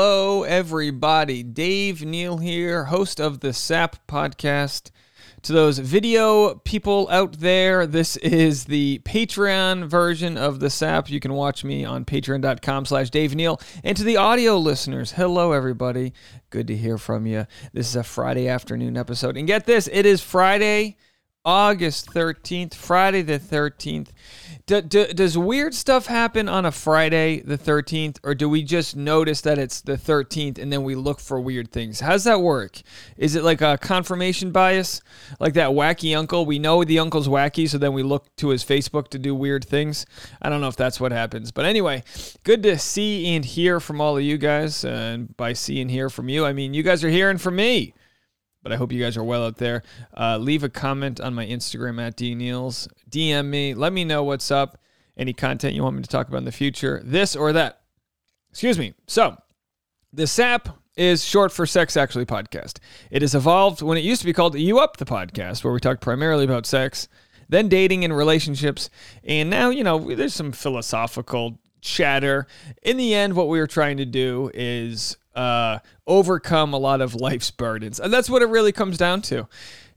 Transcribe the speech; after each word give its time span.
Hello, 0.00 0.44
everybody. 0.44 1.42
Dave 1.42 2.04
Neal 2.04 2.36
here, 2.36 2.84
host 2.84 3.18
of 3.18 3.40
the 3.40 3.52
SAP 3.52 3.96
podcast. 4.06 4.92
To 5.42 5.52
those 5.52 5.80
video 5.80 6.54
people 6.54 7.08
out 7.10 7.40
there, 7.40 7.84
this 7.84 8.16
is 8.18 8.66
the 8.66 9.00
Patreon 9.00 9.88
version 9.88 10.38
of 10.38 10.60
the 10.60 10.70
SAP. 10.70 11.10
You 11.10 11.18
can 11.18 11.32
watch 11.32 11.64
me 11.64 11.84
on 11.84 12.04
patreon.com 12.04 12.84
slash 12.84 13.10
Dave 13.10 13.34
Neal. 13.34 13.60
And 13.82 13.96
to 13.96 14.04
the 14.04 14.16
audio 14.16 14.56
listeners, 14.56 15.10
hello, 15.10 15.50
everybody. 15.50 16.12
Good 16.50 16.68
to 16.68 16.76
hear 16.76 16.96
from 16.96 17.26
you. 17.26 17.48
This 17.72 17.88
is 17.88 17.96
a 17.96 18.04
Friday 18.04 18.46
afternoon 18.46 18.96
episode. 18.96 19.36
And 19.36 19.48
get 19.48 19.66
this, 19.66 19.88
it 19.92 20.06
is 20.06 20.20
Friday, 20.20 20.96
August 21.44 22.10
13th, 22.10 22.74
Friday 22.74 23.22
the 23.22 23.40
13th. 23.40 24.10
D- 24.68 24.82
d- 24.82 25.14
does 25.14 25.38
weird 25.38 25.72
stuff 25.72 26.08
happen 26.08 26.46
on 26.46 26.66
a 26.66 26.70
Friday 26.70 27.40
the 27.40 27.56
13th, 27.56 28.18
or 28.22 28.34
do 28.34 28.50
we 28.50 28.62
just 28.62 28.94
notice 28.94 29.40
that 29.40 29.58
it's 29.58 29.80
the 29.80 29.96
13th 29.96 30.58
and 30.58 30.70
then 30.70 30.84
we 30.84 30.94
look 30.94 31.20
for 31.20 31.40
weird 31.40 31.72
things? 31.72 32.00
How's 32.00 32.24
that 32.24 32.42
work? 32.42 32.82
Is 33.16 33.34
it 33.34 33.44
like 33.44 33.62
a 33.62 33.78
confirmation 33.78 34.50
bias? 34.50 35.00
Like 35.40 35.54
that 35.54 35.70
wacky 35.70 36.14
uncle? 36.14 36.44
We 36.44 36.58
know 36.58 36.84
the 36.84 36.98
uncle's 36.98 37.28
wacky, 37.28 37.66
so 37.66 37.78
then 37.78 37.94
we 37.94 38.02
look 38.02 38.36
to 38.36 38.50
his 38.50 38.62
Facebook 38.62 39.08
to 39.08 39.18
do 39.18 39.34
weird 39.34 39.64
things? 39.64 40.04
I 40.42 40.50
don't 40.50 40.60
know 40.60 40.68
if 40.68 40.76
that's 40.76 41.00
what 41.00 41.12
happens. 41.12 41.50
But 41.50 41.64
anyway, 41.64 42.04
good 42.44 42.62
to 42.64 42.78
see 42.78 43.34
and 43.34 43.46
hear 43.46 43.80
from 43.80 44.02
all 44.02 44.18
of 44.18 44.22
you 44.22 44.36
guys. 44.36 44.84
And 44.84 45.34
by 45.38 45.54
see 45.54 45.80
and 45.80 45.90
hear 45.90 46.10
from 46.10 46.28
you, 46.28 46.44
I 46.44 46.52
mean 46.52 46.74
you 46.74 46.82
guys 46.82 47.02
are 47.02 47.08
hearing 47.08 47.38
from 47.38 47.56
me 47.56 47.94
but 48.68 48.74
I 48.74 48.76
hope 48.76 48.92
you 48.92 49.02
guys 49.02 49.16
are 49.16 49.24
well 49.24 49.46
out 49.46 49.56
there. 49.56 49.82
Uh, 50.14 50.36
leave 50.36 50.62
a 50.62 50.68
comment 50.68 51.22
on 51.22 51.32
my 51.32 51.46
Instagram 51.46 51.98
at 52.06 52.18
dneals. 52.18 52.86
DM 53.08 53.46
me. 53.46 53.72
Let 53.72 53.94
me 53.94 54.04
know 54.04 54.22
what's 54.22 54.50
up. 54.50 54.76
Any 55.16 55.32
content 55.32 55.74
you 55.74 55.82
want 55.82 55.96
me 55.96 56.02
to 56.02 56.08
talk 56.08 56.28
about 56.28 56.36
in 56.36 56.44
the 56.44 56.52
future, 56.52 57.00
this 57.02 57.34
or 57.34 57.50
that. 57.54 57.80
Excuse 58.50 58.78
me. 58.78 58.92
So, 59.06 59.38
the 60.12 60.26
SAP 60.26 60.68
is 60.98 61.24
short 61.24 61.50
for 61.50 61.64
Sex 61.64 61.96
Actually 61.96 62.26
Podcast. 62.26 62.78
It 63.10 63.22
has 63.22 63.34
evolved 63.34 63.80
when 63.80 63.96
it 63.96 64.04
used 64.04 64.20
to 64.20 64.26
be 64.26 64.34
called 64.34 64.58
You 64.58 64.78
Up 64.80 64.98
the 64.98 65.06
Podcast, 65.06 65.64
where 65.64 65.72
we 65.72 65.80
talked 65.80 66.02
primarily 66.02 66.44
about 66.44 66.66
sex, 66.66 67.08
then 67.48 67.70
dating 67.70 68.04
and 68.04 68.14
relationships, 68.14 68.90
and 69.24 69.48
now, 69.48 69.70
you 69.70 69.82
know, 69.82 70.14
there's 70.14 70.34
some 70.34 70.52
philosophical 70.52 71.58
chatter. 71.80 72.46
In 72.82 72.96
the 72.96 73.14
end, 73.14 73.34
what 73.34 73.48
we 73.48 73.58
were 73.58 73.66
trying 73.66 73.96
to 73.98 74.04
do 74.04 74.50
is 74.54 75.16
uh, 75.34 75.78
overcome 76.06 76.72
a 76.72 76.78
lot 76.78 77.00
of 77.00 77.14
life's 77.14 77.50
burdens. 77.50 78.00
And 78.00 78.12
that's 78.12 78.28
what 78.28 78.42
it 78.42 78.48
really 78.48 78.72
comes 78.72 78.98
down 78.98 79.22
to 79.22 79.48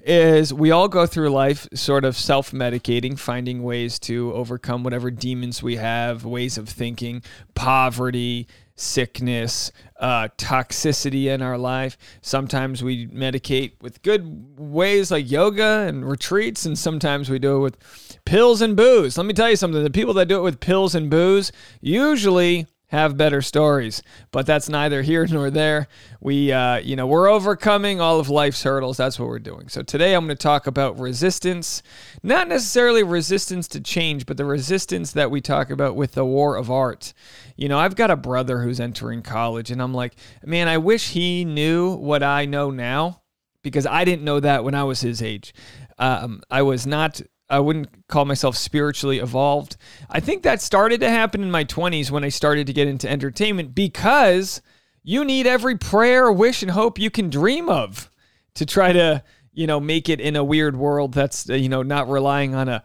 is 0.03 0.53
we 0.53 0.71
all 0.71 0.87
go 0.87 1.05
through 1.05 1.29
life 1.29 1.67
sort 1.73 2.03
of 2.03 2.17
self-medicating, 2.17 3.19
finding 3.19 3.61
ways 3.63 3.99
to 3.99 4.33
overcome 4.33 4.83
whatever 4.83 5.11
demons 5.11 5.61
we 5.61 5.75
have, 5.75 6.25
ways 6.25 6.57
of 6.57 6.67
thinking, 6.67 7.21
poverty, 7.53 8.47
sickness, 8.81 9.71
uh, 9.99 10.27
toxicity 10.37 11.25
in 11.25 11.41
our 11.41 11.57
life. 11.57 11.97
Sometimes 12.21 12.83
we 12.83 13.07
medicate 13.07 13.73
with 13.81 14.01
good 14.01 14.59
ways 14.59 15.11
like 15.11 15.29
yoga 15.29 15.85
and 15.87 16.07
retreats, 16.09 16.65
and 16.65 16.77
sometimes 16.77 17.29
we 17.29 17.39
do 17.39 17.57
it 17.57 17.59
with 17.59 18.19
pills 18.25 18.61
and 18.61 18.75
booze. 18.75 19.17
Let 19.17 19.27
me 19.27 19.33
tell 19.33 19.49
you 19.49 19.55
something 19.55 19.83
the 19.83 19.89
people 19.89 20.13
that 20.15 20.27
do 20.27 20.39
it 20.39 20.43
with 20.43 20.59
pills 20.59 20.95
and 20.95 21.09
booze 21.09 21.51
usually 21.79 22.67
have 22.91 23.15
better 23.15 23.41
stories. 23.41 24.03
But 24.31 24.45
that's 24.45 24.67
neither 24.67 25.01
here 25.01 25.25
nor 25.25 25.49
there. 25.49 25.87
We, 26.19 26.51
uh, 26.51 26.77
you 26.79 26.97
know, 26.97 27.07
we're 27.07 27.29
overcoming 27.29 28.01
all 28.01 28.19
of 28.19 28.29
life's 28.29 28.63
hurdles. 28.63 28.97
That's 28.97 29.17
what 29.17 29.29
we're 29.29 29.39
doing. 29.39 29.69
So 29.69 29.81
today 29.81 30.13
I'm 30.13 30.25
going 30.25 30.35
to 30.35 30.41
talk 30.41 30.67
about 30.67 30.99
resistance, 30.99 31.81
not 32.21 32.49
necessarily 32.49 33.01
resistance 33.01 33.69
to 33.69 33.79
change, 33.79 34.25
but 34.25 34.35
the 34.35 34.43
resistance 34.43 35.13
that 35.13 35.31
we 35.31 35.39
talk 35.39 35.69
about 35.69 35.95
with 35.95 36.11
the 36.11 36.25
war 36.25 36.57
of 36.57 36.69
art. 36.69 37.13
You 37.55 37.69
know, 37.69 37.79
I've 37.79 37.95
got 37.95 38.11
a 38.11 38.17
brother 38.17 38.61
who's 38.61 38.81
entering 38.81 39.21
college, 39.21 39.71
and 39.71 39.81
I'm 39.81 39.93
like, 39.93 40.15
man, 40.43 40.67
I 40.67 40.77
wish 40.77 41.11
he 41.11 41.45
knew 41.45 41.95
what 41.95 42.23
I 42.23 42.45
know 42.45 42.71
now 42.71 43.21
because 43.63 43.85
I 43.85 44.03
didn't 44.03 44.25
know 44.25 44.41
that 44.41 44.65
when 44.65 44.75
I 44.75 44.83
was 44.83 44.99
his 44.99 45.21
age. 45.21 45.53
Um, 45.97 46.41
I 46.49 46.61
was 46.63 46.85
not 46.85 47.21
I 47.51 47.59
wouldn't 47.59 48.07
call 48.07 48.25
myself 48.25 48.55
spiritually 48.55 49.19
evolved. 49.19 49.75
I 50.09 50.21
think 50.21 50.43
that 50.43 50.61
started 50.61 51.01
to 51.01 51.09
happen 51.09 51.43
in 51.43 51.51
my 51.51 51.65
20s 51.65 52.09
when 52.09 52.23
I 52.23 52.29
started 52.29 52.65
to 52.67 52.73
get 52.73 52.87
into 52.87 53.09
entertainment 53.09 53.75
because 53.75 54.61
you 55.03 55.25
need 55.25 55.45
every 55.45 55.77
prayer, 55.77 56.31
wish, 56.31 56.61
and 56.61 56.71
hope 56.71 56.97
you 56.97 57.11
can 57.11 57.29
dream 57.29 57.69
of 57.69 58.09
to 58.55 58.65
try 58.65 58.93
to, 58.93 59.23
you 59.51 59.67
know, 59.67 59.79
make 59.79 60.07
it 60.07 60.21
in 60.21 60.35
a 60.35 60.43
weird 60.43 60.77
world 60.77 61.13
that's, 61.13 61.49
uh, 61.49 61.53
you 61.53 61.67
know, 61.67 61.83
not 61.83 62.09
relying 62.09 62.55
on 62.55 62.69
a 62.69 62.83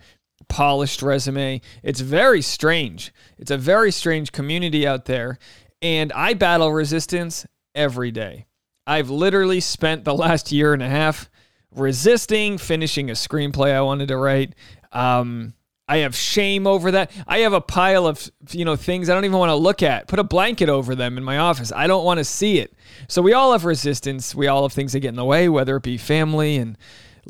polished 0.49 1.01
resume. 1.01 1.61
It's 1.83 2.01
very 2.01 2.43
strange. 2.43 3.13
It's 3.39 3.51
a 3.51 3.59
very 3.59 3.93
strange 3.93 4.33
community 4.33 4.87
out 4.87 5.05
there. 5.05 5.39
And 5.81 6.13
I 6.13 6.35
battle 6.35 6.73
resistance 6.73 7.47
every 7.75 8.11
day. 8.11 8.47
I've 8.87 9.11
literally 9.11 9.61
spent 9.61 10.05
the 10.05 10.15
last 10.15 10.51
year 10.51 10.73
and 10.73 10.83
a 10.83 10.89
half 10.89 11.31
resisting 11.77 12.59
finishing 12.59 13.11
a 13.11 13.15
screenplay 13.15 13.73
I 13.73 13.83
wanted 13.83 14.09
to 14.09 14.17
write. 14.17 14.55
Um, 14.93 15.55
I 15.89 15.99
have 15.99 16.17
shame 16.17 16.67
over 16.67 16.91
that. 16.93 17.13
I 17.29 17.39
have 17.39 17.53
a 17.53 17.61
pile 17.61 18.07
of 18.07 18.31
you 18.51 18.65
know 18.65 18.75
things 18.75 19.09
I 19.09 19.15
don't 19.15 19.25
even 19.25 19.39
want 19.39 19.51
to 19.51 19.57
look 19.57 19.83
at. 19.83 20.09
Put 20.09 20.19
a 20.19 20.25
blanket 20.25 20.69
over 20.69 20.95
them 20.95 21.17
in 21.17 21.23
my 21.23 21.39
office. 21.39 21.71
I 21.73 21.87
don't 21.87 22.05
want 22.05 22.19
to 22.19 22.25
see 22.25 22.59
it. 22.59 22.75
So 23.09 23.23
we 23.23 23.33
all 23.33 23.53
have 23.53 23.65
resistance. 23.65 24.35
We 24.35 24.49
all 24.49 24.63
have 24.63 24.73
things 24.73 24.93
that 24.93 25.01
get 25.01 25.11
in 25.11 25.17
the 25.17 25.25
way, 25.25 25.49
whether 25.49 25.77
it 25.77 25.85
be 25.85 25.97
family 25.97 26.57
and 26.57 26.77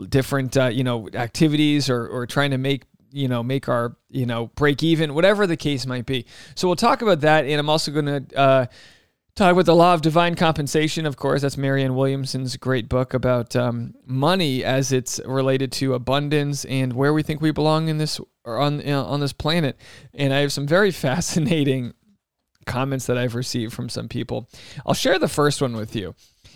different 0.08 0.56
uh, 0.56 0.66
you 0.66 0.84
know 0.84 1.08
activities 1.12 1.90
or 1.90 2.06
or 2.06 2.26
trying 2.26 2.52
to 2.52 2.58
make 2.58 2.84
you 3.12 3.28
know 3.28 3.42
make 3.42 3.68
our 3.68 3.96
you 4.08 4.24
know 4.24 4.46
break 4.54 4.82
even, 4.82 5.14
whatever 5.14 5.46
the 5.46 5.56
case 5.56 5.84
might 5.84 6.06
be. 6.06 6.24
So 6.54 6.66
we'll 6.66 6.76
talk 6.76 7.02
about 7.02 7.20
that, 7.20 7.44
and 7.44 7.60
I'm 7.60 7.68
also 7.68 7.92
going 7.92 8.06
to. 8.06 8.38
Uh, 8.38 8.66
Talk 9.36 9.52
about 9.52 9.66
the 9.66 9.74
law 9.74 9.92
of 9.92 10.00
divine 10.00 10.34
compensation, 10.34 11.04
of 11.04 11.18
course. 11.18 11.42
That's 11.42 11.58
Marianne 11.58 11.94
Williamson's 11.94 12.56
great 12.56 12.88
book 12.88 13.12
about 13.12 13.54
um, 13.54 13.92
money 14.06 14.64
as 14.64 14.92
it's 14.92 15.20
related 15.26 15.72
to 15.72 15.92
abundance 15.92 16.64
and 16.64 16.94
where 16.94 17.12
we 17.12 17.22
think 17.22 17.42
we 17.42 17.50
belong 17.50 17.88
in 17.88 17.98
this 17.98 18.18
or 18.46 18.58
on 18.58 18.78
you 18.80 18.86
know, 18.86 19.04
on 19.04 19.20
this 19.20 19.34
planet. 19.34 19.76
And 20.14 20.32
I 20.32 20.38
have 20.38 20.54
some 20.54 20.66
very 20.66 20.90
fascinating 21.06 21.92
comments 22.64 23.04
that 23.08 23.18
I've 23.18 23.34
received 23.34 23.74
from 23.74 23.90
some 23.90 24.08
people. 24.08 24.48
I'll 24.86 24.94
share 24.94 25.18
the 25.18 25.28
first 25.28 25.60
one 25.60 25.76
with 25.76 25.94
you. 25.94 26.14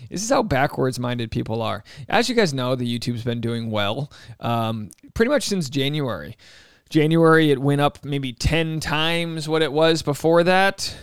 This 0.09 0.23
is 0.23 0.31
how 0.31 0.41
backwards 0.41 0.97
minded 0.97 1.29
people 1.29 1.61
are. 1.61 1.83
As 2.09 2.29
you 2.29 2.33
guys 2.33 2.51
know, 2.51 2.73
the 2.73 2.97
YouTube's 2.97 3.23
been 3.23 3.41
doing 3.41 3.69
well 3.69 4.11
um, 4.39 4.89
pretty 5.13 5.29
much 5.29 5.43
since 5.43 5.69
January. 5.69 6.35
January, 6.89 7.51
it 7.51 7.61
went 7.61 7.79
up 7.79 8.03
maybe 8.03 8.33
10 8.33 8.79
times 8.79 9.47
what 9.47 9.61
it 9.61 9.71
was 9.71 10.01
before 10.01 10.43
that 10.45 10.95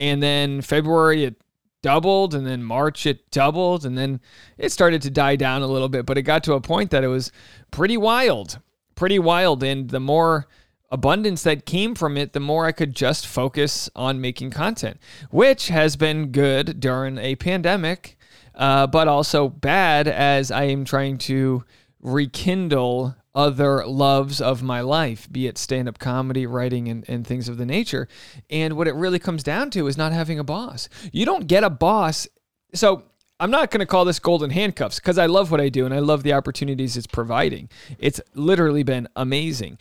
and 0.00 0.22
then 0.22 0.60
February 0.60 1.24
it 1.24 1.40
doubled 1.82 2.34
and 2.34 2.46
then 2.46 2.62
March 2.62 3.06
it 3.06 3.30
doubled 3.30 3.86
and 3.86 3.96
then 3.96 4.20
it 4.58 4.72
started 4.72 5.00
to 5.02 5.10
die 5.10 5.36
down 5.36 5.62
a 5.62 5.66
little 5.66 5.88
bit 5.88 6.04
but 6.04 6.18
it 6.18 6.22
got 6.22 6.42
to 6.42 6.54
a 6.54 6.60
point 6.60 6.90
that 6.90 7.04
it 7.04 7.08
was 7.08 7.30
pretty 7.70 7.96
wild 7.96 8.58
pretty 8.96 9.18
wild. 9.18 9.62
And 9.62 9.90
the 9.90 10.00
more 10.00 10.48
abundance 10.90 11.42
that 11.42 11.66
came 11.66 11.94
from 11.94 12.16
it 12.16 12.32
the 12.32 12.40
more 12.40 12.64
I 12.66 12.72
could 12.72 12.94
just 12.94 13.26
focus 13.26 13.90
on 13.96 14.20
making 14.20 14.50
content 14.50 14.98
which 15.30 15.68
has 15.68 15.96
been 15.96 16.30
good 16.30 16.78
during 16.78 17.18
a 17.18 17.34
pandemic 17.36 18.16
uh, 18.54 18.86
but 18.86 19.08
also 19.08 19.48
bad 19.48 20.06
as 20.06 20.50
I 20.50 20.64
am 20.64 20.84
trying 20.84 21.18
to 21.18 21.64
rekindle 22.00 23.16
other 23.36 23.86
loves 23.86 24.40
of 24.40 24.62
my 24.62 24.80
life, 24.80 25.30
be 25.30 25.46
it 25.46 25.58
stand 25.58 25.88
up 25.88 25.98
comedy, 25.98 26.46
writing, 26.46 26.88
and, 26.88 27.04
and 27.06 27.26
things 27.26 27.48
of 27.48 27.58
the 27.58 27.66
nature. 27.66 28.08
And 28.50 28.76
what 28.76 28.88
it 28.88 28.94
really 28.94 29.18
comes 29.18 29.42
down 29.42 29.70
to 29.72 29.86
is 29.86 29.98
not 29.98 30.12
having 30.12 30.38
a 30.38 30.44
boss. 30.44 30.88
You 31.12 31.26
don't 31.26 31.46
get 31.46 31.62
a 31.62 31.70
boss. 31.70 32.26
So 32.74 33.04
I'm 33.38 33.50
not 33.50 33.70
going 33.70 33.80
to 33.80 33.86
call 33.86 34.06
this 34.06 34.18
golden 34.18 34.50
handcuffs 34.50 34.98
because 34.98 35.18
I 35.18 35.26
love 35.26 35.50
what 35.50 35.60
I 35.60 35.68
do 35.68 35.84
and 35.84 35.92
I 35.92 35.98
love 35.98 36.22
the 36.22 36.32
opportunities 36.32 36.96
it's 36.96 37.06
providing. 37.06 37.68
It's 37.98 38.20
literally 38.34 38.82
been 38.82 39.06
amazing. 39.14 39.78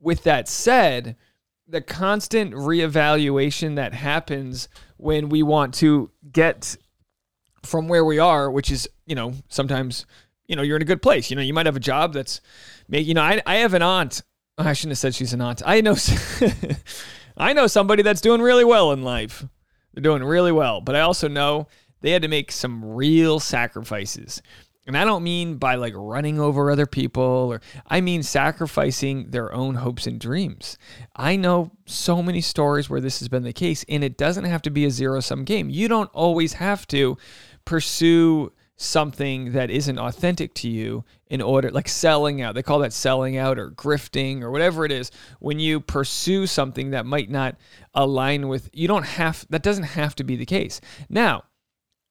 With 0.00 0.22
that 0.24 0.48
said, 0.48 1.16
the 1.68 1.82
constant 1.82 2.54
reevaluation 2.54 3.76
that 3.76 3.92
happens 3.92 4.68
when 4.96 5.28
we 5.28 5.42
want 5.42 5.74
to 5.74 6.10
get 6.32 6.76
from 7.62 7.88
where 7.88 8.04
we 8.04 8.18
are, 8.18 8.50
which 8.50 8.70
is, 8.70 8.88
you 9.06 9.14
know, 9.14 9.34
sometimes 9.48 10.06
you 10.46 10.56
know 10.56 10.62
you're 10.62 10.76
in 10.76 10.82
a 10.82 10.86
good 10.86 11.02
place. 11.02 11.30
You 11.30 11.36
know, 11.36 11.42
you 11.42 11.54
might 11.54 11.66
have 11.66 11.76
a 11.76 11.80
job 11.80 12.12
that's, 12.12 12.40
you 12.88 13.14
know, 13.14 13.22
I 13.22 13.42
I 13.46 13.56
have 13.56 13.74
an 13.74 13.82
aunt. 13.82 14.22
Oh, 14.58 14.64
I 14.64 14.72
shouldn't 14.72 14.92
have 14.92 14.98
said 14.98 15.14
she's 15.14 15.32
an 15.32 15.40
aunt. 15.40 15.62
I 15.66 15.80
know, 15.80 15.96
I 17.36 17.52
know 17.52 17.66
somebody 17.66 18.02
that's 18.02 18.20
doing 18.20 18.40
really 18.40 18.64
well 18.64 18.92
in 18.92 19.02
life. 19.02 19.44
They're 19.92 20.02
doing 20.02 20.22
really 20.22 20.52
well, 20.52 20.80
but 20.80 20.94
I 20.94 21.00
also 21.00 21.28
know 21.28 21.66
they 22.00 22.10
had 22.10 22.22
to 22.22 22.28
make 22.28 22.52
some 22.52 22.84
real 22.84 23.40
sacrifices. 23.40 24.42
And 24.86 24.98
I 24.98 25.04
don't 25.04 25.24
mean 25.24 25.56
by 25.56 25.76
like 25.76 25.94
running 25.96 26.38
over 26.38 26.70
other 26.70 26.86
people 26.86 27.22
or 27.22 27.62
I 27.86 28.00
mean 28.00 28.22
sacrificing 28.22 29.30
their 29.30 29.52
own 29.54 29.76
hopes 29.76 30.06
and 30.06 30.20
dreams. 30.20 30.76
I 31.16 31.36
know 31.36 31.70
so 31.86 32.22
many 32.22 32.42
stories 32.42 32.90
where 32.90 33.00
this 33.00 33.20
has 33.20 33.28
been 33.28 33.44
the 33.44 33.52
case 33.52 33.84
and 33.88 34.04
it 34.04 34.18
doesn't 34.18 34.44
have 34.44 34.62
to 34.62 34.70
be 34.70 34.84
a 34.84 34.90
zero 34.90 35.20
sum 35.20 35.44
game. 35.44 35.70
You 35.70 35.88
don't 35.88 36.10
always 36.12 36.54
have 36.54 36.86
to 36.88 37.16
pursue 37.64 38.52
something 38.76 39.52
that 39.52 39.70
isn't 39.70 39.98
authentic 39.98 40.52
to 40.54 40.68
you 40.68 41.04
in 41.28 41.40
order 41.40 41.70
like 41.70 41.88
selling 41.88 42.42
out 42.42 42.54
they 42.54 42.62
call 42.62 42.80
that 42.80 42.92
selling 42.92 43.36
out 43.36 43.58
or 43.58 43.70
grifting 43.70 44.42
or 44.42 44.50
whatever 44.50 44.84
it 44.84 44.92
is. 44.92 45.10
When 45.38 45.58
you 45.58 45.80
pursue 45.80 46.46
something 46.46 46.90
that 46.90 47.06
might 47.06 47.30
not 47.30 47.56
align 47.94 48.48
with 48.48 48.68
you 48.72 48.88
don't 48.88 49.06
have 49.06 49.46
that 49.50 49.62
doesn't 49.62 49.84
have 49.84 50.14
to 50.16 50.24
be 50.24 50.36
the 50.36 50.46
case. 50.46 50.80
Now 51.08 51.44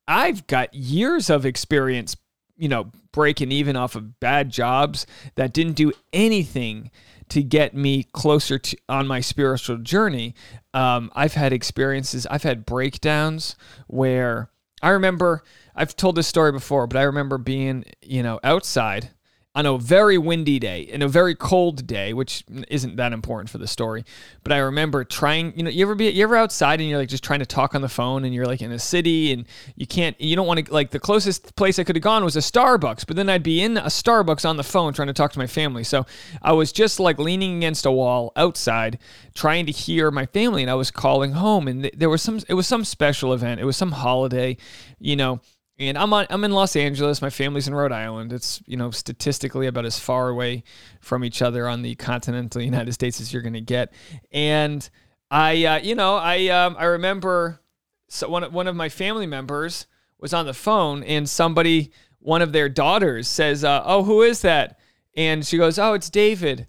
i've 0.08 0.48
got 0.48 0.74
years 0.74 1.30
of 1.30 1.46
experience 1.46 2.18
you 2.58 2.68
know 2.68 2.92
breaking 3.12 3.52
even 3.52 3.76
off 3.76 3.96
of 3.96 4.20
bad 4.20 4.50
jobs 4.50 5.06
that 5.36 5.54
didn't 5.54 5.74
do 5.74 5.92
anything 6.12 6.92
to 7.30 7.42
get 7.42 7.74
me 7.74 8.04
closer 8.04 8.60
to 8.60 8.78
on 8.90 9.08
my 9.08 9.22
spiritual 9.22 9.78
journey. 9.78 10.34
Um, 10.74 11.12
i've 11.14 11.34
had 11.34 11.52
experiences 11.52 12.26
i've 12.28 12.44
had 12.44 12.66
breakdowns 12.66 13.58
where 13.88 14.50
i 14.84 14.90
remember 14.90 15.44
I've 15.76 15.96
told 15.96 16.16
this 16.16 16.28
story 16.28 16.52
before, 16.52 16.88
but 16.88 16.98
I 16.98 17.04
remember 17.04 17.38
being, 17.38 17.86
you 18.02 18.22
know, 18.22 18.40
outside 18.44 19.10
on 19.56 19.68
a 19.68 19.78
very 19.78 20.18
windy 20.18 20.58
day 20.58 20.82
in 20.82 21.04
a 21.04 21.08
very 21.08 21.36
cold 21.36 21.86
day, 21.86 22.12
which 22.12 22.44
isn't 22.70 22.96
that 22.96 23.14
important 23.14 23.52
for 23.52 23.60
the 23.60 23.68
story. 23.68 24.04
But 24.44 24.52
I 24.52 24.58
remember 24.58 25.04
trying, 25.04 25.56
you 25.56 25.64
know, 25.64 25.70
you 25.70 25.86
ever 25.86 25.94
be 25.94 26.10
you 26.10 26.24
ever 26.24 26.36
outside 26.36 26.80
and 26.80 26.90
you're 26.90 26.98
like 26.98 27.10
just 27.10 27.24
trying 27.24 27.40
to 27.40 27.46
talk 27.46 27.76
on 27.76 27.82
the 27.82 27.90
phone 27.90 28.26
and 28.26 28.34
you're 28.34 28.48
like 28.48 28.64
in 28.64 28.72
a 28.72 28.80
city 28.80 29.32
and 29.32 29.46
you 29.76 29.86
can't 29.86 30.20
you 30.20 30.36
don't 30.36 30.48
want 30.48 30.66
to 30.66 30.74
like 30.74 30.90
the 30.90 31.00
closest 31.00 31.56
place 31.56 31.78
I 31.78 31.84
could 31.84 31.96
have 31.96 32.04
gone 32.04 32.24
was 32.24 32.36
a 32.36 32.40
Starbucks, 32.40 33.06
but 33.06 33.16
then 33.16 33.30
I'd 33.30 33.44
be 33.44 33.62
in 33.62 33.78
a 33.78 33.84
Starbucks 33.84 34.48
on 34.48 34.58
the 34.58 34.64
phone 34.64 34.92
trying 34.94 35.10
to 35.10 35.14
talk 35.14 35.32
to 35.34 35.40
my 35.40 35.48
family. 35.48 35.84
So 35.84 36.06
I 36.42 36.54
was 36.54 36.72
just 36.72 37.00
like 37.00 37.20
leaning 37.20 37.58
against 37.58 37.86
a 37.86 37.92
wall 37.92 38.32
outside 38.36 38.98
trying 39.36 39.68
to 39.68 39.72
hear 39.72 40.10
my 40.10 40.26
family 40.26 40.64
and 40.64 40.72
I 40.72 40.76
was 40.76 40.90
calling 40.90 41.34
home 41.34 41.68
and 41.68 41.92
there 41.96 42.10
was 42.10 42.24
some 42.24 42.40
it 42.50 42.56
was 42.56 42.66
some 42.66 42.84
special 42.84 43.34
event. 43.34 43.62
It 43.62 43.66
was 43.66 43.78
some 43.78 43.92
holiday, 43.92 44.58
you 45.00 45.16
know 45.16 45.42
and 45.90 45.98
I'm 45.98 46.14
on, 46.14 46.26
I'm 46.30 46.44
in 46.44 46.52
Los 46.52 46.76
Angeles. 46.76 47.22
My 47.22 47.30
family's 47.30 47.68
in 47.68 47.76
Rhode 47.76 47.92
Island. 47.92 48.34
It's 48.34 48.62
you 48.66 48.78
know 48.78 48.92
statistically 48.92 49.68
about 49.68 49.86
as 49.86 50.00
far 50.00 50.30
away 50.30 50.64
from 51.02 51.24
each 51.24 51.42
other 51.42 51.68
on 51.68 51.82
the 51.82 51.96
continental 51.96 52.62
United 52.74 52.94
States 52.94 53.20
as 53.22 53.34
you're 53.34 53.42
going 53.42 53.54
to 53.54 53.62
get. 53.62 53.94
And 54.32 54.88
I 55.32 55.66
uh, 55.66 55.80
you 55.80 55.96
know 55.96 56.16
I 56.16 56.48
um, 56.48 56.76
I 56.78 56.86
remember 56.86 57.62
so 58.10 58.30
one 58.30 58.52
one 58.52 58.68
of 58.68 58.76
my 58.76 58.90
family 58.90 59.28
members 59.28 59.88
was 60.20 60.34
on 60.34 60.46
the 60.46 60.54
phone 60.54 61.04
and 61.04 61.30
somebody 61.30 61.92
one 62.20 62.42
of 62.42 62.54
their 62.54 62.70
daughters 62.70 63.28
says 63.28 63.64
uh, 63.64 63.82
oh 63.86 64.04
who 64.04 64.22
is 64.22 64.42
that 64.42 64.80
and 65.18 65.46
she 65.46 65.58
goes 65.58 65.78
oh 65.78 65.94
it's 65.94 66.10
David 66.10 66.68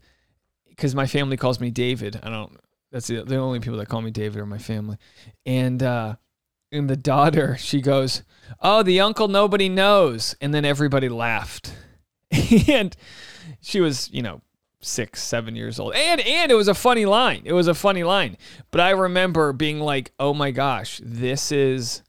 because 0.74 0.94
my 0.94 1.06
family 1.06 1.36
calls 1.36 1.60
me 1.60 1.70
David. 1.70 2.20
I 2.22 2.30
don't. 2.30 2.58
That's 2.90 3.06
the, 3.06 3.22
the 3.22 3.36
only 3.36 3.60
people 3.60 3.78
that 3.78 3.88
call 3.88 4.02
me 4.02 4.10
David 4.10 4.40
are 4.40 4.46
my 4.46 4.58
family. 4.58 4.98
And 5.46 5.82
uh, 5.82 6.16
and 6.74 6.90
the 6.90 6.96
daughter, 6.96 7.56
she 7.58 7.80
goes, 7.80 8.22
"Oh, 8.60 8.82
the 8.82 9.00
uncle 9.00 9.28
nobody 9.28 9.68
knows," 9.68 10.34
and 10.40 10.52
then 10.52 10.64
everybody 10.64 11.08
laughed, 11.08 11.74
and 12.68 12.96
she 13.60 13.80
was, 13.80 14.10
you 14.12 14.22
know, 14.22 14.42
six, 14.80 15.22
seven 15.22 15.56
years 15.56 15.78
old, 15.78 15.94
and 15.94 16.20
and 16.20 16.50
it 16.50 16.54
was 16.54 16.68
a 16.68 16.74
funny 16.74 17.06
line. 17.06 17.42
It 17.44 17.52
was 17.52 17.68
a 17.68 17.74
funny 17.74 18.04
line, 18.04 18.36
but 18.70 18.80
I 18.80 18.90
remember 18.90 19.52
being 19.52 19.80
like, 19.80 20.12
"Oh 20.18 20.34
my 20.34 20.50
gosh, 20.50 21.00
this 21.04 21.52
is." 21.52 22.02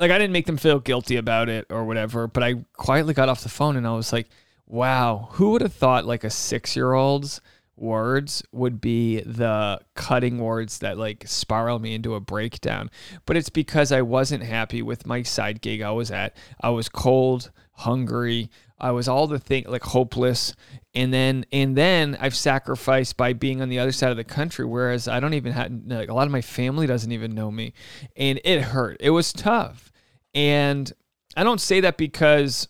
Like 0.00 0.12
I 0.12 0.18
didn't 0.18 0.32
make 0.32 0.46
them 0.46 0.58
feel 0.58 0.78
guilty 0.78 1.16
about 1.16 1.48
it 1.48 1.66
or 1.70 1.84
whatever, 1.84 2.28
but 2.28 2.44
I 2.44 2.54
quietly 2.74 3.14
got 3.14 3.28
off 3.28 3.42
the 3.42 3.48
phone 3.48 3.76
and 3.76 3.84
I 3.84 3.96
was 3.96 4.12
like, 4.12 4.28
"Wow, 4.64 5.28
who 5.32 5.50
would 5.50 5.60
have 5.60 5.72
thought 5.72 6.04
like 6.04 6.22
a 6.22 6.30
six-year-old's 6.30 7.40
words 7.80 8.42
would 8.52 8.80
be 8.80 9.20
the 9.20 9.80
cutting 9.94 10.38
words 10.38 10.78
that 10.78 10.98
like 10.98 11.24
spiral 11.26 11.78
me 11.78 11.94
into 11.94 12.14
a 12.14 12.20
breakdown. 12.20 12.90
But 13.26 13.36
it's 13.36 13.50
because 13.50 13.92
I 13.92 14.02
wasn't 14.02 14.42
happy 14.42 14.82
with 14.82 15.06
my 15.06 15.22
side 15.22 15.60
gig 15.60 15.82
I 15.82 15.90
was 15.90 16.10
at. 16.10 16.36
I 16.60 16.70
was 16.70 16.88
cold, 16.88 17.50
hungry, 17.72 18.50
I 18.80 18.92
was 18.92 19.08
all 19.08 19.26
the 19.26 19.38
thing 19.38 19.64
like 19.66 19.82
hopeless. 19.82 20.54
And 20.94 21.12
then 21.12 21.44
and 21.52 21.76
then 21.76 22.16
I've 22.20 22.36
sacrificed 22.36 23.16
by 23.16 23.32
being 23.32 23.60
on 23.60 23.68
the 23.68 23.78
other 23.78 23.92
side 23.92 24.10
of 24.10 24.16
the 24.16 24.24
country, 24.24 24.64
whereas 24.64 25.08
I 25.08 25.20
don't 25.20 25.34
even 25.34 25.52
have 25.52 25.72
like 25.86 26.08
a 26.08 26.14
lot 26.14 26.26
of 26.26 26.32
my 26.32 26.42
family 26.42 26.86
doesn't 26.86 27.12
even 27.12 27.34
know 27.34 27.50
me. 27.50 27.72
And 28.16 28.40
it 28.44 28.62
hurt. 28.62 28.98
It 29.00 29.10
was 29.10 29.32
tough. 29.32 29.92
And 30.34 30.92
I 31.36 31.44
don't 31.44 31.60
say 31.60 31.80
that 31.80 31.96
because 31.96 32.68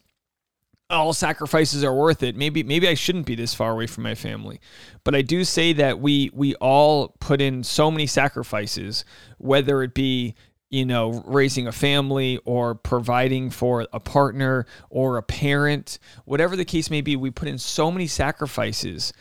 all 0.91 1.13
sacrifices 1.13 1.85
are 1.85 1.95
worth 1.95 2.23
it. 2.23 2.37
Maybe 2.37 2.63
maybe 2.63 2.89
I 2.89 2.95
shouldn't 2.95 3.27
be 3.27 3.35
this 3.35 3.55
far 3.55 3.73
away 3.73 3.87
from 3.87 4.05
my 4.05 4.15
family. 4.15 4.61
But 5.05 5.15
I 5.15 5.23
do 5.23 5.45
say 5.45 5.73
that 5.75 6.01
we 6.01 6.31
we 6.33 6.55
all 6.57 7.15
put 7.21 7.41
in 7.41 7.63
so 7.63 7.91
many 7.91 8.07
sacrifices, 8.07 9.05
whether 9.39 9.83
it 9.83 9.95
be 9.95 10.35
you 10.71 10.85
know, 10.85 11.23
raising 11.27 11.67
a 11.67 11.73
family 11.73 12.39
or 12.45 12.75
providing 12.75 13.49
for 13.49 13.87
a 13.91 14.01
partner 14.01 14.67
or 14.91 15.17
a 15.17 15.23
parent, 15.23 15.99
whatever 16.27 16.57
the 16.57 16.65
case 16.65 16.91
may 16.91 17.01
be, 17.01 17.17
we 17.17 17.31
put 17.31 17.49
in 17.49 17.57
so 17.57 17.91
many 17.91 18.07
sacrifices 18.07 19.13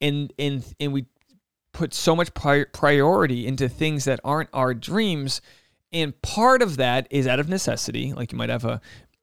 and 0.00 0.32
and 0.38 0.74
and 0.80 0.92
we 0.92 1.06
put 1.72 1.92
so 1.94 2.16
much 2.16 2.32
priority 2.34 3.46
into 3.46 3.68
things 3.68 4.04
that 4.06 4.18
aren't 4.24 4.48
our 4.52 4.74
dreams 4.74 5.40
and 5.92 6.20
part 6.22 6.62
of 6.62 6.78
that 6.78 7.06
is 7.10 7.26
out 7.26 7.38
of 7.38 7.48
necessity 7.48 8.12
like 8.14 8.32
you 8.32 8.38
might 8.38 8.48
have 8.48 8.64
a 8.64 8.80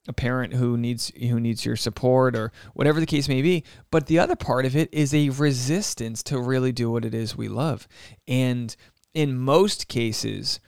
a 0.07 0.13
parent 0.13 0.53
who 0.53 0.77
needs 0.77 1.11
who 1.15 1.39
needs 1.39 1.65
your 1.65 1.75
support 1.75 2.35
or 2.35 2.51
whatever 2.73 2.99
the 2.99 3.05
case 3.05 3.29
may 3.29 3.41
be 3.41 3.63
but 3.89 4.07
the 4.07 4.19
other 4.19 4.35
part 4.35 4.65
of 4.65 4.75
it 4.75 4.89
is 4.91 5.13
a 5.13 5.29
resistance 5.29 6.21
to 6.23 6.39
really 6.39 6.71
do 6.71 6.91
what 6.91 7.05
it 7.05 7.13
is 7.13 7.37
we 7.37 7.47
love. 7.47 7.87
And 8.27 8.75
in 9.13 9.37
most 9.37 9.87
cases 9.87 10.59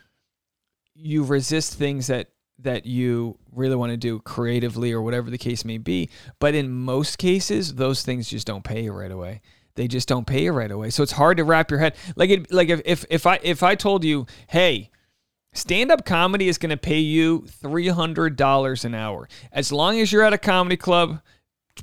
you 0.94 1.24
resist 1.24 1.74
things 1.74 2.08
that 2.08 2.30
that 2.60 2.86
you 2.86 3.38
really 3.52 3.76
want 3.76 3.92
to 3.92 3.98
do 3.98 4.20
creatively 4.20 4.94
or 4.94 5.02
whatever 5.02 5.30
the 5.30 5.38
case 5.38 5.66
may 5.66 5.78
be 5.78 6.10
but 6.40 6.56
in 6.56 6.72
most 6.72 7.18
cases 7.18 7.76
those 7.76 8.04
things 8.04 8.30
just 8.30 8.48
don't 8.48 8.64
pay 8.64 8.84
you 8.84 8.94
right 8.94 9.12
away. 9.12 9.42
They 9.76 9.90
just 9.90 10.08
don't 10.08 10.26
pay 10.26 10.44
you 10.44 10.54
right 10.54 10.72
away. 10.72 10.90
So 10.90 11.04
it's 11.04 11.12
hard 11.12 11.36
to 11.36 11.44
wrap 11.44 11.70
your 11.70 11.82
head 11.82 11.96
like 12.16 12.30
it, 12.30 12.54
like 12.54 12.70
if, 12.70 12.82
if 12.86 13.06
if 13.10 13.26
i 13.28 13.38
if 13.44 13.64
i 13.64 13.76
told 13.76 14.06
you 14.06 14.26
hey 14.48 14.92
Stand 15.56 15.90
up 15.90 16.06
comedy 16.06 16.50
is 16.50 16.58
going 16.58 16.70
to 16.70 16.78
pay 16.78 17.00
you 17.00 17.46
$300 17.64 18.86
an 18.86 18.94
hour. 18.94 19.30
As 19.54 19.72
long 19.72 20.00
as 20.02 20.12
you're 20.12 20.24
at 20.24 20.34
a 20.34 20.38
comedy 20.38 20.76
club, 20.76 21.22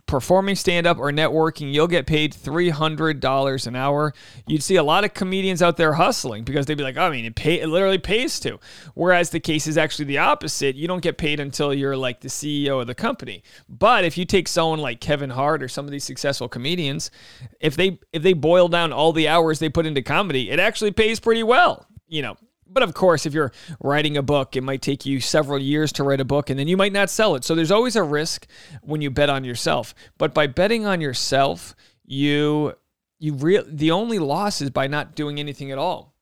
performing 0.06 0.56
stand 0.56 0.86
up 0.86 0.98
or 0.98 1.10
networking, 1.10 1.72
you'll 1.72 1.86
get 1.86 2.06
paid 2.06 2.34
$300 2.34 3.66
an 3.66 3.76
hour. 3.76 4.12
You'd 4.46 4.62
see 4.62 4.76
a 4.76 4.82
lot 4.82 5.04
of 5.04 5.14
comedians 5.14 5.62
out 5.62 5.78
there 5.78 5.94
hustling 5.94 6.44
because 6.44 6.66
they'd 6.66 6.76
be 6.76 6.84
like, 6.84 6.98
oh, 6.98 7.04
I 7.04 7.10
mean, 7.10 7.24
it, 7.24 7.34
pay, 7.34 7.60
it 7.60 7.66
literally 7.68 7.96
pays 7.96 8.38
to. 8.40 8.60
Whereas 8.92 9.30
the 9.30 9.40
case 9.40 9.66
is 9.66 9.78
actually 9.78 10.04
the 10.04 10.18
opposite. 10.18 10.76
You 10.76 10.86
don't 10.86 11.02
get 11.02 11.16
paid 11.16 11.40
until 11.40 11.72
you're 11.72 11.96
like 11.96 12.20
the 12.20 12.28
CEO 12.28 12.78
of 12.78 12.86
the 12.86 12.94
company. 12.94 13.42
But 13.70 14.04
if 14.04 14.18
you 14.18 14.26
take 14.26 14.48
someone 14.48 14.80
like 14.80 15.00
Kevin 15.00 15.30
Hart 15.30 15.62
or 15.62 15.68
some 15.68 15.86
of 15.86 15.90
these 15.90 16.04
successful 16.04 16.48
comedians, 16.48 17.10
if 17.58 17.74
they 17.74 17.98
if 18.12 18.22
they 18.22 18.34
boil 18.34 18.68
down 18.68 18.92
all 18.92 19.12
the 19.12 19.28
hours 19.28 19.58
they 19.58 19.70
put 19.70 19.86
into 19.86 20.02
comedy, 20.02 20.50
it 20.50 20.60
actually 20.60 20.92
pays 20.92 21.20
pretty 21.20 21.42
well. 21.42 21.86
You 22.06 22.20
know, 22.20 22.36
but 22.72 22.82
of 22.82 22.94
course, 22.94 23.26
if 23.26 23.34
you're 23.34 23.52
writing 23.80 24.16
a 24.16 24.22
book, 24.22 24.56
it 24.56 24.62
might 24.62 24.82
take 24.82 25.04
you 25.06 25.20
several 25.20 25.58
years 25.58 25.92
to 25.92 26.04
write 26.04 26.20
a 26.20 26.24
book 26.24 26.50
and 26.50 26.58
then 26.58 26.68
you 26.68 26.76
might 26.76 26.92
not 26.92 27.10
sell 27.10 27.34
it. 27.34 27.44
So 27.44 27.54
there's 27.54 27.70
always 27.70 27.96
a 27.96 28.02
risk 28.02 28.46
when 28.82 29.00
you 29.00 29.10
bet 29.10 29.30
on 29.30 29.44
yourself. 29.44 29.94
But 30.18 30.34
by 30.34 30.46
betting 30.46 30.86
on 30.86 31.00
yourself, 31.00 31.74
you 32.04 32.74
you 33.18 33.34
real 33.34 33.64
the 33.66 33.90
only 33.90 34.18
loss 34.18 34.60
is 34.60 34.70
by 34.70 34.86
not 34.86 35.14
doing 35.14 35.38
anything 35.38 35.70
at 35.70 35.78
all. 35.78 36.14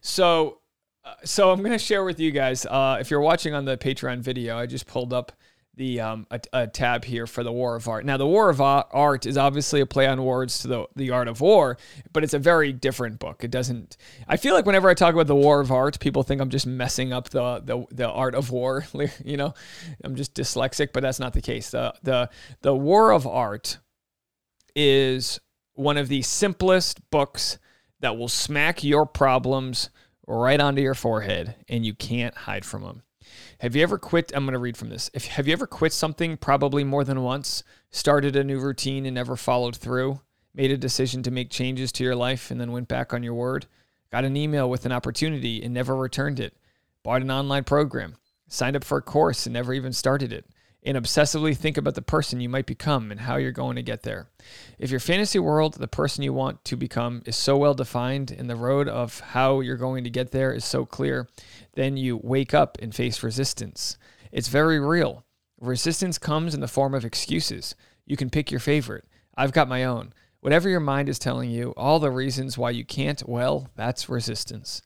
So 0.00 0.60
uh, 1.04 1.14
so 1.24 1.50
I'm 1.52 1.60
going 1.60 1.72
to 1.72 1.78
share 1.78 2.04
with 2.04 2.18
you 2.18 2.32
guys 2.32 2.66
uh, 2.66 2.98
if 3.00 3.10
you're 3.10 3.20
watching 3.20 3.54
on 3.54 3.64
the 3.64 3.76
Patreon 3.76 4.20
video, 4.20 4.58
I 4.58 4.66
just 4.66 4.86
pulled 4.86 5.12
up 5.12 5.32
the 5.76 6.00
um, 6.00 6.26
a, 6.30 6.40
a, 6.52 6.66
tab 6.66 7.04
here 7.04 7.26
for 7.26 7.44
the 7.44 7.52
War 7.52 7.76
of 7.76 7.86
Art. 7.86 8.04
Now, 8.04 8.16
the 8.16 8.26
War 8.26 8.48
of 8.48 8.60
Art 8.60 9.26
is 9.26 9.36
obviously 9.36 9.80
a 9.80 9.86
play 9.86 10.06
on 10.06 10.24
words 10.24 10.58
to 10.60 10.68
the 10.68 10.86
the 10.96 11.10
Art 11.10 11.28
of 11.28 11.40
War, 11.40 11.76
but 12.12 12.24
it's 12.24 12.34
a 12.34 12.38
very 12.38 12.72
different 12.72 13.18
book. 13.18 13.44
It 13.44 13.50
doesn't. 13.50 13.96
I 14.26 14.38
feel 14.38 14.54
like 14.54 14.64
whenever 14.64 14.88
I 14.88 14.94
talk 14.94 15.12
about 15.12 15.26
the 15.26 15.36
War 15.36 15.60
of 15.60 15.70
Art, 15.70 16.00
people 16.00 16.22
think 16.22 16.40
I'm 16.40 16.48
just 16.48 16.66
messing 16.66 17.12
up 17.12 17.28
the 17.28 17.60
the, 17.60 17.84
the 17.90 18.08
art 18.08 18.34
of 18.34 18.50
war. 18.50 18.86
You 19.24 19.36
know, 19.36 19.54
I'm 20.04 20.14
just 20.14 20.34
dyslexic, 20.34 20.92
but 20.92 21.02
that's 21.02 21.20
not 21.20 21.32
the 21.32 21.42
case. 21.42 21.70
The 21.70 21.94
the 22.02 22.30
the 22.62 22.74
War 22.74 23.10
of 23.12 23.26
Art 23.26 23.78
is 24.74 25.40
one 25.74 25.96
of 25.96 26.08
the 26.08 26.22
simplest 26.22 27.10
books 27.10 27.58
that 28.00 28.16
will 28.16 28.28
smack 28.28 28.82
your 28.82 29.06
problems 29.06 29.90
right 30.26 30.60
onto 30.60 30.82
your 30.82 30.94
forehead, 30.94 31.54
and 31.68 31.84
you 31.84 31.94
can't 31.94 32.34
hide 32.34 32.64
from 32.64 32.82
them. 32.82 33.02
Have 33.60 33.74
you 33.74 33.82
ever 33.82 33.96
quit? 33.96 34.32
I'm 34.34 34.44
going 34.44 34.52
to 34.52 34.58
read 34.58 34.76
from 34.76 34.90
this. 34.90 35.10
If, 35.14 35.26
have 35.28 35.46
you 35.46 35.54
ever 35.54 35.66
quit 35.66 35.94
something 35.94 36.36
probably 36.36 36.84
more 36.84 37.04
than 37.04 37.22
once, 37.22 37.64
started 37.90 38.36
a 38.36 38.44
new 38.44 38.58
routine 38.58 39.06
and 39.06 39.14
never 39.14 39.34
followed 39.34 39.76
through, 39.76 40.20
made 40.54 40.70
a 40.70 40.76
decision 40.76 41.22
to 41.22 41.30
make 41.30 41.48
changes 41.48 41.90
to 41.92 42.04
your 42.04 42.16
life 42.16 42.50
and 42.50 42.60
then 42.60 42.72
went 42.72 42.88
back 42.88 43.14
on 43.14 43.22
your 43.22 43.32
word, 43.32 43.66
got 44.12 44.24
an 44.24 44.36
email 44.36 44.68
with 44.68 44.84
an 44.84 44.92
opportunity 44.92 45.62
and 45.62 45.72
never 45.72 45.96
returned 45.96 46.38
it, 46.38 46.54
bought 47.02 47.22
an 47.22 47.30
online 47.30 47.64
program, 47.64 48.16
signed 48.46 48.76
up 48.76 48.84
for 48.84 48.98
a 48.98 49.02
course 49.02 49.46
and 49.46 49.54
never 49.54 49.72
even 49.72 49.92
started 49.92 50.34
it, 50.34 50.44
and 50.82 50.98
obsessively 50.98 51.56
think 51.56 51.78
about 51.78 51.94
the 51.94 52.02
person 52.02 52.40
you 52.40 52.48
might 52.50 52.66
become 52.66 53.10
and 53.10 53.20
how 53.20 53.36
you're 53.36 53.52
going 53.52 53.76
to 53.76 53.82
get 53.82 54.02
there. 54.02 54.28
If 54.78 54.90
your 54.90 55.00
fantasy 55.00 55.38
world, 55.38 55.74
the 55.74 55.88
person 55.88 56.22
you 56.22 56.32
want 56.32 56.62
to 56.66 56.76
become, 56.76 57.22
is 57.24 57.36
so 57.36 57.56
well 57.56 57.74
defined 57.74 58.30
and 58.30 58.50
the 58.50 58.54
road 58.54 58.86
of 58.86 59.18
how 59.20 59.60
you're 59.60 59.76
going 59.76 60.04
to 60.04 60.10
get 60.10 60.30
there 60.30 60.52
is 60.52 60.64
so 60.64 60.84
clear, 60.84 61.26
then 61.76 61.96
you 61.96 62.18
wake 62.22 62.52
up 62.52 62.76
and 62.82 62.94
face 62.94 63.22
resistance. 63.22 63.96
It's 64.32 64.48
very 64.48 64.80
real. 64.80 65.24
Resistance 65.60 66.18
comes 66.18 66.54
in 66.54 66.60
the 66.60 66.68
form 66.68 66.94
of 66.94 67.04
excuses. 67.04 67.74
You 68.04 68.16
can 68.16 68.28
pick 68.28 68.50
your 68.50 68.60
favorite. 68.60 69.04
I've 69.36 69.52
got 69.52 69.68
my 69.68 69.84
own. 69.84 70.12
Whatever 70.40 70.68
your 70.68 70.80
mind 70.80 71.08
is 71.08 71.18
telling 71.18 71.50
you, 71.50 71.72
all 71.76 71.98
the 71.98 72.10
reasons 72.10 72.58
why 72.58 72.70
you 72.70 72.84
can't, 72.84 73.26
well, 73.28 73.70
that's 73.76 74.08
resistance. 74.08 74.82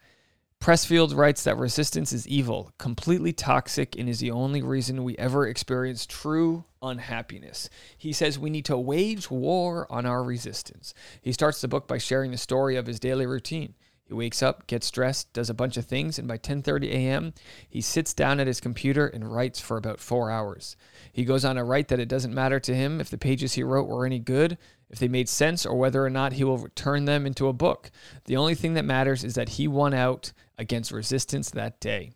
Pressfield 0.61 1.17
writes 1.17 1.43
that 1.45 1.57
resistance 1.57 2.13
is 2.13 2.29
evil, 2.29 2.71
completely 2.77 3.33
toxic, 3.33 3.97
and 3.97 4.09
is 4.09 4.21
the 4.21 4.31
only 4.31 4.61
reason 4.61 5.05
we 5.05 5.17
ever 5.17 5.47
experience 5.47 6.05
true 6.05 6.65
unhappiness. 6.83 7.71
He 7.97 8.13
says 8.13 8.39
we 8.39 8.51
need 8.51 8.67
to 8.67 8.77
wage 8.77 9.31
war 9.31 9.87
on 9.91 10.05
our 10.05 10.23
resistance. 10.23 10.93
He 11.23 11.33
starts 11.33 11.63
the 11.63 11.69
book 11.69 11.89
by 11.89 11.97
sharing 11.97 12.31
the 12.31 12.37
story 12.37 12.77
of 12.77 12.87
his 12.87 13.01
daily 13.01 13.25
routine. 13.25 13.75
He 14.11 14.15
wakes 14.15 14.43
up, 14.43 14.67
gets 14.67 14.91
dressed, 14.91 15.33
does 15.33 15.49
a 15.49 15.55
bunch 15.55 15.77
of 15.77 15.85
things, 15.85 16.19
and 16.19 16.27
by 16.27 16.37
10:30 16.37 16.89
a.m., 16.91 17.33
he 17.69 17.81
sits 17.81 18.13
down 18.13 18.41
at 18.41 18.49
his 18.49 18.61
computer 18.61 19.07
and 19.07 19.33
writes 19.33 19.61
for 19.61 19.77
about 19.77 20.01
4 20.01 20.33
hours. 20.33 20.77
He 21.13 21.25
goes 21.25 21.45
on 21.45 21.55
to 21.55 21.63
write 21.63 21.87
that 21.89 22.01
it 22.01 22.09
doesn't 22.09 22.35
matter 22.35 22.59
to 22.59 22.75
him 22.75 23.01
if 23.01 23.09
the 23.09 23.17
pages 23.17 23.53
he 23.53 23.63
wrote 23.63 23.87
were 23.87 24.05
any 24.05 24.19
good, 24.19 24.59
if 24.89 24.99
they 24.99 25.07
made 25.07 25.29
sense, 25.29 25.65
or 25.65 25.79
whether 25.79 26.05
or 26.05 26.11
not 26.11 26.33
he 26.33 26.43
will 26.43 26.67
turn 26.75 27.05
them 27.05 27.25
into 27.25 27.47
a 27.47 27.53
book. 27.53 27.93
The 28.25 28.37
only 28.37 28.57
thing 28.57 28.75
that 28.75 28.85
matters 28.85 29.23
is 29.23 29.35
that 29.35 29.51
he 29.51 29.69
won 29.69 29.95
out 29.95 30.33
against 30.59 30.91
resistance 30.91 31.49
that 31.51 31.79
day 31.79 32.11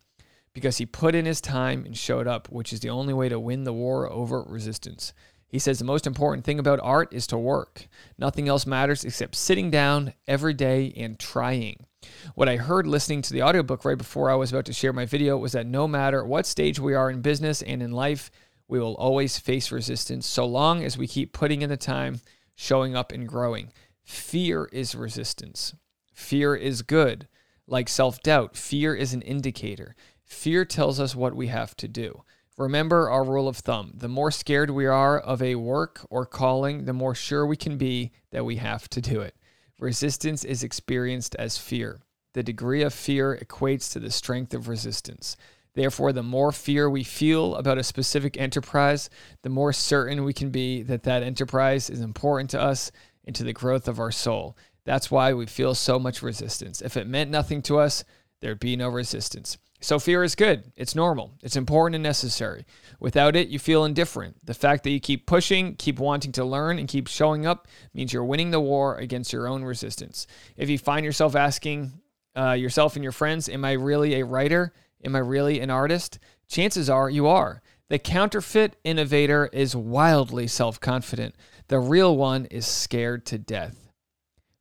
because 0.53 0.79
he 0.79 0.87
put 0.87 1.15
in 1.15 1.27
his 1.27 1.41
time 1.41 1.85
and 1.87 1.97
showed 1.97 2.27
up, 2.27 2.49
which 2.49 2.73
is 2.73 2.81
the 2.81 2.91
only 2.91 3.15
way 3.15 3.29
to 3.29 3.39
win 3.39 3.63
the 3.63 3.73
war 3.73 4.11
over 4.11 4.43
resistance. 4.43 5.13
He 5.55 5.61
says 5.61 5.79
the 5.79 5.85
most 5.85 6.09
important 6.09 6.45
thing 6.45 6.59
about 6.59 6.81
art 6.83 7.13
is 7.13 7.29
to 7.29 7.39
work. 7.39 7.87
Nothing 8.19 8.49
else 8.49 8.67
matters 8.67 9.05
except 9.05 9.37
sitting 9.37 9.71
down 9.71 10.13
every 10.27 10.53
day 10.53 10.93
and 10.97 11.17
trying. 11.17 11.87
What 12.35 12.49
I 12.49 12.57
heard 12.57 12.89
listening 12.89 13.23
to 13.23 13.33
the 13.33 13.45
audiobook 13.45 13.85
right 13.85 13.97
before 13.97 14.29
I 14.29 14.35
was 14.35 14.51
about 14.51 14.65
to 14.65 14.73
share 14.73 14.93
my 14.93 15.05
video 15.05 15.39
was 15.39 15.53
that 15.53 15.69
no 15.69 15.87
matter 15.87 16.25
what 16.25 16.45
stage 16.45 16.81
we 16.81 16.93
are 16.93 17.09
in 17.09 17.21
business 17.21 17.63
and 17.63 17.85
in 17.85 17.93
life, 17.93 18.33
we 18.67 18.81
will 18.81 18.97
always 18.97 19.39
face 19.39 19.71
resistance 19.71 20.27
so 20.27 20.45
long 20.45 20.83
as 20.83 20.99
we 20.99 21.07
keep 21.07 21.33
putting 21.33 21.63
in 21.63 21.71
the 21.71 21.77
time, 21.77 22.21
showing 22.57 22.97
up, 22.97 23.13
and 23.13 23.29
growing. 23.29 23.71
Fear 24.03 24.69
is 24.73 24.97
resistance. 24.97 25.73
Fear 26.13 26.57
is 26.57 26.83
good. 26.83 27.29
Like 27.69 27.89
self 27.89 28.21
doubt, 28.25 28.57
fear 28.57 28.93
is 28.97 29.15
an 29.15 29.23
indicator. 29.23 29.95
Fear 30.25 30.65
tells 30.65 30.99
us 30.99 31.15
what 31.15 31.37
we 31.37 31.47
have 31.47 31.77
to 31.77 31.87
do. 31.87 32.25
Remember 32.57 33.11
our 33.11 33.25
rule 33.25 33.49
of 33.49 33.57
thumb 33.57 33.93
the 33.97 34.09
more 34.09 34.31
scared 34.31 34.71
we 34.71 34.87
are 34.87 35.19
of 35.19 35.43
a 35.43 35.57
work 35.57 36.07
or 36.09 36.25
calling, 36.25 36.85
the 36.85 36.93
more 36.93 37.15
sure 37.15 37.45
we 37.45 37.57
can 37.57 37.77
be 37.77 38.13
that 38.31 38.45
we 38.45 38.57
have 38.57 38.89
to 38.91 39.01
do 39.01 39.21
it. 39.21 39.35
Resistance 39.81 40.45
is 40.45 40.63
experienced 40.63 41.35
as 41.35 41.59
fear. 41.59 42.01
The 42.33 42.45
degree 42.45 42.83
of 42.83 42.95
fear 42.95 43.37
equates 43.37 43.93
to 43.93 43.99
the 43.99 44.11
strength 44.11 44.55
of 44.55 44.69
resistance. 44.69 45.37
Therefore, 45.75 46.13
the 46.13 46.23
more 46.23 46.53
fear 46.53 46.89
we 46.89 47.03
feel 47.03 47.57
about 47.57 47.79
a 47.79 47.83
specific 47.83 48.37
enterprise, 48.37 49.11
the 49.43 49.49
more 49.49 49.73
certain 49.73 50.23
we 50.23 50.33
can 50.33 50.51
be 50.51 50.83
that 50.83 51.03
that 51.03 51.25
enterprise 51.25 51.91
is 51.91 52.01
important 52.01 52.51
to 52.51 52.61
us 52.61 52.93
and 53.25 53.35
to 53.35 53.43
the 53.43 53.53
growth 53.53 53.89
of 53.89 53.99
our 53.99 54.13
soul. 54.13 54.57
That's 54.85 55.11
why 55.11 55.33
we 55.33 55.47
feel 55.47 55.75
so 55.75 55.99
much 55.99 56.23
resistance. 56.23 56.81
If 56.81 56.97
it 56.97 57.09
meant 57.09 57.31
nothing 57.31 57.63
to 57.63 57.81
us, 57.81 58.05
there'd 58.41 58.61
be 58.61 58.77
no 58.77 58.89
resistance. 58.89 59.59
So, 59.85 59.99
fear 59.99 60.25
is 60.25 60.35
good. 60.35 60.73
It's 60.77 60.95
normal. 60.95 61.35
It's 61.43 61.57
important 61.57 61.97
and 61.97 62.03
necessary. 62.03 62.65
Without 63.01 63.37
it, 63.37 63.49
you 63.49 63.59
feel 63.59 63.85
indifferent. 63.85 64.39
The 64.43 64.55
fact 64.55 64.83
that 64.83 64.91
you 64.91 64.99
keep 64.99 65.27
pushing, 65.27 65.75
keep 65.75 65.99
wanting 65.99 66.33
to 66.33 66.45
learn, 66.47 66.79
and 66.79 66.89
keep 66.89 67.07
showing 67.07 67.45
up 67.45 67.69
means 67.93 68.11
you're 68.11 68.25
winning 68.25 68.51
the 68.51 68.61
war 68.61 68.97
against 68.97 69.31
your 69.31 69.47
own 69.47 69.63
resistance. 69.63 70.27
If 70.57 70.71
you 70.71 70.79
find 70.79 71.05
yourself 71.05 71.37
asking 71.37 71.93
uh, 72.35 72.53
yourself 72.53 72.97
and 72.97 73.03
your 73.03 73.13
friends, 73.13 73.47
Am 73.51 73.63
I 73.63 73.73
really 73.73 74.15
a 74.15 74.25
writer? 74.25 74.73
Am 75.05 75.15
I 75.15 75.19
really 75.19 75.61
an 75.61 75.69
artist? 75.69 76.19
Chances 76.49 76.89
are 76.89 77.11
you 77.11 77.27
are. 77.27 77.61
The 77.91 77.99
counterfeit 77.99 78.77
innovator 78.85 79.51
is 79.53 79.77
wildly 79.77 80.47
self 80.47 80.81
confident. 80.81 81.35
The 81.69 81.79
real 81.79 82.17
one 82.17 82.47
is 82.47 82.67
scared 82.67 83.27
to 83.27 83.39
death. 83.39 83.84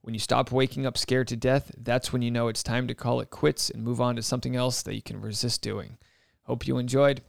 When 0.04 0.14
you 0.14 0.20
stop 0.20 0.52
waking 0.52 0.86
up 0.86 0.98
scared 0.98 1.30
to 1.30 1.38
death, 1.38 1.72
that's 1.78 2.12
when 2.12 2.22
you 2.22 2.30
know 2.30 2.50
it's 2.50 2.62
time 2.62 2.90
to 2.90 2.94
call 2.94 3.22
it 3.22 3.30
quits 3.30 3.70
and 3.70 3.82
move 3.82 4.02
on 4.02 4.18
to 4.18 4.22
something 4.22 4.54
else 4.54 4.82
that 4.82 4.96
you 4.96 5.02
can 5.02 5.22
resist 5.22 5.62
doing. 5.62 5.98
Hope 6.44 6.68
you 6.68 6.78
enjoyed. 6.78 7.22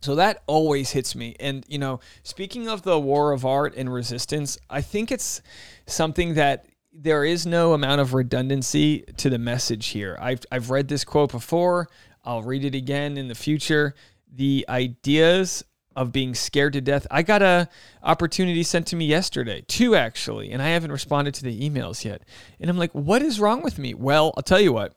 So 0.00 0.16
that 0.16 0.42
always 0.48 0.90
hits 0.90 1.14
me. 1.14 1.36
And, 1.38 1.64
you 1.68 1.78
know, 1.78 2.00
speaking 2.24 2.68
of 2.68 2.82
the 2.82 2.98
war 2.98 3.30
of 3.30 3.46
art 3.46 3.76
and 3.76 3.92
resistance, 3.92 4.58
I 4.68 4.80
think 4.80 5.12
it's 5.12 5.40
something 5.86 6.34
that 6.34 6.66
there 6.92 7.24
is 7.24 7.46
no 7.46 7.74
amount 7.74 8.00
of 8.00 8.12
redundancy 8.12 9.04
to 9.18 9.30
the 9.30 9.38
message 9.38 9.86
here. 9.88 10.18
I've, 10.20 10.40
I've 10.50 10.70
read 10.70 10.88
this 10.88 11.04
quote 11.04 11.30
before, 11.30 11.88
I'll 12.24 12.42
read 12.42 12.64
it 12.64 12.74
again 12.74 13.16
in 13.16 13.28
the 13.28 13.36
future. 13.36 13.94
The 14.32 14.66
ideas 14.68 15.62
of 15.96 16.12
being 16.12 16.34
scared 16.34 16.74
to 16.74 16.80
death. 16.80 17.06
I 17.10 17.22
got 17.22 17.42
a 17.42 17.68
opportunity 18.02 18.62
sent 18.62 18.86
to 18.88 18.96
me 18.96 19.06
yesterday, 19.06 19.64
two 19.66 19.96
actually, 19.96 20.52
and 20.52 20.62
I 20.62 20.68
haven't 20.68 20.92
responded 20.92 21.34
to 21.34 21.42
the 21.42 21.68
emails 21.68 22.04
yet. 22.04 22.22
And 22.60 22.70
I'm 22.70 22.78
like, 22.78 22.92
what 22.92 23.22
is 23.22 23.40
wrong 23.40 23.62
with 23.62 23.78
me? 23.78 23.94
Well, 23.94 24.32
I'll 24.36 24.42
tell 24.42 24.60
you 24.60 24.72
what. 24.72 24.94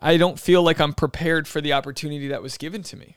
I 0.00 0.16
don't 0.16 0.38
feel 0.38 0.62
like 0.62 0.80
I'm 0.80 0.92
prepared 0.92 1.48
for 1.48 1.60
the 1.60 1.72
opportunity 1.72 2.28
that 2.28 2.42
was 2.42 2.56
given 2.58 2.82
to 2.84 2.96
me. 2.96 3.16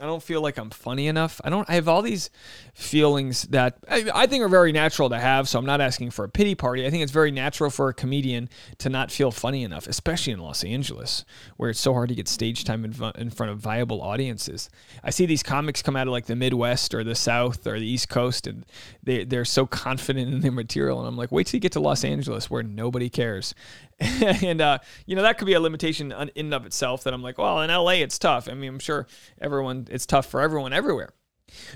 I 0.00 0.06
don't 0.06 0.22
feel 0.22 0.40
like 0.40 0.58
I'm 0.58 0.70
funny 0.70 1.06
enough. 1.06 1.40
I 1.44 1.50
don't. 1.50 1.70
I 1.70 1.74
have 1.74 1.86
all 1.86 2.02
these 2.02 2.28
feelings 2.74 3.42
that 3.44 3.78
I, 3.88 4.04
I, 4.12 4.26
think 4.26 4.42
are 4.42 4.48
very 4.48 4.72
natural 4.72 5.08
to 5.08 5.18
have. 5.20 5.48
So 5.48 5.56
I'm 5.56 5.64
not 5.64 5.80
asking 5.80 6.10
for 6.10 6.24
a 6.24 6.28
pity 6.28 6.56
party. 6.56 6.84
I 6.84 6.90
think 6.90 7.04
it's 7.04 7.12
very 7.12 7.30
natural 7.30 7.70
for 7.70 7.88
a 7.88 7.94
comedian 7.94 8.48
to 8.78 8.88
not 8.88 9.12
feel 9.12 9.30
funny 9.30 9.62
enough, 9.62 9.86
especially 9.86 10.32
in 10.32 10.40
Los 10.40 10.64
Angeles, 10.64 11.24
where 11.58 11.70
it's 11.70 11.78
so 11.78 11.92
hard 11.92 12.08
to 12.08 12.16
get 12.16 12.26
stage 12.26 12.64
time 12.64 12.84
in, 12.84 12.92
in 13.14 13.30
front 13.30 13.52
of 13.52 13.58
viable 13.58 14.02
audiences. 14.02 14.68
I 15.04 15.10
see 15.10 15.26
these 15.26 15.44
comics 15.44 15.80
come 15.80 15.94
out 15.94 16.08
of 16.08 16.12
like 16.12 16.26
the 16.26 16.34
Midwest 16.34 16.92
or 16.92 17.04
the 17.04 17.14
South 17.14 17.64
or 17.64 17.78
the 17.78 17.86
East 17.86 18.08
Coast, 18.08 18.48
and 18.48 18.66
they 19.00 19.22
they're 19.22 19.44
so 19.44 19.64
confident 19.64 20.34
in 20.34 20.40
their 20.40 20.50
material, 20.50 20.98
and 20.98 21.06
I'm 21.06 21.16
like, 21.16 21.30
wait 21.30 21.46
till 21.46 21.58
you 21.58 21.62
get 21.62 21.72
to 21.72 21.80
Los 21.80 22.02
Angeles 22.02 22.50
where 22.50 22.64
nobody 22.64 23.08
cares. 23.08 23.54
and 24.00 24.60
uh, 24.60 24.78
you 25.06 25.16
know 25.16 25.22
that 25.22 25.38
could 25.38 25.46
be 25.46 25.54
a 25.54 25.60
limitation 25.60 26.12
in 26.12 26.30
and 26.36 26.54
of 26.54 26.66
itself. 26.66 27.04
That 27.04 27.14
I'm 27.14 27.22
like, 27.22 27.38
well, 27.38 27.60
in 27.62 27.70
LA 27.70 27.92
it's 27.92 28.18
tough. 28.18 28.48
I 28.48 28.54
mean, 28.54 28.70
I'm 28.70 28.78
sure 28.78 29.06
everyone 29.40 29.88
it's 29.90 30.06
tough 30.06 30.26
for 30.26 30.40
everyone 30.40 30.72
everywhere. 30.72 31.10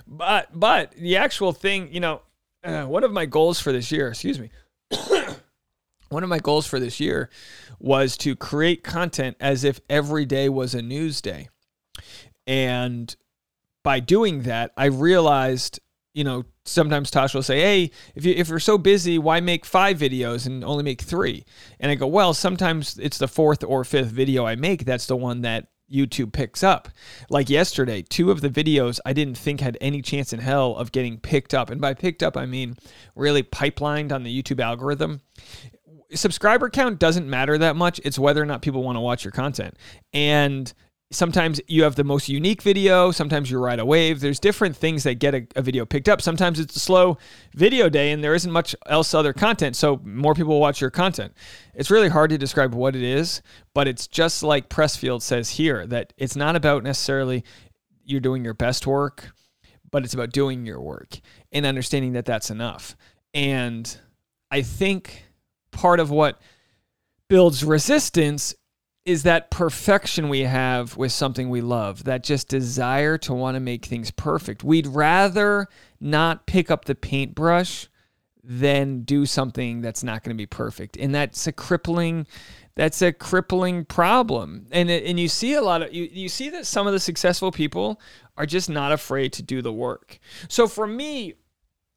But 0.06 0.48
but 0.58 0.92
the 0.92 1.16
actual 1.16 1.52
thing, 1.52 1.92
you 1.92 2.00
know, 2.00 2.22
uh, 2.64 2.84
one 2.84 3.04
of 3.04 3.12
my 3.12 3.26
goals 3.26 3.60
for 3.60 3.72
this 3.72 3.92
year, 3.92 4.08
excuse 4.08 4.38
me. 4.38 4.50
one 6.08 6.22
of 6.22 6.28
my 6.28 6.38
goals 6.38 6.66
for 6.66 6.80
this 6.80 7.00
year 7.00 7.30
was 7.78 8.16
to 8.18 8.34
create 8.34 8.82
content 8.82 9.36
as 9.40 9.64
if 9.64 9.80
every 9.88 10.24
day 10.24 10.48
was 10.48 10.74
a 10.74 10.82
news 10.82 11.20
day. 11.20 11.48
And 12.46 13.14
by 13.84 14.00
doing 14.00 14.42
that, 14.42 14.72
I 14.76 14.86
realized 14.86 15.80
you 16.18 16.24
know, 16.24 16.44
sometimes 16.64 17.12
Tosh 17.12 17.32
will 17.32 17.44
say, 17.44 17.60
"Hey, 17.60 17.90
if 18.16 18.24
you 18.24 18.34
if 18.36 18.48
you're 18.48 18.58
so 18.58 18.76
busy, 18.76 19.20
why 19.20 19.38
make 19.38 19.64
five 19.64 19.98
videos 19.98 20.46
and 20.46 20.64
only 20.64 20.82
make 20.82 21.00
three? 21.00 21.44
And 21.78 21.92
I 21.92 21.94
go, 21.94 22.08
"Well, 22.08 22.34
sometimes 22.34 22.98
it's 22.98 23.18
the 23.18 23.28
fourth 23.28 23.62
or 23.62 23.84
fifth 23.84 24.08
video 24.08 24.44
I 24.44 24.56
make 24.56 24.84
that's 24.84 25.06
the 25.06 25.16
one 25.16 25.42
that 25.42 25.68
YouTube 25.88 26.32
picks 26.32 26.64
up. 26.64 26.88
Like 27.30 27.48
yesterday, 27.48 28.02
two 28.02 28.32
of 28.32 28.40
the 28.40 28.50
videos 28.50 28.98
I 29.06 29.12
didn't 29.12 29.38
think 29.38 29.60
had 29.60 29.78
any 29.80 30.02
chance 30.02 30.32
in 30.32 30.40
hell 30.40 30.74
of 30.74 30.90
getting 30.90 31.18
picked 31.18 31.54
up. 31.54 31.70
And 31.70 31.80
by 31.80 31.94
picked 31.94 32.24
up, 32.24 32.36
I 32.36 32.46
mean 32.46 32.76
really 33.14 33.44
pipelined 33.44 34.10
on 34.10 34.24
the 34.24 34.42
YouTube 34.42 34.60
algorithm. 34.60 35.20
Subscriber 36.12 36.68
count 36.68 36.98
doesn't 36.98 37.30
matter 37.30 37.56
that 37.58 37.76
much. 37.76 38.00
It's 38.04 38.18
whether 38.18 38.42
or 38.42 38.46
not 38.46 38.62
people 38.62 38.82
want 38.82 38.96
to 38.96 39.00
watch 39.00 39.24
your 39.24 39.32
content. 39.32 39.76
And 40.12 40.72
sometimes 41.10 41.58
you 41.66 41.82
have 41.84 41.94
the 41.94 42.04
most 42.04 42.28
unique 42.28 42.60
video 42.60 43.10
sometimes 43.10 43.50
you 43.50 43.58
ride 43.58 43.78
a 43.78 43.86
wave 43.86 44.20
there's 44.20 44.38
different 44.38 44.76
things 44.76 45.04
that 45.04 45.14
get 45.14 45.34
a, 45.34 45.46
a, 45.56 45.62
video 45.62 45.86
picked 45.86 46.08
up. 46.08 46.20
Sometimes 46.20 46.60
it's 46.60 46.76
a 46.76 46.80
slow 46.80 47.16
video 47.54 47.88
day 47.88 48.12
and 48.12 48.22
there 48.22 48.34
isn't 48.34 48.52
much 48.52 48.76
else 48.86 49.14
other 49.14 49.32
content 49.32 49.74
so 49.74 50.00
more 50.04 50.34
people 50.34 50.60
watch 50.60 50.80
your 50.80 50.90
content. 50.90 51.32
It's 51.74 51.90
really 51.90 52.08
hard 52.08 52.30
to 52.30 52.38
describe 52.38 52.74
what 52.74 52.94
it 52.94 53.02
is 53.02 53.42
but 53.72 53.88
it's 53.88 54.06
just 54.06 54.42
like 54.42 54.68
pressfield 54.68 55.22
says 55.22 55.50
here 55.50 55.86
that 55.86 56.12
it's 56.18 56.36
not 56.36 56.56
about 56.56 56.82
necessarily 56.82 57.42
you're 58.04 58.20
doing 58.20 58.44
your 58.44 58.54
best 58.54 58.86
work 58.86 59.30
but 59.90 60.04
it's 60.04 60.14
about 60.14 60.32
doing 60.32 60.66
your 60.66 60.80
work 60.80 61.20
and 61.52 61.64
understanding 61.64 62.12
that 62.12 62.26
that's 62.26 62.50
enough. 62.50 62.96
And 63.32 63.98
i 64.50 64.60
think 64.60 65.24
part 65.70 66.00
of 66.00 66.10
what 66.10 66.38
builds 67.28 67.64
resistance 67.64 68.54
is 69.08 69.22
that 69.22 69.50
perfection 69.50 70.28
we 70.28 70.40
have 70.40 70.94
with 70.98 71.10
something 71.10 71.48
we 71.48 71.62
love, 71.62 72.04
that 72.04 72.22
just 72.22 72.46
desire 72.48 73.16
to 73.16 73.32
want 73.32 73.54
to 73.54 73.60
make 73.60 73.86
things 73.86 74.10
perfect. 74.10 74.62
We'd 74.62 74.86
rather 74.86 75.66
not 75.98 76.46
pick 76.46 76.70
up 76.70 76.84
the 76.84 76.94
paintbrush 76.94 77.88
than 78.44 79.04
do 79.04 79.24
something 79.24 79.80
that's 79.80 80.04
not 80.04 80.22
going 80.22 80.36
to 80.36 80.38
be 80.38 80.44
perfect. 80.44 80.98
And 80.98 81.14
that's 81.14 81.46
a 81.46 81.52
crippling 81.52 82.26
that's 82.74 83.00
a 83.00 83.12
crippling 83.12 83.86
problem. 83.86 84.66
And 84.70 84.90
and 84.90 85.18
you 85.18 85.28
see 85.28 85.54
a 85.54 85.62
lot 85.62 85.80
of 85.80 85.92
you 85.92 86.04
you 86.12 86.28
see 86.28 86.50
that 86.50 86.66
some 86.66 86.86
of 86.86 86.92
the 86.92 87.00
successful 87.00 87.50
people 87.50 87.98
are 88.36 88.46
just 88.46 88.68
not 88.68 88.92
afraid 88.92 89.32
to 89.34 89.42
do 89.42 89.62
the 89.62 89.72
work. 89.72 90.18
So 90.48 90.68
for 90.68 90.86
me, 90.86 91.34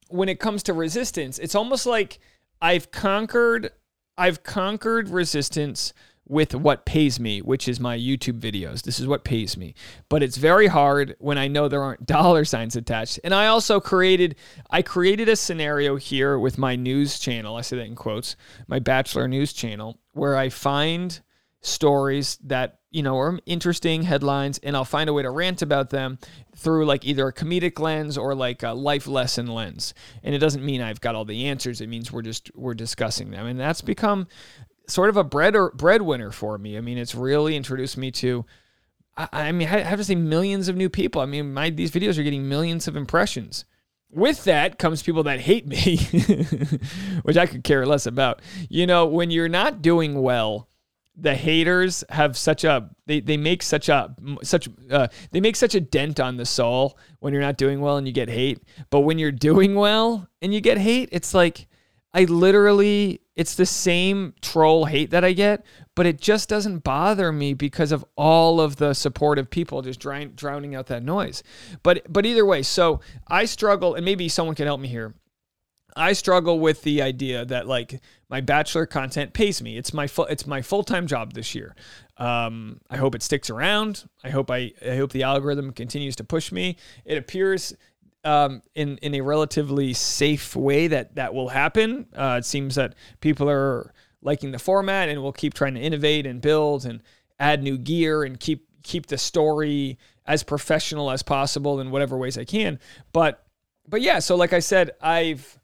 when 0.08 0.30
it 0.30 0.40
comes 0.40 0.64
to 0.64 0.74
resistance, 0.74 1.40
it's 1.40 1.56
almost 1.56 1.86
like 1.86 2.20
I've 2.62 2.90
conquered 2.90 3.72
I've 4.18 4.44
conquered 4.44 5.10
resistance 5.10 5.94
with 6.32 6.56
what 6.56 6.86
pays 6.86 7.20
me, 7.20 7.42
which 7.42 7.68
is 7.68 7.78
my 7.78 7.98
YouTube 7.98 8.40
videos. 8.40 8.84
This 8.84 9.02
is 9.02 9.08
what 9.08 9.26
pays 9.26 9.58
me. 9.58 9.76
But 10.08 10.24
it's 10.24 10.38
very 10.38 10.68
hard 10.68 11.18
when 11.20 11.38
I 11.38 11.50
know 11.50 11.68
there 11.68 11.84
aren't 11.84 12.06
dollar 12.06 12.46
signs 12.46 12.78
attached. 12.78 13.20
And 13.26 13.36
I 13.36 13.48
also 13.48 13.82
created 13.82 14.36
I 14.70 14.82
created 14.82 15.28
a 15.28 15.36
scenario 15.36 15.98
here 15.98 16.40
with 16.40 16.58
my 16.58 16.78
news 16.78 17.20
channel. 17.20 17.58
I 17.58 17.62
say 17.62 17.76
that 17.76 17.86
in 17.86 17.96
quotes, 17.96 18.38
my 18.68 18.80
bachelor 18.80 19.28
news 19.28 19.52
channel, 19.52 20.00
where 20.14 20.38
I 20.38 20.48
find 20.48 21.20
stories 21.62 22.40
that 22.44 22.80
you 22.90 23.04
know 23.04 23.20
are 23.20 23.40
interesting 23.46 24.02
headlines 24.02 24.60
and 24.64 24.76
i'll 24.76 24.84
find 24.84 25.08
a 25.08 25.14
way 25.14 25.22
to 25.22 25.30
rant 25.30 25.62
about 25.62 25.92
them 25.92 26.18
through 26.56 26.88
like 26.88 27.06
either 27.06 27.28
a 27.28 27.34
comedic 27.34 27.80
lens 27.80 28.18
or 28.18 28.34
like 28.34 28.64
a 28.64 28.72
life 28.72 29.06
lesson 29.06 29.46
lens 29.46 29.94
and 30.24 30.34
it 30.34 30.40
doesn't 30.40 30.66
mean 30.66 30.82
i've 30.82 31.00
got 31.00 31.14
all 31.14 31.24
the 31.24 31.46
answers 31.46 31.80
it 31.80 31.88
means 31.88 32.12
we're 32.12 32.24
just 32.24 32.50
we're 32.56 32.74
discussing 32.74 33.30
them 33.30 33.46
and 33.46 33.60
that's 33.60 33.82
become 33.82 34.28
sort 34.88 35.10
of 35.10 35.18
a 35.18 35.24
bread 35.24 35.56
or 35.56 35.72
breadwinner 35.72 36.32
for 36.32 36.58
me. 36.58 36.78
I 36.78 36.82
mean 36.82 36.98
it's 36.98 37.16
really 37.16 37.56
introduced 37.56 37.98
me 37.98 38.12
to 38.12 38.46
I, 39.18 39.28
I 39.32 39.52
mean 39.52 39.68
i 39.68 39.80
have 39.80 40.00
to 40.00 40.04
say 40.04 40.16
millions 40.16 40.68
of 40.68 40.76
new 40.76 40.90
people. 40.90 41.22
I 41.22 41.26
mean 41.26 41.54
my 41.54 41.70
these 41.70 41.92
videos 41.92 42.18
are 42.18 42.24
getting 42.24 42.48
millions 42.48 42.88
of 42.88 42.96
impressions. 42.96 43.66
With 44.10 44.44
that 44.44 44.78
comes 44.78 45.02
people 45.02 45.24
that 45.24 45.40
hate 45.40 45.66
me, 45.66 45.96
which 47.24 47.38
I 47.38 47.46
could 47.46 47.64
care 47.64 47.86
less 47.86 48.06
about. 48.06 48.42
You 48.68 48.86
know, 48.86 49.06
when 49.06 49.32
you're 49.32 49.48
not 49.48 49.82
doing 49.82 50.22
well, 50.22 50.68
the 51.16 51.36
haters 51.36 52.04
have 52.10 52.36
such 52.38 52.64
a 52.64 52.90
they, 53.06 53.20
they 53.20 53.38
make 53.38 53.64
such 53.64 53.90
a 53.90 54.14
such 54.44 54.68
uh, 54.90 55.08
they 55.32 55.40
make 55.40 55.56
such 55.56 55.76
a 55.76 55.80
dent 55.80 56.20
on 56.20 56.38
the 56.38 56.46
soul 56.46 56.98
when 57.20 57.32
you're 57.32 57.42
not 57.42 57.58
doing 57.58 57.80
well 57.80 57.98
and 57.98 58.08
you 58.08 58.14
get 58.14 58.30
hate. 58.30 58.60
But 58.90 59.02
when 59.02 59.20
you're 59.20 59.32
doing 59.32 59.76
well 59.76 60.28
and 60.42 60.54
you 60.54 60.62
get 60.62 60.78
hate 60.78 61.10
it's 61.12 61.34
like 61.34 61.68
i 62.14 62.24
literally 62.26 63.22
it's 63.42 63.56
the 63.56 63.66
same 63.66 64.34
troll 64.42 64.86
hate 64.86 65.10
that 65.10 65.26
i 65.26 65.34
get 65.34 65.66
but 65.96 66.06
it 66.06 66.22
just 66.22 66.48
doesn't 66.48 66.80
bother 66.80 67.32
me 67.32 67.54
because 67.54 67.92
of 67.92 68.06
all 68.16 68.62
of 68.62 68.76
the 68.78 68.94
supportive 68.94 69.50
people 69.50 69.82
just 69.82 70.00
drown, 70.00 70.32
drowning 70.36 70.76
out 70.76 70.86
that 70.86 71.04
noise 71.04 71.42
but 71.82 72.02
but 72.08 72.26
either 72.26 72.46
way 72.46 72.62
so 72.62 73.00
i 73.28 73.44
struggle 73.44 73.96
and 73.96 74.06
maybe 74.06 74.30
someone 74.30 74.56
can 74.56 74.68
help 74.68 74.80
me 74.80 74.88
here 74.88 75.16
I 75.96 76.14
struggle 76.14 76.60
with 76.60 76.84
the 76.84 77.02
idea 77.02 77.46
that 77.46 77.68
like 77.68 78.02
my 78.30 78.42
bachelor 78.42 78.86
content 78.86 79.34
pays 79.34 79.62
me. 79.62 79.78
It's 79.78 79.94
my 79.94 80.08
full 80.08 80.26
it's 80.26 80.48
my 80.48 80.62
full 80.62 80.84
time 80.84 81.08
job 81.08 81.34
this 81.34 81.54
year. 81.54 81.76
Um, 82.18 82.80
I 82.90 82.98
hope 82.98 83.16
it 83.16 83.24
sticks 83.24 83.50
around. 83.50 84.08
I 84.24 84.30
hope 84.30 84.50
I 84.50 84.72
I 84.86 84.96
hope 84.96 85.12
the 85.12 85.24
algorithm 85.24 85.72
continues 85.74 86.16
to 86.18 86.24
push 86.24 86.52
me. 86.52 86.78
It 87.04 87.18
appears 87.18 87.74
um, 88.24 88.62
in 88.76 88.98
in 89.00 89.16
a 89.16 89.22
relatively 89.22 89.94
safe 89.94 90.56
way 90.56 90.88
that 90.88 91.16
that 91.16 91.34
will 91.34 91.50
happen. 91.50 92.08
Uh, 92.16 92.38
it 92.40 92.46
seems 92.46 92.76
that 92.76 92.96
people 93.20 93.50
are 93.50 93.94
liking 94.22 94.52
the 94.52 94.60
format, 94.60 95.10
and 95.10 95.22
we'll 95.22 95.32
keep 95.32 95.54
trying 95.54 95.74
to 95.76 95.82
innovate 95.82 96.26
and 96.26 96.42
build 96.42 96.86
and 96.86 97.02
add 97.40 97.64
new 97.64 97.78
gear 97.78 98.24
and 98.24 98.40
keep 98.40 98.68
keep 98.84 99.08
the 99.08 99.18
story 99.18 99.98
as 100.26 100.44
professional 100.44 101.12
as 101.12 101.24
possible 101.24 101.80
in 101.80 101.92
whatever 101.92 102.18
ways 102.18 102.38
I 102.38 102.46
can. 102.46 102.80
But 103.14 103.44
but 103.88 104.02
yeah, 104.02 104.20
so 104.20 104.36
like 104.36 104.54
I 104.54 104.60
said, 104.60 104.92
I've 105.02 105.60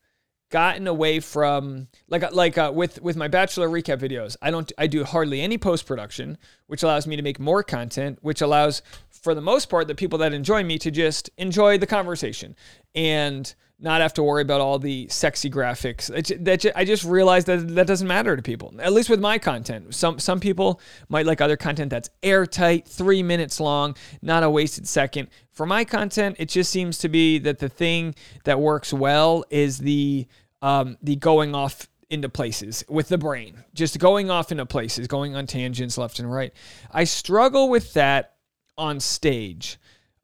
gotten 0.49 0.87
away 0.87 1.19
from 1.19 1.87
like 2.07 2.31
like 2.31 2.57
uh, 2.57 2.71
with 2.73 3.01
with 3.01 3.17
my 3.17 3.27
bachelor 3.27 3.67
recap 3.67 3.99
videos 3.99 4.37
i 4.41 4.49
don't 4.49 4.71
i 4.77 4.87
do 4.87 5.03
hardly 5.03 5.41
any 5.41 5.57
post 5.57 5.85
production 5.85 6.37
which 6.67 6.83
allows 6.83 7.05
me 7.05 7.17
to 7.17 7.21
make 7.21 7.37
more 7.37 7.61
content 7.61 8.17
which 8.21 8.41
allows 8.41 8.81
for 9.21 9.33
the 9.35 9.41
most 9.41 9.69
part 9.69 9.87
the 9.87 9.95
people 9.95 10.19
that 10.19 10.33
enjoy 10.33 10.63
me 10.63 10.77
to 10.79 10.91
just 10.91 11.29
enjoy 11.37 11.77
the 11.77 11.87
conversation 11.87 12.55
and 12.95 13.53
not 13.79 14.01
have 14.01 14.13
to 14.13 14.23
worry 14.23 14.41
about 14.41 14.59
all 14.59 14.79
the 14.79 15.07
sexy 15.09 15.49
graphics. 15.49 16.07
that 16.43 16.65
I 16.75 16.83
just 16.83 17.03
realized 17.03 17.47
that 17.47 17.75
that 17.75 17.85
doesn't 17.85 18.07
matter 18.07 18.35
to 18.35 18.41
people. 18.41 18.73
At 18.79 18.91
least 18.91 19.09
with 19.09 19.19
my 19.19 19.37
content. 19.37 19.93
Some 19.93 20.19
some 20.19 20.39
people 20.39 20.81
might 21.09 21.25
like 21.25 21.41
other 21.41 21.57
content 21.57 21.91
that's 21.91 22.09
airtight, 22.23 22.87
three 22.87 23.21
minutes 23.21 23.59
long, 23.59 23.95
not 24.21 24.43
a 24.43 24.49
wasted 24.49 24.87
second. 24.87 25.29
For 25.51 25.65
my 25.65 25.83
content, 25.83 26.37
it 26.39 26.49
just 26.49 26.71
seems 26.71 26.97
to 26.99 27.09
be 27.09 27.37
that 27.39 27.59
the 27.59 27.69
thing 27.69 28.15
that 28.45 28.59
works 28.59 28.91
well 28.91 29.43
is 29.49 29.77
the 29.77 30.27
um, 30.61 30.97
the 31.03 31.15
going 31.15 31.53
off 31.53 31.87
into 32.09 32.29
places 32.29 32.83
with 32.89 33.09
the 33.09 33.17
brain, 33.17 33.63
just 33.73 33.99
going 33.99 34.31
off 34.31 34.51
into 34.51 34.65
places, 34.65 35.07
going 35.07 35.35
on 35.35 35.45
tangents 35.45 35.97
left 35.97 36.19
and 36.19 36.31
right. 36.31 36.53
I 36.91 37.03
struggle 37.03 37.69
with 37.69 37.93
that 37.93 38.36
on 38.77 38.99
stage 38.99 39.77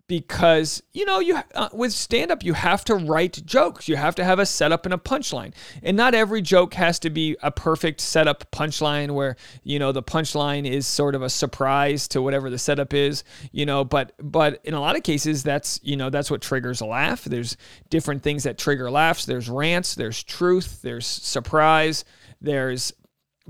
because 0.08 0.84
you 0.92 1.06
know 1.06 1.20
you 1.20 1.40
uh, 1.56 1.70
with 1.72 1.94
stand 1.94 2.30
up 2.30 2.44
you 2.44 2.54
have 2.54 2.84
to 2.86 2.96
write 2.96 3.44
jokes. 3.46 3.88
You 3.88 3.96
have 3.96 4.16
to 4.16 4.24
have 4.24 4.38
a 4.38 4.46
setup 4.46 4.86
and 4.86 4.94
a 4.94 4.98
punchline. 4.98 5.54
And 5.82 5.96
not 5.96 6.14
every 6.14 6.42
joke 6.42 6.74
has 6.74 7.00
to 7.00 7.10
be 7.10 7.38
a 7.42 7.52
perfect 7.52 8.02
setup 8.02 8.52
punchline 8.52 9.12
where 9.12 9.38
you 9.64 9.80
know 9.80 9.92
the 9.92 10.04
punchline 10.04 10.70
is 10.70 10.86
sort 10.86 11.16
of 11.16 11.22
a 11.22 11.30
surprise 11.30 12.08
to 12.10 12.22
whatever 12.22 12.50
the 12.50 12.60
setup 12.60 12.94
is 12.94 13.24
you 13.52 13.66
know 13.66 13.84
but 13.84 14.12
but 14.20 14.60
in 14.66 14.74
a 14.74 14.80
lot 14.80 14.96
of 14.96 15.04
cases 15.04 15.42
that's 15.42 15.80
you 15.84 15.96
know 15.96 16.10
that's 16.10 16.30
what 16.30 16.42
triggers 16.42 16.82
a 16.82 16.86
laugh. 16.86 17.24
There's 17.24 17.56
different 17.90 18.24
things 18.24 18.44
that 18.44 18.58
trigger 18.58 18.92
laughs. 18.92 19.26
There's 19.26 19.50
rants 19.50 19.96
there's 19.96 20.22
truth 20.22 20.82
there's 20.82 21.06
surprise 21.06 22.04
there's 22.42 22.92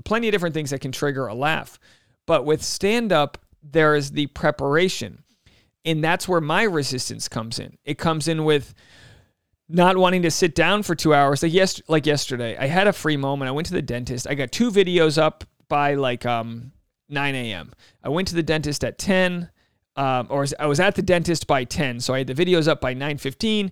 plenty 0.04 0.28
of 0.28 0.32
different 0.32 0.54
things 0.54 0.70
that 0.70 0.80
can 0.80 0.92
trigger 0.92 1.26
a 1.26 1.34
laugh. 1.34 1.78
But 2.26 2.46
with 2.46 2.62
stand 2.62 3.12
up 3.12 3.43
there 3.70 3.94
is 3.94 4.12
the 4.12 4.26
preparation 4.28 5.24
and 5.84 6.02
that's 6.02 6.26
where 6.26 6.40
my 6.40 6.62
resistance 6.62 7.28
comes 7.28 7.58
in. 7.58 7.76
It 7.84 7.98
comes 7.98 8.26
in 8.26 8.44
with 8.44 8.74
not 9.68 9.96
wanting 9.96 10.22
to 10.22 10.30
sit 10.30 10.54
down 10.54 10.82
for 10.82 10.94
two 10.94 11.14
hours. 11.14 11.42
Like 11.42 11.52
yes, 11.52 11.80
like 11.88 12.06
yesterday, 12.06 12.56
I 12.56 12.66
had 12.66 12.86
a 12.86 12.92
free 12.92 13.16
moment. 13.16 13.48
I 13.48 13.52
went 13.52 13.66
to 13.68 13.74
the 13.74 13.82
dentist. 13.82 14.26
I 14.28 14.34
got 14.34 14.52
two 14.52 14.70
videos 14.70 15.18
up 15.18 15.44
by 15.68 15.94
like 15.94 16.24
um 16.26 16.72
9 17.08 17.34
a.m. 17.34 17.72
I 18.02 18.08
went 18.08 18.28
to 18.28 18.34
the 18.34 18.42
dentist 18.42 18.82
at 18.82 18.98
10, 18.98 19.50
um, 19.96 20.26
or 20.30 20.46
I 20.58 20.66
was 20.66 20.80
at 20.80 20.94
the 20.94 21.02
dentist 21.02 21.46
by 21.46 21.64
10. 21.64 22.00
So 22.00 22.14
I 22.14 22.18
had 22.18 22.26
the 22.26 22.34
videos 22.34 22.66
up 22.66 22.80
by 22.80 22.94
9:15. 22.94 23.70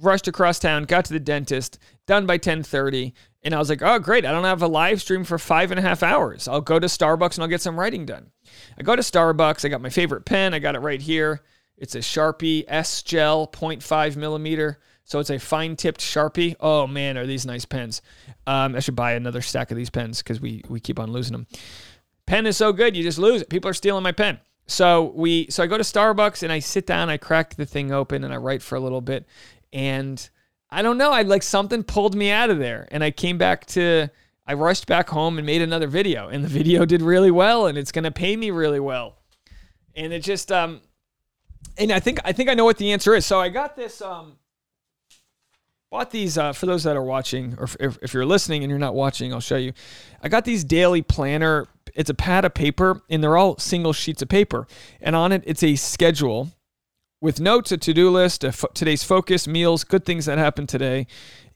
Rushed 0.00 0.26
across 0.26 0.58
town, 0.58 0.82
got 0.84 1.04
to 1.04 1.12
the 1.12 1.20
dentist, 1.20 1.78
done 2.08 2.26
by 2.26 2.36
10:30, 2.36 3.12
and 3.44 3.54
I 3.54 3.58
was 3.58 3.70
like, 3.70 3.80
"Oh, 3.80 4.00
great! 4.00 4.26
I 4.26 4.32
don't 4.32 4.42
have 4.42 4.60
a 4.60 4.66
live 4.66 5.00
stream 5.00 5.22
for 5.22 5.38
five 5.38 5.70
and 5.70 5.78
a 5.78 5.82
half 5.82 6.02
hours. 6.02 6.48
I'll 6.48 6.60
go 6.60 6.80
to 6.80 6.88
Starbucks 6.88 7.34
and 7.34 7.44
I'll 7.44 7.48
get 7.48 7.60
some 7.60 7.78
writing 7.78 8.04
done." 8.04 8.32
I 8.78 8.82
go 8.82 8.96
to 8.96 9.02
Starbucks. 9.02 9.64
I 9.64 9.68
got 9.68 9.80
my 9.80 9.90
favorite 9.90 10.24
pen. 10.24 10.54
I 10.54 10.58
got 10.58 10.74
it 10.74 10.80
right 10.80 11.00
here. 11.00 11.42
It's 11.76 11.94
a 11.94 11.98
Sharpie 11.98 12.64
S 12.68 13.02
Gel 13.02 13.48
0.5 13.48 14.16
millimeter. 14.16 14.78
So 15.04 15.18
it's 15.18 15.30
a 15.30 15.38
fine 15.38 15.76
tipped 15.76 16.00
Sharpie. 16.00 16.56
Oh 16.60 16.86
man, 16.86 17.18
are 17.18 17.26
these 17.26 17.44
nice 17.44 17.64
pens? 17.64 18.00
Um, 18.46 18.74
I 18.74 18.80
should 18.80 18.96
buy 18.96 19.12
another 19.12 19.42
stack 19.42 19.70
of 19.70 19.76
these 19.76 19.90
pens 19.90 20.22
because 20.22 20.40
we 20.40 20.62
we 20.68 20.80
keep 20.80 20.98
on 20.98 21.12
losing 21.12 21.32
them. 21.32 21.46
Pen 22.26 22.46
is 22.46 22.56
so 22.56 22.72
good, 22.72 22.96
you 22.96 23.02
just 23.02 23.18
lose 23.18 23.42
it. 23.42 23.50
People 23.50 23.70
are 23.70 23.74
stealing 23.74 24.02
my 24.02 24.12
pen. 24.12 24.40
So 24.66 25.12
we 25.14 25.50
so 25.50 25.62
I 25.62 25.66
go 25.66 25.76
to 25.76 25.84
Starbucks 25.84 26.42
and 26.42 26.50
I 26.50 26.60
sit 26.60 26.86
down, 26.86 27.10
I 27.10 27.18
crack 27.18 27.54
the 27.56 27.66
thing 27.66 27.92
open 27.92 28.24
and 28.24 28.32
I 28.32 28.38
write 28.38 28.62
for 28.62 28.76
a 28.76 28.80
little 28.80 29.02
bit. 29.02 29.26
And 29.72 30.26
I 30.70 30.82
don't 30.82 30.98
know, 30.98 31.12
I 31.12 31.22
like 31.22 31.42
something 31.42 31.82
pulled 31.82 32.14
me 32.14 32.30
out 32.30 32.48
of 32.48 32.58
there. 32.58 32.88
And 32.90 33.04
I 33.04 33.10
came 33.10 33.36
back 33.36 33.66
to 33.66 34.08
I 34.46 34.54
rushed 34.54 34.86
back 34.86 35.08
home 35.08 35.38
and 35.38 35.46
made 35.46 35.62
another 35.62 35.86
video, 35.86 36.28
and 36.28 36.44
the 36.44 36.48
video 36.48 36.84
did 36.84 37.00
really 37.00 37.30
well, 37.30 37.66
and 37.66 37.78
it's 37.78 37.92
gonna 37.92 38.10
pay 38.10 38.36
me 38.36 38.50
really 38.50 38.80
well. 38.80 39.16
And 39.94 40.12
it 40.12 40.22
just, 40.22 40.52
um, 40.52 40.80
and 41.78 41.90
I 41.90 42.00
think 42.00 42.20
I 42.24 42.32
think 42.32 42.48
I 42.48 42.54
know 42.54 42.64
what 42.64 42.78
the 42.78 42.92
answer 42.92 43.14
is. 43.14 43.24
So 43.24 43.40
I 43.40 43.48
got 43.48 43.76
this, 43.76 44.02
um, 44.02 44.36
bought 45.90 46.10
these 46.10 46.36
uh, 46.36 46.52
for 46.52 46.66
those 46.66 46.84
that 46.84 46.96
are 46.96 47.02
watching, 47.02 47.56
or 47.58 47.64
if, 47.78 47.96
if 48.02 48.12
you're 48.12 48.26
listening 48.26 48.62
and 48.64 48.70
you're 48.70 48.78
not 48.78 48.94
watching, 48.94 49.32
I'll 49.32 49.40
show 49.40 49.56
you. 49.56 49.72
I 50.20 50.28
got 50.28 50.44
these 50.44 50.64
daily 50.64 51.02
planner. 51.02 51.68
It's 51.94 52.10
a 52.10 52.14
pad 52.14 52.44
of 52.44 52.52
paper, 52.52 53.02
and 53.08 53.22
they're 53.22 53.36
all 53.36 53.56
single 53.58 53.92
sheets 53.92 54.20
of 54.20 54.28
paper, 54.28 54.66
and 55.00 55.14
on 55.14 55.32
it 55.32 55.42
it's 55.46 55.62
a 55.62 55.76
schedule 55.76 56.50
with 57.20 57.40
notes, 57.40 57.72
a 57.72 57.78
to-do 57.78 58.10
list, 58.10 58.44
a 58.44 58.52
fo- 58.52 58.68
today's 58.74 59.02
focus, 59.02 59.46
meals, 59.46 59.82
good 59.84 60.04
things 60.04 60.26
that 60.26 60.36
happened 60.36 60.68
today, 60.68 61.06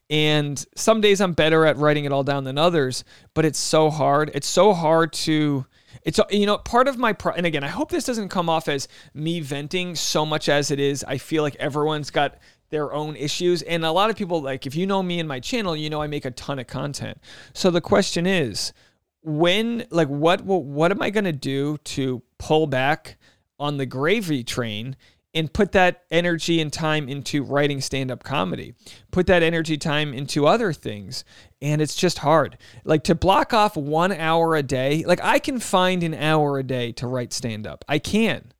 and 0.09 0.63
some 0.75 1.01
days 1.01 1.21
I'm 1.21 1.33
better 1.33 1.65
at 1.65 1.77
writing 1.77 2.05
it 2.05 2.11
all 2.11 2.23
down 2.23 2.43
than 2.43 2.57
others, 2.57 3.03
but 3.33 3.45
it's 3.45 3.59
so 3.59 3.89
hard. 3.89 4.31
It's 4.33 4.47
so 4.47 4.73
hard 4.73 5.13
to 5.13 5.65
it's 6.03 6.19
you 6.31 6.45
know 6.45 6.57
part 6.57 6.87
of 6.87 6.97
my 6.97 7.13
pro- 7.13 7.33
and 7.33 7.45
again, 7.45 7.63
I 7.63 7.67
hope 7.67 7.91
this 7.91 8.05
doesn't 8.05 8.29
come 8.29 8.49
off 8.49 8.67
as 8.67 8.87
me 9.13 9.39
venting 9.39 9.95
so 9.95 10.25
much 10.25 10.49
as 10.49 10.71
it 10.71 10.79
is. 10.79 11.03
I 11.07 11.17
feel 11.17 11.43
like 11.43 11.55
everyone's 11.57 12.09
got 12.09 12.37
their 12.69 12.93
own 12.93 13.15
issues 13.15 13.63
and 13.63 13.83
a 13.83 13.91
lot 13.91 14.11
of 14.11 14.15
people 14.15 14.41
like 14.41 14.67
if 14.67 14.75
you 14.75 14.85
know 14.85 15.03
me 15.03 15.19
and 15.19 15.27
my 15.27 15.39
channel, 15.39 15.75
you 15.75 15.89
know 15.89 16.01
I 16.01 16.07
make 16.07 16.25
a 16.25 16.31
ton 16.31 16.59
of 16.59 16.67
content. 16.67 17.19
So 17.53 17.69
the 17.69 17.81
question 17.81 18.25
is, 18.25 18.73
when 19.21 19.85
like 19.89 20.07
what 20.07 20.41
what, 20.41 20.63
what 20.63 20.91
am 20.91 21.01
I 21.01 21.09
going 21.09 21.25
to 21.25 21.31
do 21.31 21.77
to 21.77 22.21
pull 22.37 22.67
back 22.67 23.17
on 23.59 23.77
the 23.77 23.85
gravy 23.85 24.43
train 24.43 24.95
and 25.33 25.51
put 25.53 25.71
that 25.73 26.03
energy 26.09 26.59
and 26.59 26.73
time 26.73 27.07
into 27.07 27.43
writing 27.43 27.81
stand 27.81 28.09
up 28.09 28.23
comedy. 28.23 28.73
Put 29.11 29.27
that 29.27 29.43
energy 29.43 29.77
time 29.77 30.13
into 30.13 30.47
other 30.47 30.73
things. 30.73 31.23
And 31.61 31.81
it's 31.81 31.95
just 31.95 32.19
hard. 32.19 32.57
Like 32.83 33.03
to 33.05 33.15
block 33.15 33.53
off 33.53 33.77
one 33.77 34.11
hour 34.11 34.55
a 34.55 34.63
day, 34.63 35.03
like 35.05 35.19
I 35.23 35.39
can 35.39 35.59
find 35.59 36.03
an 36.03 36.13
hour 36.13 36.57
a 36.57 36.63
day 36.63 36.91
to 36.93 37.07
write 37.07 37.33
stand 37.33 37.67
up. 37.67 37.85
I 37.87 37.99
can, 37.99 38.51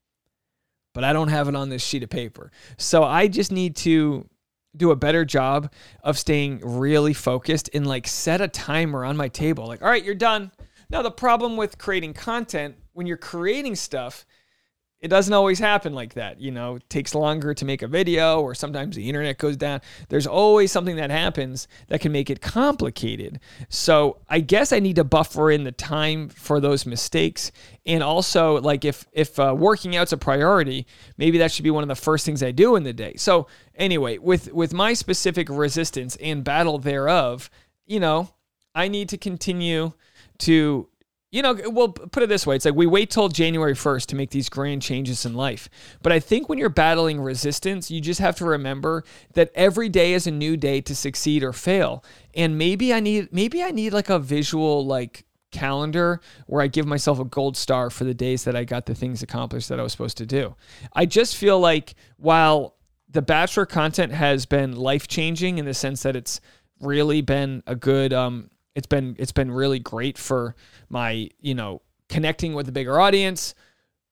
but 0.93 1.03
I 1.03 1.13
don't 1.13 1.29
have 1.29 1.47
it 1.47 1.55
on 1.55 1.69
this 1.69 1.83
sheet 1.83 2.03
of 2.03 2.09
paper. 2.09 2.51
So 2.77 3.03
I 3.03 3.27
just 3.27 3.51
need 3.51 3.75
to 3.77 4.27
do 4.77 4.91
a 4.91 4.95
better 4.95 5.25
job 5.25 5.71
of 6.03 6.19
staying 6.19 6.61
really 6.63 7.13
focused 7.13 7.69
and 7.73 7.87
like 7.87 8.07
set 8.07 8.41
a 8.41 8.47
timer 8.47 9.03
on 9.03 9.17
my 9.17 9.27
table. 9.27 9.65
Like, 9.65 9.81
all 9.81 9.89
right, 9.89 10.03
you're 10.03 10.13
done. 10.13 10.51
Now, 10.91 11.03
the 11.03 11.11
problem 11.11 11.55
with 11.55 11.77
creating 11.77 12.13
content, 12.13 12.75
when 12.93 13.05
you're 13.05 13.17
creating 13.17 13.75
stuff, 13.75 14.25
it 15.01 15.07
doesn't 15.07 15.33
always 15.33 15.59
happen 15.59 15.93
like 15.93 16.15
that. 16.15 16.41
You 16.41 16.51
know, 16.51 16.75
it 16.75 16.89
takes 16.89 17.15
longer 17.15 17.53
to 17.53 17.63
make 17.63 17.81
a 17.81 17.87
video, 17.87 18.41
or 18.41 18.53
sometimes 18.53 18.97
the 18.97 19.07
internet 19.07 19.37
goes 19.37 19.55
down. 19.55 19.79
There's 20.09 20.27
always 20.27 20.73
something 20.73 20.97
that 20.97 21.09
happens 21.09 21.69
that 21.87 22.01
can 22.01 22.11
make 22.11 22.29
it 22.29 22.41
complicated. 22.41 23.39
So 23.69 24.17
I 24.27 24.41
guess 24.41 24.73
I 24.73 24.79
need 24.79 24.97
to 24.97 25.05
buffer 25.05 25.51
in 25.51 25.63
the 25.63 25.71
time 25.71 26.27
for 26.27 26.59
those 26.59 26.85
mistakes. 26.85 27.53
And 27.85 28.03
also, 28.03 28.59
like 28.59 28.83
if 28.83 29.07
if 29.13 29.39
uh, 29.39 29.55
working 29.57 29.95
out's 29.95 30.11
a 30.11 30.17
priority, 30.17 30.85
maybe 31.17 31.37
that 31.37 31.51
should 31.51 31.63
be 31.63 31.71
one 31.71 31.83
of 31.83 31.89
the 31.89 31.95
first 31.95 32.25
things 32.25 32.43
I 32.43 32.51
do 32.51 32.75
in 32.75 32.83
the 32.83 32.93
day. 32.93 33.13
So 33.15 33.47
anyway, 33.75 34.17
with 34.17 34.51
with 34.51 34.73
my 34.73 34.93
specific 34.93 35.47
resistance 35.49 36.17
and 36.17 36.43
battle 36.43 36.77
thereof, 36.77 37.49
you 37.85 38.01
know, 38.01 38.33
I 38.75 38.89
need 38.89 39.07
to 39.09 39.17
continue 39.17 39.93
to 40.39 40.89
you 41.31 41.43
know, 41.43 41.55
we'll 41.65 41.89
put 41.89 42.23
it 42.23 42.29
this 42.29 42.47
way. 42.47 42.55
It's 42.55 42.65
like 42.65 42.73
we 42.73 42.87
wait 42.87 43.11
till 43.11 43.29
January 43.29 43.75
1st 43.75 44.07
to 44.07 44.15
make 44.15 44.31
these 44.31 44.49
grand 44.49 44.81
changes 44.81 45.25
in 45.25 45.35
life. 45.35 45.69
But 46.01 46.11
I 46.11 46.19
think 46.19 46.49
when 46.49 46.57
you're 46.57 46.69
battling 46.69 47.21
resistance, 47.21 47.91
you 47.91 48.01
just 48.01 48.19
have 48.19 48.35
to 48.37 48.45
remember 48.45 49.03
that 49.33 49.51
every 49.53 49.89
day 49.89 50.13
is 50.13 50.25
a 50.25 50.31
new 50.31 50.57
day 50.57 50.81
to 50.81 50.95
succeed 50.95 51.43
or 51.43 51.53
fail. 51.53 52.03
And 52.33 52.57
maybe 52.57 52.93
I 52.93 52.99
need 52.99 53.31
maybe 53.31 53.61
I 53.61 53.69
need 53.69 53.93
like 53.93 54.09
a 54.09 54.17
visual 54.17 54.85
like 54.85 55.25
calendar 55.51 56.19
where 56.47 56.61
I 56.61 56.67
give 56.67 56.87
myself 56.87 57.19
a 57.19 57.25
gold 57.25 57.57
star 57.57 57.89
for 57.89 58.05
the 58.05 58.13
days 58.13 58.43
that 58.45 58.55
I 58.55 58.63
got 58.63 58.87
the 58.87 58.95
things 58.95 59.21
accomplished 59.21 59.69
that 59.69 59.79
I 59.79 59.83
was 59.83 59.91
supposed 59.91 60.17
to 60.17 60.25
do. 60.25 60.55
I 60.93 61.05
just 61.05 61.37
feel 61.37 61.59
like 61.59 61.93
while 62.17 62.75
the 63.07 63.21
bachelor 63.21 63.65
content 63.65 64.13
has 64.13 64.45
been 64.45 64.75
life-changing 64.75 65.57
in 65.57 65.65
the 65.65 65.73
sense 65.73 66.03
that 66.03 66.15
it's 66.15 66.41
really 66.79 67.21
been 67.21 67.61
a 67.67 67.75
good 67.75 68.13
um 68.13 68.49
it's 68.79 68.87
been 68.87 69.15
it's 69.19 69.31
been 69.31 69.51
really 69.51 69.77
great 69.77 70.17
for 70.17 70.55
my 70.89 71.29
you 71.39 71.53
know 71.53 71.81
connecting 72.07 72.53
with 72.53 72.67
a 72.67 72.71
bigger 72.71 72.99
audience. 72.99 73.53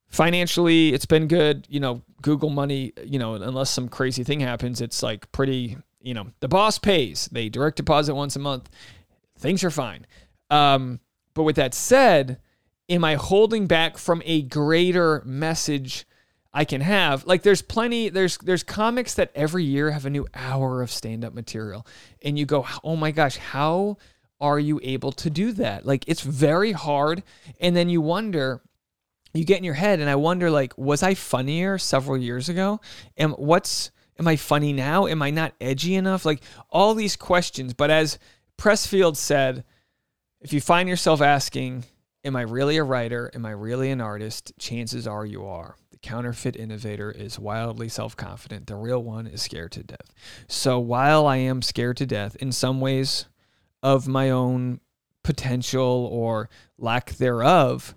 Financially 0.07 0.93
it's 0.93 1.07
been 1.07 1.27
good. 1.27 1.65
You 1.69 1.79
know 1.79 2.03
google 2.21 2.49
money 2.49 2.93
you 3.03 3.17
know 3.17 3.35
unless 3.35 3.69
some 3.69 3.87
crazy 3.87 4.23
thing 4.23 4.39
happens 4.39 4.81
it's 4.81 5.03
like 5.03 5.31
pretty 5.31 5.77
you 6.01 6.13
know 6.13 6.27
the 6.41 6.47
boss 6.47 6.77
pays. 6.77 7.27
They 7.31 7.49
direct 7.49 7.77
deposit 7.77 8.13
once 8.13 8.35
a 8.35 8.39
month. 8.39 8.69
Things 9.39 9.63
are 9.63 9.71
fine. 9.71 10.05
Um, 10.49 10.99
but 11.33 11.43
with 11.43 11.55
that 11.55 11.73
said 11.73 12.39
am 12.89 13.03
i 13.03 13.15
holding 13.15 13.67
back 13.67 13.97
from 13.97 14.21
a 14.25 14.41
greater 14.43 15.21
message 15.25 16.05
i 16.53 16.65
can 16.65 16.81
have? 16.81 17.25
Like 17.25 17.43
there's 17.43 17.61
plenty 17.61 18.09
there's 18.09 18.37
there's 18.37 18.63
comics 18.63 19.13
that 19.15 19.31
every 19.35 19.63
year 19.63 19.91
have 19.91 20.05
a 20.05 20.09
new 20.09 20.25
hour 20.33 20.81
of 20.81 20.89
stand-up 20.89 21.33
material. 21.33 21.85
And 22.21 22.37
you 22.39 22.45
go 22.45 22.65
oh 22.83 22.95
my 22.95 23.11
gosh 23.11 23.37
how 23.37 23.97
are 24.39 24.59
you 24.59 24.79
able 24.83 25.11
to 25.13 25.29
do 25.29 25.51
that? 25.53 25.85
Like 25.85 26.03
it's 26.07 26.21
very 26.21 26.71
hard. 26.71 27.23
And 27.59 27.75
then 27.75 27.89
you 27.89 28.01
wonder, 28.01 28.61
you 29.33 29.45
get 29.45 29.57
in 29.57 29.63
your 29.63 29.73
head, 29.73 29.99
and 29.99 30.09
I 30.09 30.15
wonder, 30.15 30.49
like, 30.49 30.77
was 30.77 31.03
I 31.03 31.13
funnier 31.13 31.77
several 31.77 32.17
years 32.17 32.49
ago? 32.49 32.79
And 33.15 33.33
what's 33.33 33.91
am 34.19 34.27
I 34.27 34.35
funny 34.35 34.73
now? 34.73 35.07
Am 35.07 35.21
I 35.21 35.31
not 35.31 35.53
edgy 35.61 35.95
enough? 35.95 36.25
Like 36.25 36.41
all 36.69 36.93
these 36.93 37.15
questions. 37.15 37.73
But 37.73 37.91
as 37.91 38.17
Pressfield 38.57 39.15
said, 39.15 39.63
if 40.41 40.53
you 40.53 40.61
find 40.61 40.87
yourself 40.89 41.21
asking, 41.21 41.83
Am 42.23 42.35
I 42.35 42.41
really 42.41 42.75
a 42.75 42.83
writer? 42.83 43.31
Am 43.33 43.45
I 43.45 43.51
really 43.51 43.89
an 43.89 44.01
artist? 44.01 44.51
Chances 44.59 45.07
are 45.07 45.25
you 45.25 45.45
are. 45.45 45.77
The 45.91 45.97
counterfeit 45.97 46.57
innovator 46.57 47.09
is 47.09 47.39
wildly 47.39 47.87
self 47.87 48.17
confident. 48.17 48.67
The 48.67 48.75
real 48.75 49.01
one 49.01 49.27
is 49.27 49.41
scared 49.41 49.71
to 49.73 49.83
death. 49.83 50.11
So 50.47 50.77
while 50.77 51.25
I 51.25 51.37
am 51.37 51.61
scared 51.61 51.95
to 51.97 52.05
death, 52.05 52.35
in 52.35 52.51
some 52.51 52.81
ways, 52.81 53.27
of 53.87 54.07
my 54.07 54.29
own 54.29 54.81
potential 55.23 56.09
or 56.11 56.49
lack 56.77 57.11
thereof, 57.11 57.95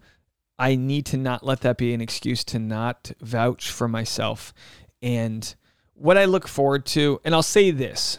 I 0.57 0.77
need 0.77 1.05
to 1.07 1.17
not 1.17 1.45
let 1.45 1.63
that 1.63 1.79
be 1.79 1.93
an 1.93 2.01
excuse 2.01 2.45
to 2.45 2.59
not 2.59 3.11
vouch 3.21 3.71
for 3.71 3.89
myself. 3.89 4.55
And 5.03 5.53
what 5.95 6.17
I 6.17 6.27
look 6.27 6.47
forward 6.47 6.87
to, 6.87 7.21
and 7.25 7.35
I'll 7.35 7.43
say 7.43 7.73
this. 7.73 8.19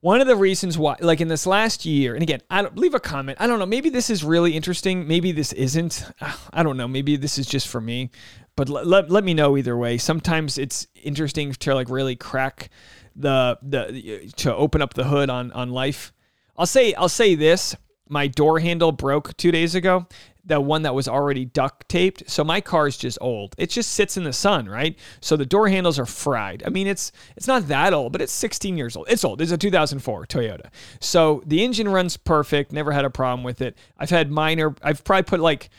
One 0.00 0.20
of 0.20 0.26
the 0.26 0.34
reasons 0.34 0.76
why, 0.76 0.96
like 0.98 1.20
in 1.20 1.28
this 1.28 1.46
last 1.46 1.86
year, 1.86 2.14
and 2.14 2.22
again, 2.24 2.40
I 2.50 2.62
don't 2.62 2.76
leave 2.76 2.94
a 2.94 3.00
comment. 3.00 3.38
I 3.40 3.46
don't 3.46 3.60
know. 3.60 3.66
Maybe 3.66 3.88
this 3.88 4.10
is 4.10 4.24
really 4.24 4.56
interesting. 4.56 5.06
Maybe 5.06 5.30
this 5.30 5.52
isn't. 5.52 6.04
I 6.52 6.64
don't 6.64 6.76
know. 6.76 6.88
Maybe 6.88 7.14
this 7.14 7.38
is 7.38 7.46
just 7.46 7.68
for 7.68 7.80
me. 7.80 8.10
But 8.56 8.68
let, 8.68 8.86
let, 8.86 9.10
let 9.10 9.22
me 9.22 9.34
know 9.34 9.56
either 9.56 9.76
way. 9.76 9.98
Sometimes 9.98 10.58
it's 10.58 10.88
interesting 11.04 11.52
to 11.52 11.74
like 11.74 11.88
really 11.88 12.16
crack 12.16 12.68
the 13.16 13.58
the 13.62 14.32
to 14.36 14.54
open 14.54 14.82
up 14.82 14.94
the 14.94 15.04
hood 15.04 15.30
on 15.30 15.52
on 15.52 15.70
life. 15.70 16.12
I'll 16.56 16.66
say 16.66 16.94
I'll 16.94 17.08
say 17.08 17.34
this: 17.34 17.76
my 18.08 18.26
door 18.26 18.60
handle 18.60 18.92
broke 18.92 19.36
two 19.36 19.50
days 19.50 19.74
ago. 19.74 20.06
The 20.44 20.60
one 20.60 20.82
that 20.82 20.94
was 20.94 21.06
already 21.06 21.44
duct 21.44 21.88
taped. 21.88 22.28
So 22.28 22.42
my 22.42 22.60
car 22.60 22.88
is 22.88 22.96
just 22.96 23.16
old. 23.20 23.54
It 23.58 23.70
just 23.70 23.92
sits 23.92 24.16
in 24.16 24.24
the 24.24 24.32
sun, 24.32 24.68
right? 24.68 24.98
So 25.20 25.36
the 25.36 25.46
door 25.46 25.68
handles 25.68 26.00
are 26.00 26.06
fried. 26.06 26.64
I 26.66 26.68
mean, 26.68 26.88
it's 26.88 27.12
it's 27.36 27.46
not 27.46 27.68
that 27.68 27.92
old, 27.92 28.10
but 28.10 28.20
it's 28.20 28.32
16 28.32 28.76
years 28.76 28.96
old. 28.96 29.06
It's 29.08 29.24
old. 29.24 29.40
It's 29.40 29.52
a 29.52 29.58
2004 29.58 30.26
Toyota. 30.26 30.66
So 31.00 31.42
the 31.46 31.62
engine 31.62 31.88
runs 31.88 32.16
perfect. 32.16 32.72
Never 32.72 32.90
had 32.90 33.04
a 33.04 33.10
problem 33.10 33.44
with 33.44 33.62
it. 33.62 33.78
I've 33.98 34.10
had 34.10 34.32
minor. 34.32 34.74
I've 34.82 35.04
probably 35.04 35.22
put 35.22 35.40
like 35.40 35.70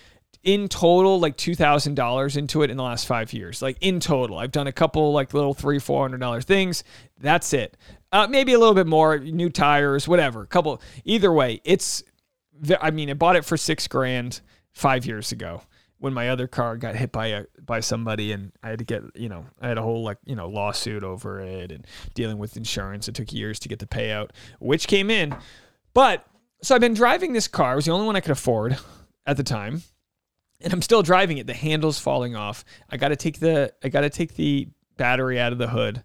in 0.44 0.68
total 0.68 1.20
like 1.20 1.38
two 1.38 1.56
thousand 1.56 1.96
dollars 1.96 2.38
into 2.38 2.62
it 2.62 2.70
in 2.70 2.78
the 2.78 2.84
last 2.84 3.08
five 3.08 3.34
years. 3.34 3.62
Like 3.62 3.78
in 3.82 4.00
total, 4.00 4.38
I've 4.38 4.52
done 4.52 4.68
a 4.68 4.72
couple 4.72 5.12
like 5.14 5.34
little 5.34 5.54
three 5.54 5.80
four 5.80 6.04
hundred 6.04 6.20
dollar 6.20 6.42
things. 6.42 6.84
That's 7.20 7.54
it. 7.54 7.78
Uh, 8.12 8.28
maybe 8.28 8.54
a 8.54 8.60
little 8.60 8.76
bit 8.76 8.88
more, 8.88 9.18
new 9.18 9.50
tires, 9.50 10.08
whatever. 10.08 10.46
Couple. 10.46 10.82
Either 11.06 11.32
way, 11.32 11.62
it's. 11.64 12.04
I 12.80 12.92
mean, 12.92 13.10
I 13.10 13.14
bought 13.14 13.36
it 13.36 13.46
for 13.46 13.58
six 13.58 13.88
grand 13.88 14.42
five 14.74 15.06
years 15.06 15.32
ago 15.32 15.64
when 15.98 16.14
my 16.14 16.30
other 16.30 16.48
car 16.48 16.78
got 16.78 16.96
hit 16.96 17.12
by 17.12 17.28
a 17.28 17.46
by 17.66 17.80
somebody 17.80 18.34
and 18.34 18.52
I 18.62 18.70
had 18.70 18.80
to 18.80 18.86
get 18.86 19.04
you 19.16 19.30
know 19.30 19.46
I 19.62 19.70
had 19.70 19.78
a 19.78 19.82
whole 19.82 20.04
like 20.04 20.18
you 20.26 20.36
know 20.36 20.50
lawsuit 20.50 21.04
over 21.04 21.40
it 21.40 21.72
and 21.72 21.88
dealing 22.14 22.38
with 22.38 22.58
insurance. 22.58 23.08
It 23.08 23.16
took 23.16 23.32
years 23.32 23.60
to 23.60 23.70
get 23.70 23.80
the 23.80 23.86
payout, 23.88 24.32
which 24.60 24.88
came 24.88 25.10
in. 25.10 25.36
But 25.94 26.26
so 26.62 26.76
I've 26.76 26.82
been 26.82 26.94
driving 26.94 27.32
this 27.32 27.48
car. 27.48 27.74
It 27.74 27.76
was 27.78 27.86
the 27.86 27.92
only 27.92 28.06
one 28.06 28.18
I 28.18 28.20
could 28.20 28.32
afford 28.32 28.78
at 29.26 29.38
the 29.38 29.44
time 29.44 29.84
and 30.64 30.74
I'm 30.74 30.82
still 30.82 31.04
driving 31.04 31.38
it. 31.38 31.48
The 31.48 31.54
handle's 31.54 32.00
falling 32.00 32.36
off. 32.36 32.64
I 32.90 32.98
got 32.98 33.10
to 33.10 33.16
take 33.16 33.40
the 33.40 33.74
I 33.84 33.90
got 33.90 34.02
to 34.02 34.10
take 34.10 34.36
the 34.36 34.68
battery 34.98 35.40
out 35.40 35.52
of 35.52 35.58
the 35.58 35.68
hood 35.68 36.04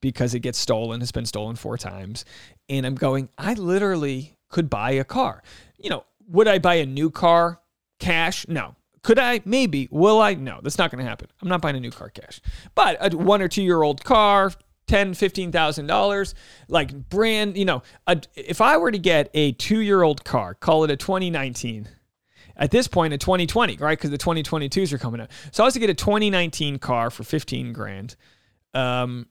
because 0.00 0.34
it 0.34 0.40
gets 0.40 0.58
stolen. 0.58 1.02
It's 1.02 1.12
been 1.12 1.26
stolen 1.26 1.56
four 1.56 1.76
times, 1.76 2.24
and 2.68 2.86
I'm 2.86 2.94
going. 2.94 3.28
I 3.38 3.54
literally 3.54 4.36
could 4.48 4.70
buy 4.70 4.92
a 4.92 5.04
car. 5.04 5.42
You 5.78 5.90
know, 5.90 6.04
would 6.28 6.48
I 6.48 6.58
buy 6.58 6.76
a 6.76 6.86
new 6.86 7.10
car 7.10 7.60
cash? 7.98 8.46
No. 8.48 8.74
Could 9.02 9.18
I? 9.18 9.40
Maybe. 9.44 9.88
Will 9.90 10.20
I? 10.20 10.34
No. 10.34 10.60
That's 10.62 10.78
not 10.78 10.90
going 10.90 11.02
to 11.02 11.08
happen. 11.08 11.28
I'm 11.40 11.48
not 11.48 11.60
buying 11.62 11.76
a 11.76 11.80
new 11.80 11.90
car 11.90 12.10
cash. 12.10 12.40
But 12.74 12.98
a 13.00 13.16
one 13.16 13.40
or 13.40 13.48
two 13.48 13.62
year 13.62 13.82
old 13.82 14.04
car, 14.04 14.52
ten, 14.86 15.14
fifteen 15.14 15.52
thousand 15.52 15.86
dollars, 15.86 16.34
like 16.68 17.08
brand. 17.08 17.56
You 17.56 17.64
know, 17.66 17.82
a, 18.06 18.20
if 18.34 18.60
I 18.60 18.76
were 18.76 18.90
to 18.90 18.98
get 18.98 19.30
a 19.34 19.52
two 19.52 19.80
year 19.80 20.02
old 20.02 20.24
car, 20.24 20.54
call 20.54 20.84
it 20.84 20.90
a 20.90 20.96
2019 20.96 21.88
at 22.56 22.70
this 22.70 22.88
point 22.88 23.12
in 23.12 23.18
2020, 23.18 23.76
right? 23.76 23.98
Because 23.98 24.10
the 24.10 24.18
2022s 24.18 24.92
are 24.92 24.98
coming 24.98 25.20
out. 25.20 25.30
So 25.52 25.64
I 25.64 25.66
was 25.66 25.74
to 25.74 25.80
get 25.80 25.90
a 25.90 25.94
2019 25.94 26.78
car 26.78 27.10
for 27.10 27.24
15 27.24 27.72
grand. 27.72 28.16
Um, 28.74 29.26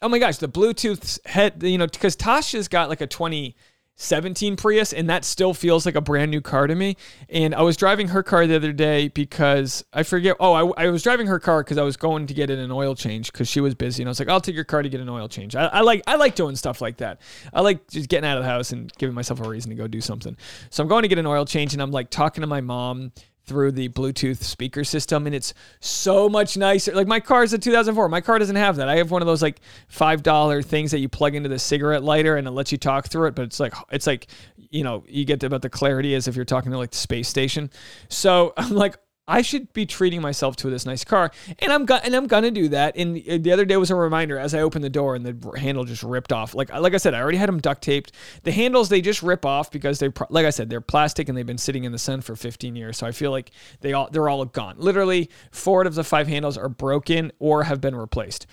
oh 0.00 0.08
my 0.08 0.18
gosh, 0.18 0.38
the 0.38 0.48
Bluetooth 0.48 1.24
head, 1.26 1.62
you 1.62 1.78
know, 1.78 1.86
because 1.86 2.16
Tasha's 2.16 2.68
got 2.68 2.88
like 2.88 3.00
a 3.00 3.06
20 3.06 3.54
17 3.96 4.56
Prius, 4.56 4.92
and 4.92 5.08
that 5.08 5.24
still 5.24 5.54
feels 5.54 5.86
like 5.86 5.94
a 5.94 6.00
brand 6.00 6.30
new 6.30 6.40
car 6.40 6.66
to 6.66 6.74
me. 6.74 6.96
And 7.28 7.54
I 7.54 7.62
was 7.62 7.76
driving 7.76 8.08
her 8.08 8.22
car 8.22 8.46
the 8.46 8.56
other 8.56 8.72
day 8.72 9.08
because 9.08 9.84
I 9.92 10.02
forget. 10.02 10.36
Oh, 10.40 10.52
I, 10.52 10.84
I 10.84 10.90
was 10.90 11.02
driving 11.02 11.26
her 11.26 11.38
car 11.38 11.62
because 11.62 11.78
I 11.78 11.82
was 11.82 11.96
going 11.96 12.26
to 12.26 12.34
get 12.34 12.50
it 12.50 12.58
an 12.58 12.72
oil 12.72 12.94
change 12.94 13.30
because 13.32 13.48
she 13.48 13.60
was 13.60 13.74
busy, 13.74 14.02
and 14.02 14.08
I 14.08 14.10
was 14.10 14.18
like, 14.18 14.28
"I'll 14.28 14.40
take 14.40 14.54
your 14.54 14.64
car 14.64 14.82
to 14.82 14.88
get 14.88 15.00
an 15.00 15.08
oil 15.08 15.28
change." 15.28 15.54
I, 15.54 15.66
I, 15.66 15.80
like 15.80 16.02
I 16.06 16.16
like 16.16 16.34
doing 16.34 16.56
stuff 16.56 16.80
like 16.80 16.96
that. 16.98 17.20
I 17.52 17.60
like 17.60 17.88
just 17.88 18.08
getting 18.08 18.28
out 18.28 18.38
of 18.38 18.44
the 18.44 18.50
house 18.50 18.72
and 18.72 18.92
giving 18.98 19.14
myself 19.14 19.40
a 19.40 19.48
reason 19.48 19.70
to 19.70 19.76
go 19.76 19.86
do 19.86 20.00
something. 20.00 20.36
So 20.70 20.82
I'm 20.82 20.88
going 20.88 21.02
to 21.02 21.08
get 21.08 21.18
an 21.18 21.26
oil 21.26 21.44
change, 21.44 21.72
and 21.72 21.82
I'm 21.82 21.92
like 21.92 22.10
talking 22.10 22.40
to 22.40 22.46
my 22.46 22.60
mom 22.60 23.12
through 23.44 23.72
the 23.72 23.88
Bluetooth 23.88 24.42
speaker 24.42 24.84
system, 24.84 25.26
and 25.26 25.34
it's 25.34 25.52
so 25.80 26.28
much 26.28 26.56
nicer. 26.56 26.92
Like 26.94 27.06
my 27.06 27.20
car 27.20 27.42
is 27.42 27.52
a 27.52 27.58
2004. 27.58 28.08
My 28.08 28.20
car 28.20 28.38
doesn't 28.38 28.56
have 28.56 28.76
that. 28.76 28.88
I 28.88 28.96
have 28.96 29.10
one 29.10 29.22
of 29.22 29.26
those 29.26 29.42
like 29.42 29.60
five 29.88 30.22
dollar 30.22 30.62
things 30.62 30.90
that 30.92 31.00
you 31.00 31.08
plug 31.08 31.34
into 31.34 31.48
the 31.48 31.58
cigarette 31.58 32.02
lighter, 32.04 32.36
and 32.36 32.46
it 32.46 32.52
lets 32.52 32.72
you 32.72 32.78
talk 32.78 33.08
through 33.08 33.28
it. 33.28 33.34
But 33.34 33.42
it's 33.42 33.60
like 33.60 33.74
it's 33.90 34.06
like 34.06 34.28
you 34.70 34.84
know 34.84 35.04
you 35.08 35.24
get 35.24 35.42
about 35.42 35.62
the 35.62 35.70
clarity 35.70 36.14
as 36.14 36.28
if 36.28 36.36
you're 36.36 36.44
talking 36.44 36.72
to 36.72 36.78
like 36.78 36.90
the 36.90 36.96
space 36.96 37.28
station. 37.28 37.70
So 38.08 38.52
I'm 38.56 38.74
like, 38.74 38.96
I 39.28 39.42
should 39.42 39.72
be 39.72 39.86
treating 39.86 40.20
myself 40.20 40.56
to 40.56 40.70
this 40.70 40.84
nice 40.84 41.04
car, 41.04 41.30
and 41.60 41.72
I'm 41.72 41.86
go- 41.86 42.00
and 42.02 42.14
I'm 42.14 42.26
gonna 42.26 42.50
do 42.50 42.68
that. 42.68 42.96
And 42.96 43.16
uh, 43.28 43.38
the 43.40 43.52
other 43.52 43.64
day 43.64 43.76
was 43.76 43.90
a 43.90 43.94
reminder 43.94 44.36
as 44.36 44.52
I 44.52 44.60
opened 44.60 44.82
the 44.82 44.90
door 44.90 45.14
and 45.14 45.24
the 45.24 45.58
handle 45.58 45.84
just 45.84 46.02
ripped 46.02 46.32
off. 46.32 46.54
Like 46.54 46.72
like 46.72 46.94
I 46.94 46.96
said, 46.96 47.14
I 47.14 47.20
already 47.20 47.38
had 47.38 47.48
them 47.48 47.60
duct 47.60 47.82
taped. 47.82 48.12
The 48.42 48.50
handles 48.50 48.88
they 48.88 49.00
just 49.00 49.22
rip 49.22 49.46
off 49.46 49.70
because 49.70 50.00
they 50.00 50.08
like 50.28 50.44
I 50.44 50.50
said 50.50 50.70
they're 50.70 50.80
plastic 50.80 51.28
and 51.28 51.38
they've 51.38 51.46
been 51.46 51.58
sitting 51.58 51.84
in 51.84 51.92
the 51.92 51.98
sun 51.98 52.20
for 52.20 52.34
15 52.34 52.74
years. 52.74 52.98
So 52.98 53.06
I 53.06 53.12
feel 53.12 53.30
like 53.30 53.52
they 53.80 53.92
all 53.92 54.08
they're 54.10 54.28
all 54.28 54.44
gone. 54.44 54.74
Literally, 54.78 55.30
four 55.52 55.82
out 55.82 55.86
of 55.86 55.94
the 55.94 56.04
five 56.04 56.26
handles 56.26 56.58
are 56.58 56.68
broken 56.68 57.30
or 57.38 57.62
have 57.64 57.80
been 57.80 57.94
replaced. 57.94 58.46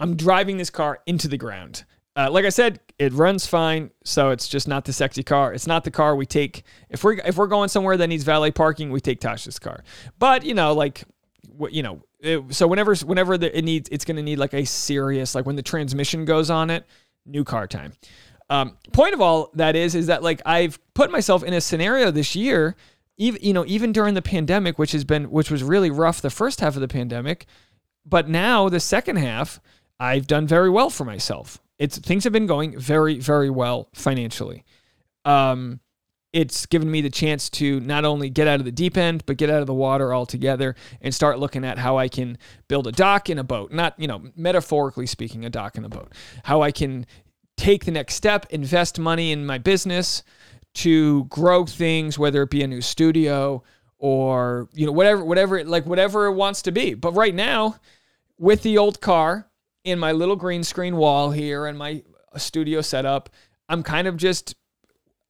I'm 0.00 0.16
driving 0.16 0.58
this 0.58 0.70
car 0.70 1.00
into 1.06 1.28
the 1.28 1.38
ground. 1.38 1.84
Uh, 2.16 2.30
like 2.30 2.44
I 2.44 2.50
said, 2.50 2.80
it 2.98 3.12
runs 3.12 3.46
fine, 3.46 3.90
so 4.04 4.30
it's 4.30 4.46
just 4.46 4.68
not 4.68 4.84
the 4.84 4.92
sexy 4.92 5.24
car. 5.24 5.52
It's 5.52 5.66
not 5.66 5.82
the 5.82 5.90
car 5.90 6.14
we 6.14 6.26
take 6.26 6.62
if 6.88 7.02
we're 7.02 7.14
if 7.14 7.36
we're 7.36 7.48
going 7.48 7.68
somewhere 7.68 7.96
that 7.96 8.06
needs 8.06 8.22
valet 8.22 8.52
parking. 8.52 8.90
We 8.90 9.00
take 9.00 9.20
Tasha's 9.20 9.58
car, 9.58 9.82
but 10.18 10.44
you 10.44 10.54
know, 10.54 10.74
like, 10.74 11.02
you 11.70 11.82
know, 11.82 12.02
it, 12.20 12.54
so 12.54 12.68
whenever 12.68 12.94
whenever 12.96 13.36
the, 13.36 13.56
it 13.56 13.62
needs, 13.62 13.88
it's 13.90 14.04
going 14.04 14.16
to 14.16 14.22
need 14.22 14.38
like 14.38 14.54
a 14.54 14.64
serious 14.64 15.34
like 15.34 15.44
when 15.44 15.56
the 15.56 15.62
transmission 15.62 16.24
goes 16.24 16.50
on 16.50 16.70
it, 16.70 16.84
new 17.26 17.42
car 17.42 17.66
time. 17.66 17.92
Um, 18.48 18.76
point 18.92 19.14
of 19.14 19.20
all 19.20 19.50
that 19.54 19.74
is 19.74 19.96
is 19.96 20.06
that 20.06 20.22
like 20.22 20.40
I've 20.46 20.78
put 20.94 21.10
myself 21.10 21.42
in 21.42 21.52
a 21.52 21.60
scenario 21.60 22.12
this 22.12 22.36
year, 22.36 22.76
even 23.16 23.40
you 23.42 23.52
know 23.52 23.64
even 23.66 23.90
during 23.90 24.14
the 24.14 24.22
pandemic, 24.22 24.78
which 24.78 24.92
has 24.92 25.02
been 25.02 25.32
which 25.32 25.50
was 25.50 25.64
really 25.64 25.90
rough 25.90 26.20
the 26.20 26.30
first 26.30 26.60
half 26.60 26.76
of 26.76 26.80
the 26.80 26.86
pandemic, 26.86 27.46
but 28.06 28.28
now 28.28 28.68
the 28.68 28.78
second 28.78 29.16
half, 29.16 29.60
I've 29.98 30.28
done 30.28 30.46
very 30.46 30.70
well 30.70 30.90
for 30.90 31.04
myself 31.04 31.58
it's 31.84 31.98
things 31.98 32.24
have 32.24 32.32
been 32.32 32.46
going 32.46 32.78
very 32.78 33.18
very 33.18 33.50
well 33.50 33.88
financially. 33.92 34.64
Um, 35.24 35.80
it's 36.32 36.66
given 36.66 36.90
me 36.90 37.00
the 37.00 37.10
chance 37.10 37.48
to 37.48 37.78
not 37.80 38.04
only 38.04 38.28
get 38.28 38.48
out 38.48 38.58
of 38.58 38.64
the 38.64 38.72
deep 38.72 38.96
end, 38.96 39.24
but 39.24 39.36
get 39.36 39.50
out 39.50 39.60
of 39.60 39.68
the 39.68 39.74
water 39.74 40.12
altogether 40.12 40.74
and 41.00 41.14
start 41.14 41.38
looking 41.38 41.64
at 41.64 41.78
how 41.78 41.96
I 41.96 42.08
can 42.08 42.38
build 42.66 42.88
a 42.88 42.92
dock 42.92 43.30
in 43.30 43.38
a 43.38 43.44
boat. 43.44 43.70
Not, 43.72 43.94
you 43.98 44.08
know, 44.08 44.20
metaphorically 44.34 45.06
speaking, 45.06 45.44
a 45.44 45.50
dock 45.50 45.76
in 45.76 45.84
a 45.84 45.88
boat. 45.88 46.12
How 46.42 46.60
I 46.60 46.72
can 46.72 47.06
take 47.56 47.84
the 47.84 47.92
next 47.92 48.14
step, 48.14 48.46
invest 48.50 48.98
money 48.98 49.30
in 49.30 49.46
my 49.46 49.58
business 49.58 50.24
to 50.74 51.24
grow 51.26 51.66
things, 51.66 52.18
whether 52.18 52.42
it 52.42 52.50
be 52.50 52.64
a 52.64 52.66
new 52.66 52.80
studio 52.80 53.62
or, 53.98 54.68
you 54.72 54.86
know, 54.86 54.92
whatever, 54.92 55.24
whatever, 55.24 55.62
like 55.62 55.86
whatever 55.86 56.26
it 56.26 56.32
wants 56.32 56.62
to 56.62 56.72
be. 56.72 56.94
But 56.94 57.12
right 57.12 57.34
now, 57.34 57.76
with 58.38 58.62
the 58.62 58.76
old 58.76 59.00
car, 59.00 59.48
in 59.84 59.98
my 59.98 60.12
little 60.12 60.36
green 60.36 60.64
screen 60.64 60.96
wall 60.96 61.30
here 61.30 61.66
and 61.66 61.78
my 61.78 62.02
studio 62.36 62.80
setup, 62.80 63.30
I'm 63.68 63.82
kind 63.82 64.08
of 64.08 64.16
just 64.16 64.54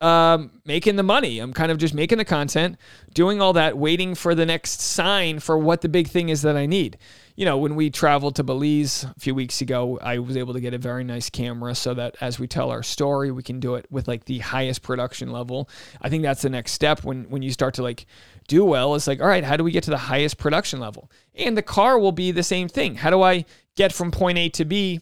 um, 0.00 0.60
making 0.64 0.96
the 0.96 1.02
money. 1.02 1.38
I'm 1.38 1.52
kind 1.52 1.72
of 1.72 1.78
just 1.78 1.94
making 1.94 2.18
the 2.18 2.24
content, 2.24 2.76
doing 3.14 3.40
all 3.40 3.54
that, 3.54 3.78
waiting 3.78 4.14
for 4.14 4.34
the 4.34 4.44
next 4.44 4.80
sign 4.80 5.38
for 5.38 5.56
what 5.56 5.80
the 5.80 5.88
big 5.88 6.08
thing 6.08 6.28
is 6.28 6.42
that 6.42 6.56
I 6.56 6.66
need. 6.66 6.98
You 7.36 7.44
know, 7.44 7.56
when 7.58 7.74
we 7.74 7.90
traveled 7.90 8.36
to 8.36 8.44
Belize 8.44 9.04
a 9.04 9.18
few 9.18 9.34
weeks 9.34 9.60
ago, 9.60 9.98
I 10.02 10.18
was 10.18 10.36
able 10.36 10.52
to 10.52 10.60
get 10.60 10.74
a 10.74 10.78
very 10.78 11.04
nice 11.04 11.30
camera 11.30 11.74
so 11.74 11.94
that 11.94 12.16
as 12.20 12.38
we 12.38 12.46
tell 12.46 12.70
our 12.70 12.82
story, 12.82 13.30
we 13.30 13.42
can 13.42 13.60
do 13.60 13.76
it 13.76 13.86
with 13.90 14.06
like 14.06 14.26
the 14.26 14.40
highest 14.40 14.82
production 14.82 15.32
level. 15.32 15.68
I 16.02 16.10
think 16.10 16.22
that's 16.22 16.42
the 16.42 16.50
next 16.50 16.72
step 16.72 17.02
when 17.02 17.24
when 17.30 17.42
you 17.42 17.50
start 17.50 17.74
to 17.74 17.82
like 17.82 18.06
do 18.48 18.64
well. 18.64 18.94
is 18.94 19.06
like, 19.06 19.20
all 19.20 19.28
right, 19.28 19.44
how 19.44 19.56
do 19.56 19.64
we 19.64 19.70
get 19.70 19.84
to 19.84 19.90
the 19.90 19.96
highest 19.96 20.38
production 20.38 20.80
level? 20.80 21.10
And 21.34 21.56
the 21.56 21.62
car 21.62 21.98
will 21.98 22.12
be 22.12 22.30
the 22.30 22.42
same 22.42 22.68
thing. 22.68 22.96
How 22.96 23.10
do 23.10 23.22
I 23.22 23.44
get 23.76 23.92
from 23.92 24.10
point 24.10 24.38
A 24.38 24.48
to 24.50 24.64
B 24.64 25.00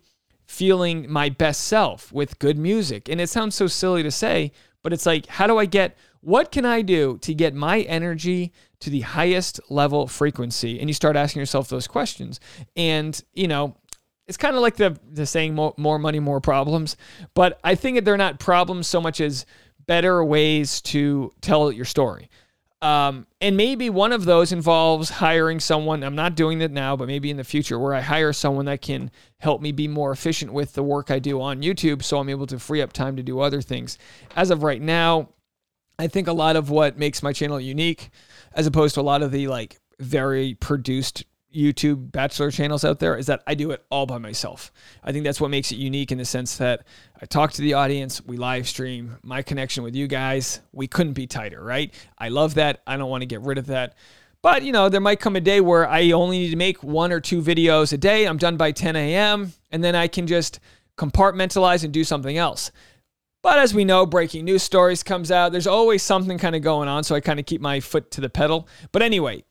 feeling 0.52 1.10
my 1.10 1.30
best 1.30 1.62
self 1.62 2.12
with 2.12 2.38
good 2.38 2.58
music. 2.58 3.08
And 3.08 3.20
it 3.20 3.30
sounds 3.30 3.54
so 3.54 3.66
silly 3.66 4.02
to 4.02 4.10
say, 4.10 4.52
but 4.82 4.92
it's 4.92 5.06
like, 5.06 5.26
how 5.26 5.46
do 5.46 5.56
I 5.56 5.64
get, 5.64 5.96
what 6.20 6.52
can 6.52 6.66
I 6.66 6.82
do 6.82 7.16
to 7.22 7.32
get 7.32 7.54
my 7.54 7.80
energy 7.80 8.52
to 8.80 8.90
the 8.90 9.00
highest 9.00 9.60
level 9.70 10.06
frequency? 10.06 10.78
And 10.78 10.90
you 10.90 10.94
start 10.94 11.16
asking 11.16 11.40
yourself 11.40 11.68
those 11.68 11.86
questions. 11.86 12.38
And, 12.76 13.18
you 13.32 13.48
know, 13.48 13.76
it's 14.26 14.36
kind 14.36 14.54
of 14.54 14.60
like 14.60 14.76
the, 14.76 14.98
the 15.10 15.24
saying 15.24 15.54
more, 15.54 15.72
more 15.78 15.98
money, 15.98 16.20
more 16.20 16.40
problems. 16.40 16.98
But 17.32 17.58
I 17.64 17.74
think 17.74 17.96
that 17.96 18.04
they're 18.04 18.18
not 18.18 18.38
problems 18.38 18.86
so 18.86 19.00
much 19.00 19.22
as 19.22 19.46
better 19.86 20.22
ways 20.22 20.82
to 20.82 21.32
tell 21.40 21.72
your 21.72 21.86
story. 21.86 22.28
Um, 22.82 23.28
and 23.40 23.56
maybe 23.56 23.90
one 23.90 24.10
of 24.10 24.24
those 24.24 24.50
involves 24.50 25.08
hiring 25.08 25.60
someone. 25.60 26.02
I'm 26.02 26.16
not 26.16 26.34
doing 26.34 26.60
it 26.60 26.72
now, 26.72 26.96
but 26.96 27.06
maybe 27.06 27.30
in 27.30 27.36
the 27.36 27.44
future 27.44 27.78
where 27.78 27.94
I 27.94 28.00
hire 28.00 28.32
someone 28.32 28.64
that 28.64 28.82
can 28.82 29.12
help 29.38 29.62
me 29.62 29.70
be 29.70 29.86
more 29.86 30.10
efficient 30.10 30.52
with 30.52 30.72
the 30.72 30.82
work 30.82 31.08
I 31.08 31.20
do 31.20 31.40
on 31.40 31.62
YouTube 31.62 32.02
so 32.02 32.18
I'm 32.18 32.28
able 32.28 32.48
to 32.48 32.58
free 32.58 32.82
up 32.82 32.92
time 32.92 33.14
to 33.16 33.22
do 33.22 33.38
other 33.38 33.62
things. 33.62 33.98
As 34.34 34.50
of 34.50 34.64
right 34.64 34.82
now, 34.82 35.28
I 35.96 36.08
think 36.08 36.26
a 36.26 36.32
lot 36.32 36.56
of 36.56 36.70
what 36.70 36.98
makes 36.98 37.22
my 37.22 37.32
channel 37.32 37.60
unique, 37.60 38.10
as 38.52 38.66
opposed 38.66 38.96
to 38.96 39.00
a 39.00 39.02
lot 39.02 39.22
of 39.22 39.30
the 39.30 39.46
like 39.46 39.78
very 40.00 40.54
produced 40.54 41.24
YouTube 41.54 42.10
bachelor 42.12 42.50
channels 42.50 42.84
out 42.84 42.98
there 42.98 43.16
is 43.16 43.26
that 43.26 43.42
I 43.46 43.54
do 43.54 43.70
it 43.70 43.84
all 43.90 44.06
by 44.06 44.18
myself. 44.18 44.72
I 45.04 45.12
think 45.12 45.24
that's 45.24 45.40
what 45.40 45.50
makes 45.50 45.72
it 45.72 45.76
unique 45.76 46.12
in 46.12 46.18
the 46.18 46.24
sense 46.24 46.56
that 46.58 46.84
I 47.20 47.26
talk 47.26 47.52
to 47.52 47.62
the 47.62 47.74
audience, 47.74 48.24
we 48.24 48.36
live 48.36 48.68
stream, 48.68 49.16
my 49.22 49.42
connection 49.42 49.82
with 49.82 49.94
you 49.94 50.06
guys, 50.06 50.60
we 50.72 50.86
couldn't 50.86 51.12
be 51.12 51.26
tighter, 51.26 51.62
right? 51.62 51.92
I 52.18 52.28
love 52.28 52.54
that. 52.54 52.82
I 52.86 52.96
don't 52.96 53.10
want 53.10 53.22
to 53.22 53.26
get 53.26 53.42
rid 53.42 53.58
of 53.58 53.66
that. 53.66 53.94
But, 54.42 54.64
you 54.64 54.72
know, 54.72 54.88
there 54.88 55.00
might 55.00 55.20
come 55.20 55.36
a 55.36 55.40
day 55.40 55.60
where 55.60 55.88
I 55.88 56.10
only 56.10 56.38
need 56.38 56.50
to 56.50 56.56
make 56.56 56.82
one 56.82 57.12
or 57.12 57.20
two 57.20 57.40
videos 57.40 57.92
a 57.92 57.96
day. 57.96 58.26
I'm 58.26 58.38
done 58.38 58.56
by 58.56 58.72
10 58.72 58.96
a.m. 58.96 59.52
and 59.70 59.84
then 59.84 59.94
I 59.94 60.08
can 60.08 60.26
just 60.26 60.58
compartmentalize 60.96 61.84
and 61.84 61.92
do 61.92 62.02
something 62.02 62.36
else. 62.36 62.72
But 63.42 63.58
as 63.58 63.74
we 63.74 63.84
know, 63.84 64.06
breaking 64.06 64.44
news 64.44 64.62
stories 64.62 65.02
comes 65.02 65.32
out. 65.32 65.50
There's 65.50 65.66
always 65.66 66.02
something 66.02 66.38
kind 66.38 66.54
of 66.54 66.62
going 66.62 66.88
on, 66.88 67.02
so 67.02 67.14
I 67.14 67.20
kind 67.20 67.40
of 67.40 67.46
keep 67.46 67.60
my 67.60 67.80
foot 67.80 68.10
to 68.12 68.20
the 68.20 68.30
pedal. 68.30 68.68
But 68.92 69.02
anyway, 69.02 69.44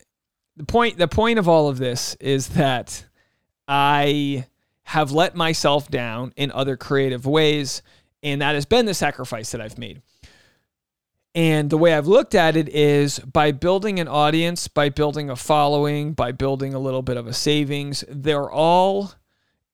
the 0.61 0.67
point 0.67 0.99
the 0.99 1.07
point 1.07 1.39
of 1.39 1.47
all 1.47 1.69
of 1.69 1.79
this 1.79 2.15
is 2.19 2.49
that 2.49 3.05
I 3.67 4.45
have 4.83 5.11
let 5.11 5.35
myself 5.35 5.89
down 5.89 6.33
in 6.35 6.51
other 6.51 6.77
creative 6.77 7.25
ways 7.25 7.81
and 8.21 8.41
that 8.43 8.53
has 8.53 8.65
been 8.65 8.85
the 8.85 8.93
sacrifice 8.93 9.51
that 9.51 9.61
I've 9.61 9.79
made. 9.79 10.03
And 11.33 11.71
the 11.71 11.77
way 11.77 11.95
I've 11.95 12.05
looked 12.05 12.35
at 12.35 12.55
it 12.55 12.69
is 12.69 13.17
by 13.19 13.51
building 13.51 13.99
an 13.99 14.07
audience, 14.07 14.67
by 14.67 14.89
building 14.89 15.31
a 15.31 15.35
following, 15.35 16.13
by 16.13 16.31
building 16.31 16.75
a 16.75 16.79
little 16.79 17.01
bit 17.01 17.17
of 17.17 17.25
a 17.25 17.33
savings, 17.33 18.03
they're 18.07 18.51
all 18.51 19.13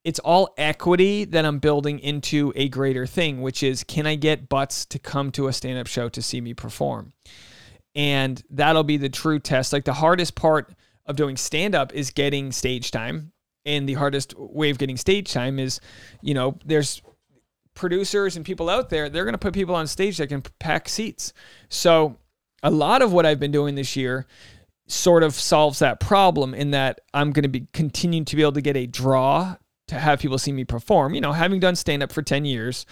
it's 0.05 0.19
all 0.19 0.53
equity 0.57 1.25
that 1.25 1.43
I'm 1.43 1.59
building 1.59 1.99
into 1.99 2.53
a 2.55 2.69
greater 2.69 3.05
thing, 3.05 3.41
which 3.41 3.61
is 3.61 3.83
can 3.83 4.07
I 4.07 4.15
get 4.15 4.47
butts 4.47 4.85
to 4.85 4.99
come 4.99 5.31
to 5.33 5.49
a 5.49 5.53
stand-up 5.53 5.87
show 5.87 6.07
to 6.07 6.21
see 6.21 6.39
me 6.39 6.53
perform? 6.53 7.11
and 7.97 8.43
that'll 8.51 8.83
be 8.83 8.97
the 8.97 9.09
true 9.09 9.39
test. 9.39 9.73
Like 9.73 9.83
the 9.83 9.93
hardest 9.93 10.35
part 10.35 10.73
of 11.07 11.15
doing 11.15 11.37
stand 11.37 11.75
up 11.75 11.93
is 11.93 12.11
getting 12.11 12.51
stage 12.51 12.91
time. 12.91 13.31
And 13.65 13.87
the 13.87 13.95
hardest 13.95 14.37
way 14.37 14.69
of 14.69 14.77
getting 14.77 14.97
stage 14.97 15.33
time 15.33 15.59
is, 15.59 15.81
you 16.21 16.33
know, 16.33 16.57
there's 16.65 17.01
producers 17.73 18.35
and 18.35 18.45
people 18.45 18.69
out 18.69 18.89
there, 18.89 19.09
they're 19.09 19.25
going 19.25 19.33
to 19.33 19.39
put 19.39 19.53
people 19.53 19.75
on 19.75 19.87
stage 19.87 20.17
that 20.17 20.27
can 20.27 20.41
pack 20.59 20.89
seats. 20.89 21.33
So, 21.69 22.17
a 22.63 22.71
lot 22.71 23.01
of 23.03 23.13
what 23.13 23.25
I've 23.25 23.39
been 23.39 23.51
doing 23.51 23.75
this 23.75 23.95
year 23.95 24.25
sort 24.87 25.21
of 25.21 25.35
solves 25.35 25.79
that 25.79 25.99
problem 25.99 26.53
in 26.53 26.71
that 26.71 27.01
I'm 27.13 27.31
going 27.31 27.43
to 27.43 27.49
be 27.49 27.67
continuing 27.71 28.25
to 28.25 28.35
be 28.35 28.41
able 28.41 28.53
to 28.53 28.61
get 28.61 28.75
a 28.75 28.87
draw 28.87 29.57
to 29.87 29.97
have 29.97 30.19
people 30.19 30.37
see 30.37 30.51
me 30.51 30.65
perform. 30.65 31.13
You 31.13 31.21
know, 31.21 31.31
having 31.31 31.59
done 31.59 31.75
stand 31.75 32.03
up 32.03 32.11
for 32.11 32.21
10 32.21 32.45
years, 32.45 32.85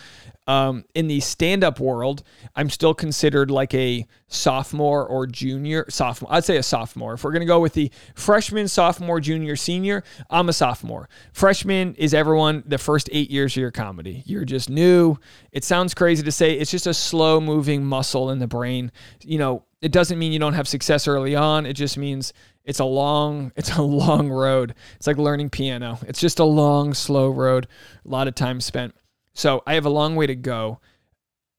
um, 0.47 0.85
in 0.93 1.07
the 1.07 1.19
stand 1.19 1.63
up 1.63 1.79
world, 1.79 2.23
I'm 2.55 2.69
still 2.69 2.93
considered 2.93 3.51
like 3.51 3.73
a 3.73 4.05
sophomore 4.27 5.05
or 5.05 5.27
junior. 5.27 5.85
Sophomore, 5.89 6.31
I'd 6.31 6.45
say 6.45 6.57
a 6.57 6.63
sophomore. 6.63 7.13
If 7.13 7.23
we're 7.23 7.31
going 7.31 7.41
to 7.41 7.47
go 7.47 7.59
with 7.59 7.73
the 7.73 7.91
freshman, 8.13 8.67
sophomore, 8.67 9.19
junior, 9.19 9.55
senior, 9.55 10.03
I'm 10.29 10.47
a 10.47 10.53
sophomore. 10.53 11.09
Freshman 11.33 11.95
is 11.95 12.13
everyone 12.13 12.63
the 12.65 12.77
first 12.77 13.09
eight 13.11 13.29
years 13.29 13.53
of 13.53 13.61
your 13.61 13.71
comedy. 13.71 14.23
You're 14.25 14.45
just 14.45 14.69
new. 14.69 15.17
It 15.51 15.63
sounds 15.63 15.93
crazy 15.93 16.23
to 16.23 16.31
say, 16.31 16.53
it's 16.53 16.71
just 16.71 16.87
a 16.87 16.93
slow 16.93 17.41
moving 17.41 17.83
muscle 17.83 18.29
in 18.29 18.39
the 18.39 18.47
brain. 18.47 18.91
You 19.21 19.39
know, 19.39 19.63
it 19.81 19.91
doesn't 19.91 20.17
mean 20.17 20.31
you 20.31 20.39
don't 20.39 20.53
have 20.53 20.67
success 20.67 21.07
early 21.07 21.35
on. 21.35 21.65
It 21.65 21.73
just 21.73 21.97
means 21.97 22.33
it's 22.65 22.79
a 22.79 22.85
long 22.85 23.51
it's 23.55 23.75
a 23.75 23.81
long 23.81 24.29
road. 24.29 24.75
It's 24.97 25.07
like 25.07 25.17
learning 25.17 25.49
piano. 25.49 25.99
It's 26.07 26.19
just 26.19 26.39
a 26.39 26.45
long 26.45 26.93
slow 26.93 27.29
road. 27.29 27.67
A 28.05 28.07
lot 28.07 28.27
of 28.27 28.35
time 28.35 28.59
spent. 28.59 28.95
So, 29.33 29.63
I 29.67 29.73
have 29.73 29.85
a 29.85 29.89
long 29.89 30.15
way 30.15 30.27
to 30.27 30.35
go. 30.35 30.79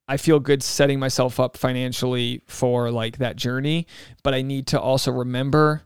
I 0.08 0.16
feel 0.16 0.38
good 0.38 0.62
setting 0.62 1.00
myself 1.00 1.40
up 1.40 1.56
financially 1.56 2.42
for 2.46 2.90
like 2.90 3.18
that 3.18 3.36
journey, 3.36 3.86
but 4.22 4.34
I 4.34 4.42
need 4.42 4.68
to 4.68 4.80
also 4.80 5.10
remember 5.10 5.82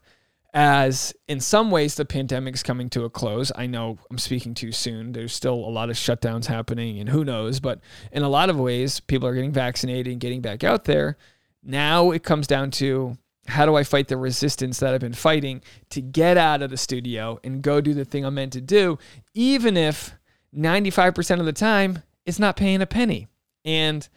as 0.52 1.14
in 1.28 1.40
some 1.40 1.70
ways 1.70 1.94
the 1.94 2.04
pandemic's 2.04 2.62
coming 2.62 2.90
to 2.90 3.04
a 3.04 3.11
close. 3.11 3.52
I 3.54 3.66
know 3.66 3.98
I'm 4.11 4.18
speaking 4.18 4.54
too 4.54 4.72
soon. 4.72 5.12
There's 5.12 5.33
still 5.33 5.54
a 5.54 5.70
lot 5.70 5.90
of 5.90 5.96
shutdowns 5.96 6.46
happening 6.46 6.98
and 6.98 7.09
who 7.09 7.24
knows, 7.24 7.61
but 7.61 7.80
in 8.12 8.22
a 8.22 8.28
lot 8.28 8.50
of 8.50 8.59
ways 8.59 9.00
people 9.00 9.28
are 9.28 9.35
getting 9.35 9.52
vaccinated 9.52 10.11
and 10.11 10.20
getting 10.20 10.40
back 10.40 10.64
out 10.64 10.85
there. 10.85 11.16
Now 11.62 12.11
it 12.11 12.22
comes 12.22 12.46
down 12.46 12.70
to 12.72 13.16
how 13.50 13.66
do 13.66 13.76
I 13.76 13.84
fight 13.84 14.08
the 14.08 14.16
resistance 14.16 14.80
that 14.80 14.94
I've 14.94 15.00
been 15.00 15.12
fighting 15.12 15.62
to 15.90 16.00
get 16.00 16.36
out 16.36 16.62
of 16.62 16.70
the 16.70 16.76
studio 16.76 17.38
and 17.44 17.62
go 17.62 17.80
do 17.80 17.94
the 17.94 18.04
thing 18.04 18.24
I'm 18.24 18.34
meant 18.34 18.52
to 18.54 18.60
do, 18.60 18.98
even 19.34 19.76
if 19.76 20.14
95% 20.56 21.40
of 21.40 21.46
the 21.46 21.52
time 21.52 22.02
it's 22.26 22.38
not 22.38 22.56
paying 22.56 22.80
a 22.80 22.86
penny. 22.86 23.28
And 23.64 24.08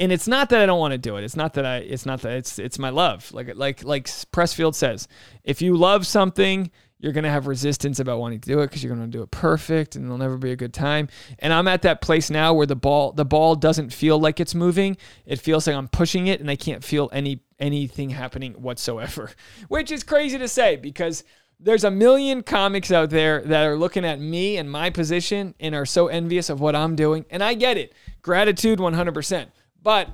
and 0.00 0.12
it's 0.12 0.28
not 0.28 0.50
that 0.50 0.60
I 0.60 0.66
don't 0.66 0.78
want 0.78 0.92
to 0.92 0.98
do 0.98 1.16
it. 1.16 1.24
It's 1.24 1.34
not 1.34 1.54
that 1.54 1.66
I 1.66 1.78
it's 1.78 2.06
not 2.06 2.20
that 2.22 2.32
it's 2.32 2.58
it's 2.58 2.78
my 2.78 2.90
love. 2.90 3.32
Like 3.32 3.56
like 3.56 3.82
like 3.82 4.04
Pressfield 4.06 4.74
says, 4.74 5.08
if 5.42 5.60
you 5.60 5.76
love 5.76 6.06
something, 6.06 6.70
you're 7.00 7.12
going 7.12 7.24
to 7.24 7.30
have 7.30 7.46
resistance 7.46 8.00
about 8.00 8.18
wanting 8.18 8.40
to 8.40 8.48
do 8.48 8.60
it 8.60 8.66
because 8.66 8.82
you're 8.82 8.94
going 8.94 9.10
to 9.10 9.16
do 9.16 9.22
it 9.22 9.30
perfect 9.30 9.94
and 9.94 10.04
it'll 10.04 10.18
never 10.18 10.36
be 10.36 10.50
a 10.50 10.56
good 10.56 10.74
time. 10.74 11.08
And 11.38 11.52
I'm 11.52 11.68
at 11.68 11.82
that 11.82 12.00
place 12.00 12.28
now 12.30 12.54
where 12.54 12.66
the 12.66 12.76
ball 12.76 13.12
the 13.12 13.24
ball 13.24 13.54
doesn't 13.54 13.92
feel 13.92 14.18
like 14.18 14.40
it's 14.40 14.54
moving. 14.54 14.96
It 15.24 15.38
feels 15.38 15.66
like 15.66 15.76
I'm 15.76 15.88
pushing 15.88 16.26
it 16.26 16.40
and 16.40 16.50
I 16.50 16.56
can't 16.56 16.82
feel 16.82 17.08
any 17.12 17.40
anything 17.58 18.10
happening 18.10 18.54
whatsoever. 18.54 19.30
Which 19.68 19.92
is 19.92 20.02
crazy 20.02 20.38
to 20.38 20.48
say 20.48 20.76
because 20.76 21.24
there's 21.60 21.84
a 21.84 21.90
million 21.90 22.42
comics 22.42 22.92
out 22.92 23.10
there 23.10 23.42
that 23.42 23.64
are 23.64 23.76
looking 23.76 24.04
at 24.04 24.20
me 24.20 24.56
and 24.56 24.70
my 24.70 24.90
position 24.90 25.54
and 25.58 25.74
are 25.74 25.86
so 25.86 26.06
envious 26.06 26.50
of 26.50 26.60
what 26.60 26.76
I'm 26.76 26.94
doing. 26.94 27.24
And 27.30 27.42
I 27.42 27.54
get 27.54 27.76
it. 27.76 27.92
Gratitude 28.22 28.78
100%. 28.78 29.46
But 29.82 30.08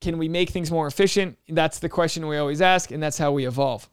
can 0.00 0.18
we 0.18 0.28
make 0.28 0.50
things 0.50 0.70
more 0.70 0.86
efficient? 0.88 1.38
That's 1.48 1.78
the 1.78 1.88
question 1.88 2.26
we 2.26 2.36
always 2.36 2.60
ask, 2.60 2.90
and 2.90 3.02
that's 3.02 3.18
how 3.18 3.32
we 3.32 3.46
evolve. 3.46 3.88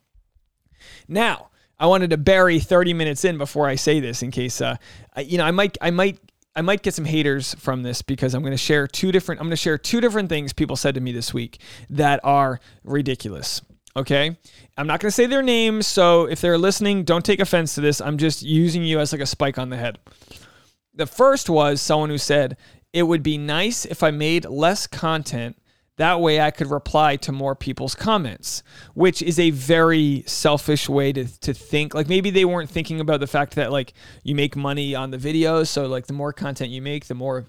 Now, 1.08 1.50
I 1.80 1.88
wanted 1.88 2.10
to 2.12 2.18
bury 2.18 2.60
30 2.60 2.94
minutes 2.94 3.26
in 3.26 3.38
before 3.38 3.68
I 3.68 3.76
say 3.76 4.00
this 4.00 4.22
in 4.22 4.32
case 4.32 4.62
uh, 4.62 4.78
you 5.18 5.38
know, 5.38 5.46
I 5.46 5.52
might 5.52 5.78
I 5.82 5.92
might 5.92 6.20
I 6.56 6.62
might 6.62 6.84
get 6.84 6.94
some 6.94 7.06
haters 7.06 7.54
from 7.56 7.84
this 7.84 8.02
because 8.02 8.34
I'm 8.34 8.42
going 8.42 8.52
to 8.52 8.58
share 8.58 8.88
two 8.88 9.12
different 9.12 9.42
I'm 9.42 9.48
going 9.48 9.52
to 9.52 9.58
share 9.58 9.78
two 9.78 10.02
different 10.02 10.30
things 10.30 10.54
people 10.54 10.76
said 10.76 10.96
to 10.96 11.02
me 11.02 11.12
this 11.12 11.34
week 11.34 11.60
that 11.90 12.20
are 12.24 12.60
ridiculous. 12.84 13.62
Okay? 13.98 14.38
I'm 14.78 14.88
not 14.88 15.00
going 15.00 15.10
to 15.10 15.16
say 15.16 15.26
their 15.26 15.42
names, 15.42 15.88
so 15.88 16.26
if 16.26 16.42
they're 16.42 16.58
listening, 16.58 17.06
don't 17.06 17.24
take 17.24 17.40
offense 17.40 17.76
to 17.76 17.82
this. 17.82 18.02
I'm 18.02 18.18
just 18.18 18.42
using 18.42 18.84
you 18.84 19.00
as 19.00 19.14
like 19.14 19.22
a 19.22 19.26
spike 19.26 19.58
on 19.58 19.70
the 19.70 19.78
head. 19.78 20.00
The 20.94 21.06
first 21.06 21.50
was 21.50 21.82
someone 21.82 22.10
who 22.10 22.18
said, 22.18 22.58
"It 22.92 23.04
would 23.04 23.24
be 23.24 23.38
nice 23.38 23.86
if 23.86 24.04
I 24.04 24.12
made 24.12 24.46
less 24.46 24.86
content 24.86 25.58
that 25.98 26.20
way 26.20 26.42
I 26.42 26.52
could 26.52 26.70
reply 26.70 27.16
to 27.18 27.32
more 27.32 27.56
people's 27.56 27.96
comments, 27.96 28.64
which 28.94 29.22
is 29.22 29.40
a 29.40 29.52
very 29.52 30.24
selfish 30.28 30.90
way 30.90 31.14
to, 31.14 31.26
to 31.42 31.54
think. 31.54 31.94
Like 31.94 32.10
maybe 32.10 32.30
they 32.30 32.46
weren't 32.46 32.70
thinking 32.70 33.00
about 33.00 33.22
the 33.22 33.28
fact 33.28 33.56
that 33.56 33.72
like 33.72 33.94
you 34.24 34.36
make 34.36 34.56
money 34.56 34.94
on 34.94 35.12
the 35.12 35.18
videos. 35.18 35.68
So 35.68 35.86
like 35.86 36.08
the 36.08 36.14
more 36.14 36.34
content 36.34 36.72
you 36.72 36.82
make, 36.82 37.06
the 37.06 37.16
more 37.16 37.46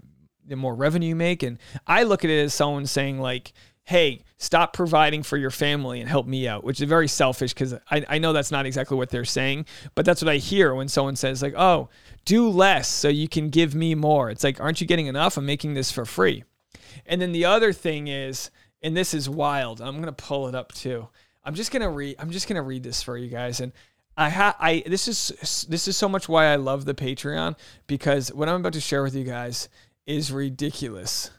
the 0.47 0.57
more 0.57 0.75
revenue 0.75 1.09
you 1.09 1.17
make. 1.17 1.43
And 1.43 1.59
I 1.89 2.05
look 2.05 2.25
at 2.25 2.31
it 2.31 2.39
as 2.39 2.55
someone 2.55 2.87
saying 2.87 3.21
like, 3.21 3.53
hey, 3.83 4.23
stop 4.39 4.73
providing 4.73 5.23
for 5.23 5.37
your 5.37 5.51
family 5.51 6.01
and 6.01 6.09
help 6.09 6.27
me 6.27 6.47
out, 6.47 6.65
which 6.65 6.81
is 6.81 6.89
very 6.89 7.09
selfish 7.09 7.55
because 7.55 7.75
I, 7.91 8.05
I 8.09 8.19
know 8.19 8.33
that's 8.33 8.51
not 8.51 8.67
exactly 8.67 8.97
what 8.97 9.11
they're 9.11 9.25
saying, 9.25 9.67
but 9.95 10.05
that's 10.05 10.23
what 10.23 10.29
I 10.29 10.37
hear 10.37 10.75
when 10.75 10.89
someone 10.89 11.17
says, 11.17 11.41
like, 11.41 11.55
oh, 11.57 11.89
do 12.25 12.49
less 12.49 12.89
so 12.89 13.09
you 13.09 13.29
can 13.29 13.49
give 13.49 13.75
me 13.75 13.95
more. 13.95 14.29
It's 14.31 14.45
like, 14.45 14.61
aren't 14.61 14.81
you 14.81 14.87
getting 14.87 15.07
enough? 15.07 15.37
I'm 15.37 15.47
making 15.47 15.75
this 15.75 15.93
for 15.93 16.05
free. 16.05 16.45
And 17.05 17.21
then 17.21 17.33
the 17.33 17.45
other 17.45 17.73
thing 17.73 18.09
is, 18.09 18.51
and 18.83 18.97
this 18.97 19.15
is 19.15 19.29
wild. 19.29 19.81
I'm 19.81 19.99
gonna 19.99 20.13
pull 20.13 20.49
it 20.49 20.55
up 20.55 20.73
too. 20.73 21.09
I'm 21.45 21.55
just 21.55 21.71
gonna 21.71 21.91
read. 21.91 22.17
I'm 22.19 22.31
just 22.31 22.49
gonna 22.49 22.63
read 22.63 22.83
this 22.83 23.03
for 23.03 23.17
you 23.17 23.29
guys. 23.29 23.61
And 23.61 23.73
I 24.17 24.31
ha 24.31 24.57
I 24.59 24.83
this 24.87 25.09
is 25.09 25.67
this 25.69 25.89
is 25.89 25.97
so 25.97 26.09
much 26.09 26.29
why 26.29 26.47
I 26.47 26.57
love 26.57 26.85
the 26.85 26.95
Patreon 26.95 27.57
because 27.87 28.33
what 28.33 28.49
I'm 28.49 28.61
about 28.61 28.73
to 28.75 28.81
share 28.81 29.03
with 29.03 29.15
you 29.15 29.25
guys 29.25 29.69
is 30.07 30.33
ridiculous. 30.33 31.31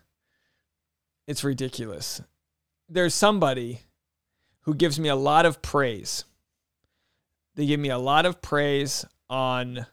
It's 1.28 1.44
ridiculous. 1.44 2.22
There's 2.90 3.14
somebody 3.14 3.82
who 4.62 4.74
gives 4.74 5.00
me 5.00 5.10
a 5.10 5.16
lot 5.16 5.46
of 5.46 5.62
praise. 5.62 6.26
They 7.56 7.66
give 7.66 7.80
me 7.80 7.90
a 7.90 7.98
lot 7.98 8.26
of 8.26 8.42
praise 8.42 9.06
on 9.30 9.86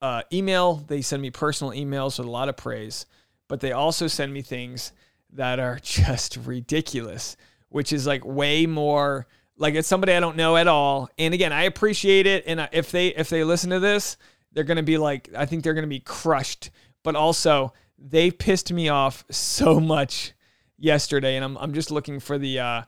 uh, 0.00 0.22
email. 0.32 0.76
They 0.76 1.02
send 1.02 1.22
me 1.22 1.30
personal 1.30 1.72
emails 1.72 2.18
with 2.18 2.26
a 2.26 2.30
lot 2.30 2.48
of 2.48 2.56
praise 2.56 3.06
but 3.48 3.60
they 3.60 3.72
also 3.72 4.06
send 4.06 4.32
me 4.32 4.42
things 4.42 4.92
that 5.32 5.58
are 5.58 5.78
just 5.82 6.36
ridiculous, 6.36 7.36
which 7.68 7.92
is 7.92 8.06
like 8.06 8.24
way 8.24 8.66
more 8.66 9.26
like 9.56 9.74
it's 9.74 9.88
somebody 9.88 10.12
I 10.12 10.20
don't 10.20 10.36
know 10.36 10.56
at 10.56 10.66
all. 10.66 11.08
And 11.18 11.34
again, 11.34 11.52
I 11.52 11.64
appreciate 11.64 12.26
it. 12.26 12.44
And 12.46 12.68
if 12.72 12.90
they 12.90 13.08
if 13.08 13.28
they 13.28 13.44
listen 13.44 13.70
to 13.70 13.80
this, 13.80 14.16
they're 14.52 14.64
gonna 14.64 14.82
be 14.82 14.98
like, 14.98 15.30
I 15.36 15.46
think 15.46 15.62
they're 15.62 15.74
gonna 15.74 15.86
be 15.86 16.00
crushed. 16.00 16.70
But 17.02 17.16
also, 17.16 17.72
they 17.98 18.30
pissed 18.30 18.72
me 18.72 18.88
off 18.88 19.24
so 19.30 19.80
much 19.80 20.32
yesterday, 20.78 21.36
and 21.36 21.44
I'm 21.44 21.56
I'm 21.58 21.74
just 21.74 21.90
looking 21.90 22.20
for 22.20 22.38
the 22.38 22.58
uh, 22.58 22.82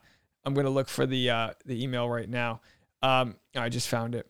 I'm 0.44 0.54
gonna 0.54 0.70
look 0.70 0.88
for 0.88 1.06
the 1.06 1.30
uh, 1.30 1.50
the 1.64 1.82
email 1.82 2.08
right 2.08 2.28
now. 2.28 2.60
Um, 3.02 3.36
I 3.54 3.68
just 3.68 3.88
found 3.88 4.14
it. 4.14 4.26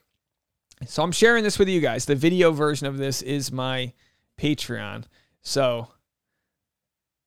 So 0.86 1.02
I'm 1.02 1.12
sharing 1.12 1.42
this 1.42 1.58
with 1.58 1.68
you 1.68 1.80
guys. 1.80 2.04
The 2.04 2.14
video 2.14 2.52
version 2.52 2.86
of 2.86 2.98
this 2.98 3.22
is 3.22 3.50
my 3.50 3.94
Patreon. 4.38 5.04
So 5.40 5.88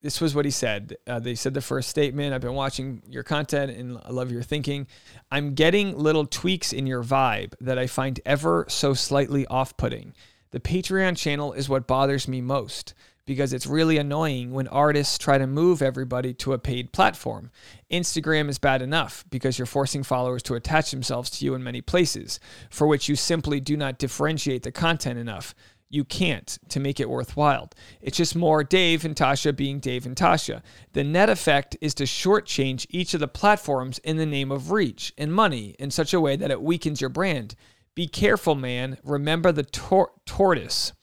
this 0.02 0.22
was 0.22 0.34
what 0.34 0.46
he 0.46 0.52
said. 0.52 0.96
Uh, 1.06 1.20
they 1.20 1.36
said 1.36 1.54
the 1.54 1.62
first 1.62 1.90
statement 1.90 2.34
I've 2.34 2.42
been 2.42 2.54
watching 2.54 3.02
your 3.10 3.24
content 3.24 3.72
and 3.72 3.98
I 4.04 4.12
love 4.12 4.32
your 4.32 4.44
thinking. 4.44 4.88
I'm 5.32 5.54
getting 5.54 5.98
little 5.98 6.26
tweaks 6.26 6.72
in 6.72 6.88
your 6.88 7.04
vibe 7.04 7.54
that 7.60 7.78
I 7.78 7.88
find 7.88 8.20
ever 8.26 8.66
so 8.70 8.94
slightly 8.94 9.46
off 9.48 9.76
putting. 9.78 10.14
The 10.52 10.60
Patreon 10.60 11.18
channel 11.18 11.54
is 11.54 11.70
what 11.70 11.88
bothers 11.88 12.28
me 12.28 12.42
most 12.42 12.94
because 13.26 13.54
it's 13.54 13.68
really 13.68 13.98
annoying 13.98 14.54
when 14.54 14.68
artists 14.70 15.20
try 15.20 15.38
to 15.38 15.46
move 15.46 15.84
everybody 15.84 16.34
to 16.34 16.54
a 16.54 16.58
paid 16.58 16.92
platform. 16.92 17.52
Instagram 17.92 18.50
is 18.50 18.58
bad 18.58 18.82
enough 18.82 19.24
because 19.30 19.60
you're 19.60 19.68
forcing 19.68 20.02
followers 20.02 20.42
to 20.42 20.56
attach 20.56 20.90
themselves 20.90 21.30
to 21.30 21.46
you 21.46 21.54
in 21.54 21.64
many 21.64 21.80
places, 21.80 22.40
for 22.72 22.88
which 22.88 23.08
you 23.08 23.16
simply 23.16 23.60
do 23.60 23.78
not 23.78 24.00
differentiate 24.00 24.64
the 24.64 24.72
content 24.72 25.20
enough 25.20 25.54
you 25.90 26.04
can't 26.04 26.58
to 26.70 26.80
make 26.80 27.00
it 27.00 27.10
worthwhile. 27.10 27.70
It's 28.02 28.18
just 28.18 28.36
more 28.36 28.64
Dave 28.64 29.04
and 29.04 29.16
Tasha 29.16 29.56
being 29.56 29.80
Dave 29.80 30.06
and 30.06 30.16
Tasha. 30.16 30.62
The 30.94 31.04
net 31.04 31.30
effect 31.30 31.76
is 31.82 31.94
to 31.96 32.04
shortchange 32.04 32.86
each 32.90 33.14
of 33.14 33.20
the 33.20 33.28
platforms 33.28 33.98
in 34.00 34.18
the 34.18 34.26
name 34.26 34.52
of 34.52 34.72
reach 34.72 35.14
and 35.18 35.34
money 35.34 35.76
in 35.80 35.92
such 35.92 36.14
a 36.14 36.22
way 36.22 36.36
that 36.36 36.52
it 36.52 36.62
weakens 36.62 37.02
your 37.02 37.10
brand. 37.10 37.56
Be 37.96 38.08
careful, 38.08 38.56
man. 38.56 38.98
Remember 39.04 39.52
the 39.52 39.64
tor- 39.64 40.14
tortoise. 40.26 40.94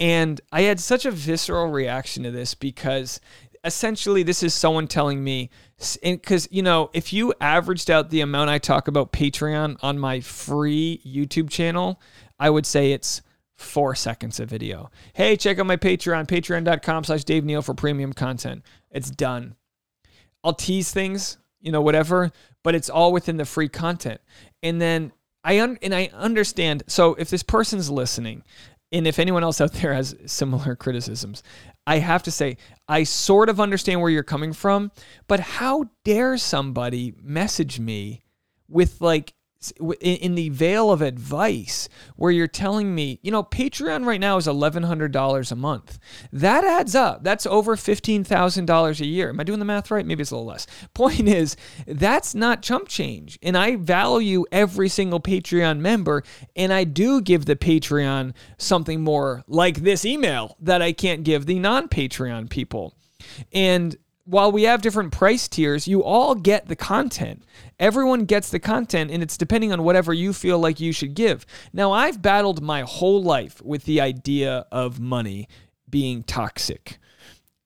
And 0.00 0.40
I 0.52 0.62
had 0.62 0.80
such 0.80 1.04
a 1.04 1.10
visceral 1.10 1.68
reaction 1.68 2.22
to 2.24 2.30
this 2.30 2.54
because 2.54 3.20
essentially 3.64 4.22
this 4.22 4.42
is 4.42 4.54
someone 4.54 4.86
telling 4.86 5.22
me 5.22 5.50
because 6.02 6.48
you 6.50 6.62
know 6.62 6.90
if 6.92 7.12
you 7.12 7.34
averaged 7.40 7.90
out 7.90 8.10
the 8.10 8.20
amount 8.20 8.48
i 8.48 8.56
talk 8.56 8.86
about 8.86 9.12
patreon 9.12 9.76
on 9.82 9.98
my 9.98 10.20
free 10.20 11.00
youtube 11.04 11.50
channel 11.50 12.00
i 12.38 12.48
would 12.48 12.64
say 12.64 12.92
it's 12.92 13.20
four 13.58 13.94
seconds 13.94 14.38
of 14.38 14.48
video. 14.48 14.90
Hey, 15.12 15.36
check 15.36 15.58
out 15.58 15.66
my 15.66 15.76
Patreon, 15.76 16.26
patreon.com 16.26 17.04
slash 17.04 17.24
Dave 17.24 17.44
Neal 17.44 17.60
for 17.60 17.74
premium 17.74 18.12
content. 18.12 18.62
It's 18.90 19.10
done. 19.10 19.56
I'll 20.44 20.54
tease 20.54 20.92
things, 20.92 21.38
you 21.60 21.72
know, 21.72 21.82
whatever, 21.82 22.30
but 22.62 22.76
it's 22.76 22.88
all 22.88 23.12
within 23.12 23.36
the 23.36 23.44
free 23.44 23.68
content. 23.68 24.20
And 24.62 24.80
then 24.80 25.12
I 25.42 25.60
un- 25.60 25.78
and 25.82 25.94
I 25.94 26.08
understand. 26.14 26.84
So 26.86 27.14
if 27.14 27.30
this 27.30 27.42
person's 27.42 27.90
listening, 27.90 28.44
and 28.92 29.06
if 29.06 29.18
anyone 29.18 29.42
else 29.42 29.60
out 29.60 29.72
there 29.72 29.92
has 29.92 30.14
similar 30.26 30.76
criticisms, 30.76 31.42
I 31.84 31.98
have 31.98 32.22
to 32.24 32.30
say 32.30 32.58
I 32.86 33.02
sort 33.02 33.48
of 33.48 33.60
understand 33.60 34.00
where 34.00 34.10
you're 34.10 34.22
coming 34.22 34.52
from, 34.52 34.92
but 35.26 35.40
how 35.40 35.86
dare 36.04 36.38
somebody 36.38 37.12
message 37.20 37.80
me 37.80 38.22
with 38.68 39.00
like 39.00 39.34
in 40.00 40.36
the 40.36 40.50
veil 40.50 40.92
of 40.92 41.02
advice 41.02 41.88
where 42.14 42.30
you're 42.30 42.46
telling 42.46 42.94
me, 42.94 43.18
you 43.22 43.30
know, 43.32 43.42
Patreon 43.42 44.06
right 44.06 44.20
now 44.20 44.36
is 44.36 44.46
$1,100 44.46 45.52
a 45.52 45.56
month. 45.56 45.98
That 46.32 46.62
adds 46.62 46.94
up. 46.94 47.24
That's 47.24 47.44
over 47.44 47.74
$15,000 47.74 49.00
a 49.00 49.06
year. 49.06 49.30
Am 49.30 49.40
I 49.40 49.42
doing 49.42 49.58
the 49.58 49.64
math 49.64 49.90
right? 49.90 50.06
Maybe 50.06 50.22
it's 50.22 50.30
a 50.30 50.36
little 50.36 50.46
less. 50.46 50.66
Point 50.94 51.26
is, 51.26 51.56
that's 51.86 52.34
not 52.34 52.62
chump 52.62 52.86
change. 52.86 53.38
And 53.42 53.56
I 53.56 53.76
value 53.76 54.44
every 54.52 54.88
single 54.88 55.20
Patreon 55.20 55.80
member. 55.80 56.22
And 56.54 56.72
I 56.72 56.84
do 56.84 57.20
give 57.20 57.46
the 57.46 57.56
Patreon 57.56 58.34
something 58.58 59.02
more 59.02 59.42
like 59.48 59.78
this 59.78 60.04
email 60.04 60.56
that 60.60 60.82
I 60.82 60.92
can't 60.92 61.24
give 61.24 61.46
the 61.46 61.58
non 61.58 61.88
Patreon 61.88 62.48
people. 62.48 62.94
And 63.52 63.96
while 64.28 64.52
we 64.52 64.64
have 64.64 64.82
different 64.82 65.10
price 65.10 65.48
tiers, 65.48 65.88
you 65.88 66.04
all 66.04 66.34
get 66.34 66.68
the 66.68 66.76
content. 66.76 67.44
Everyone 67.80 68.26
gets 68.26 68.50
the 68.50 68.58
content, 68.58 69.10
and 69.10 69.22
it's 69.22 69.38
depending 69.38 69.72
on 69.72 69.82
whatever 69.82 70.12
you 70.12 70.34
feel 70.34 70.58
like 70.58 70.80
you 70.80 70.92
should 70.92 71.14
give. 71.14 71.46
Now, 71.72 71.92
I've 71.92 72.20
battled 72.20 72.60
my 72.62 72.82
whole 72.82 73.22
life 73.22 73.62
with 73.62 73.84
the 73.84 74.02
idea 74.02 74.66
of 74.70 75.00
money 75.00 75.48
being 75.88 76.22
toxic. 76.22 76.98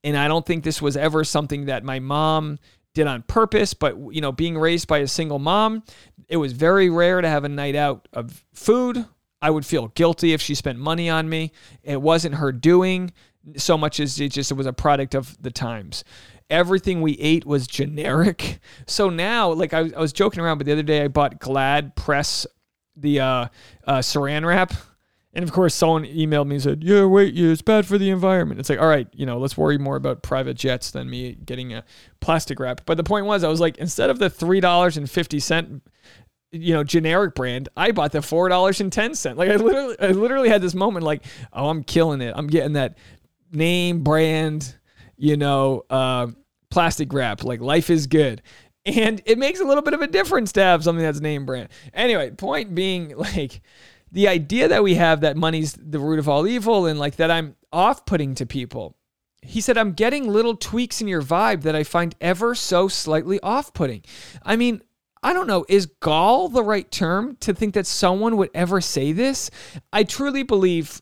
And 0.04 0.16
I 0.16 0.28
don't 0.28 0.46
think 0.46 0.62
this 0.62 0.80
was 0.80 0.96
ever 0.96 1.24
something 1.24 1.64
that 1.64 1.82
my 1.82 1.98
mom 1.98 2.60
did 2.94 3.08
on 3.08 3.22
purpose, 3.22 3.74
but 3.74 3.96
you 4.14 4.20
know, 4.20 4.30
being 4.30 4.56
raised 4.56 4.86
by 4.86 4.98
a 4.98 5.08
single 5.08 5.40
mom, 5.40 5.82
it 6.28 6.36
was 6.36 6.52
very 6.52 6.88
rare 6.90 7.20
to 7.20 7.28
have 7.28 7.42
a 7.42 7.48
night 7.48 7.74
out 7.74 8.06
of 8.12 8.44
food. 8.54 9.04
I 9.40 9.50
would 9.50 9.66
feel 9.66 9.88
guilty 9.88 10.32
if 10.32 10.40
she 10.40 10.54
spent 10.54 10.78
money 10.78 11.10
on 11.10 11.28
me. 11.28 11.50
It 11.82 12.00
wasn't 12.00 12.36
her 12.36 12.52
doing 12.52 13.10
so 13.56 13.76
much 13.76 13.98
as 13.98 14.20
it 14.20 14.28
just 14.30 14.52
was 14.52 14.66
a 14.66 14.72
product 14.72 15.16
of 15.16 15.36
the 15.42 15.50
times 15.50 16.04
everything 16.52 17.00
we 17.00 17.14
ate 17.18 17.44
was 17.44 17.66
generic. 17.66 18.60
So 18.86 19.08
now, 19.08 19.52
like 19.52 19.72
I, 19.72 19.90
I 19.96 20.00
was 20.00 20.12
joking 20.12 20.40
around, 20.40 20.58
but 20.58 20.66
the 20.66 20.72
other 20.72 20.82
day 20.82 21.02
I 21.02 21.08
bought 21.08 21.38
Glad 21.38 21.94
Press, 21.94 22.46
the 22.96 23.20
uh, 23.20 23.46
uh, 23.86 23.98
saran 23.98 24.44
wrap. 24.44 24.72
And 25.32 25.42
of 25.42 25.52
course, 25.52 25.74
someone 25.74 26.04
emailed 26.04 26.46
me 26.46 26.56
and 26.56 26.62
said, 26.62 26.84
"Yeah, 26.84 27.04
wait, 27.04 27.32
yeah, 27.32 27.50
it's 27.50 27.62
bad 27.62 27.86
for 27.86 27.96
the 27.96 28.10
environment." 28.10 28.60
It's 28.60 28.68
like, 28.68 28.80
all 28.80 28.88
right, 28.88 29.08
you 29.14 29.24
know, 29.24 29.38
let's 29.38 29.56
worry 29.56 29.78
more 29.78 29.96
about 29.96 30.22
private 30.22 30.56
jets 30.58 30.90
than 30.90 31.08
me 31.08 31.34
getting 31.46 31.72
a 31.72 31.84
plastic 32.20 32.60
wrap. 32.60 32.82
But 32.84 32.96
the 32.96 33.04
point 33.04 33.24
was, 33.24 33.44
I 33.44 33.48
was 33.48 33.60
like, 33.60 33.78
instead 33.78 34.10
of 34.10 34.18
the 34.18 34.28
three 34.28 34.60
dollars 34.60 34.96
and 34.96 35.10
fifty 35.10 35.40
cent, 35.40 35.82
you 36.50 36.74
know, 36.74 36.84
generic 36.84 37.34
brand, 37.34 37.70
I 37.76 37.92
bought 37.92 38.12
the 38.12 38.20
four 38.20 38.48
dollars 38.50 38.80
and 38.80 38.92
ten 38.92 39.14
cent. 39.14 39.38
Like 39.38 39.48
I 39.48 39.56
literally, 39.56 39.96
I 40.00 40.08
literally 40.08 40.48
had 40.50 40.60
this 40.60 40.74
moment, 40.74 41.04
like, 41.04 41.24
oh, 41.52 41.68
I'm 41.68 41.82
killing 41.82 42.20
it. 42.20 42.34
I'm 42.36 42.48
getting 42.48 42.74
that 42.74 42.98
name 43.52 44.02
brand, 44.02 44.74
you 45.16 45.36
know, 45.36 45.84
uh, 45.88 46.26
plastic 46.72 47.12
wrap. 47.12 47.44
Like 47.44 47.60
life 47.60 47.90
is 47.90 48.06
good. 48.06 48.42
And 48.84 49.22
it 49.26 49.38
makes 49.38 49.60
a 49.60 49.64
little 49.64 49.82
bit 49.82 49.94
of 49.94 50.00
a 50.00 50.08
difference 50.08 50.52
to 50.52 50.62
have 50.62 50.82
something 50.82 51.04
that's 51.04 51.20
name 51.20 51.46
brand. 51.46 51.68
Anyway, 51.94 52.30
point 52.30 52.74
being, 52.74 53.16
like, 53.16 53.60
the 54.10 54.28
idea 54.28 54.68
that 54.68 54.82
we 54.82 54.94
have 54.94 55.20
that 55.20 55.36
money's 55.36 55.74
the 55.74 55.98
root 55.98 56.18
of 56.18 56.28
all 56.28 56.46
evil 56.46 56.86
and 56.86 56.98
like 56.98 57.16
that 57.16 57.30
I'm 57.30 57.56
off 57.72 58.04
putting 58.04 58.34
to 58.36 58.46
people. 58.46 58.96
He 59.40 59.60
said, 59.60 59.78
I'm 59.78 59.92
getting 59.92 60.28
little 60.28 60.56
tweaks 60.56 61.00
in 61.00 61.08
your 61.08 61.22
vibe 61.22 61.62
that 61.62 61.74
I 61.74 61.82
find 61.82 62.14
ever 62.20 62.54
so 62.54 62.88
slightly 62.88 63.40
off 63.40 63.72
putting. 63.74 64.02
I 64.42 64.56
mean, 64.56 64.82
I 65.22 65.32
don't 65.32 65.46
know, 65.46 65.64
is 65.68 65.86
gall 65.86 66.48
the 66.48 66.62
right 66.62 66.88
term 66.90 67.36
to 67.40 67.54
think 67.54 67.74
that 67.74 67.86
someone 67.86 68.36
would 68.36 68.50
ever 68.54 68.80
say 68.80 69.12
this? 69.12 69.50
I 69.92 70.04
truly 70.04 70.42
believe 70.42 71.00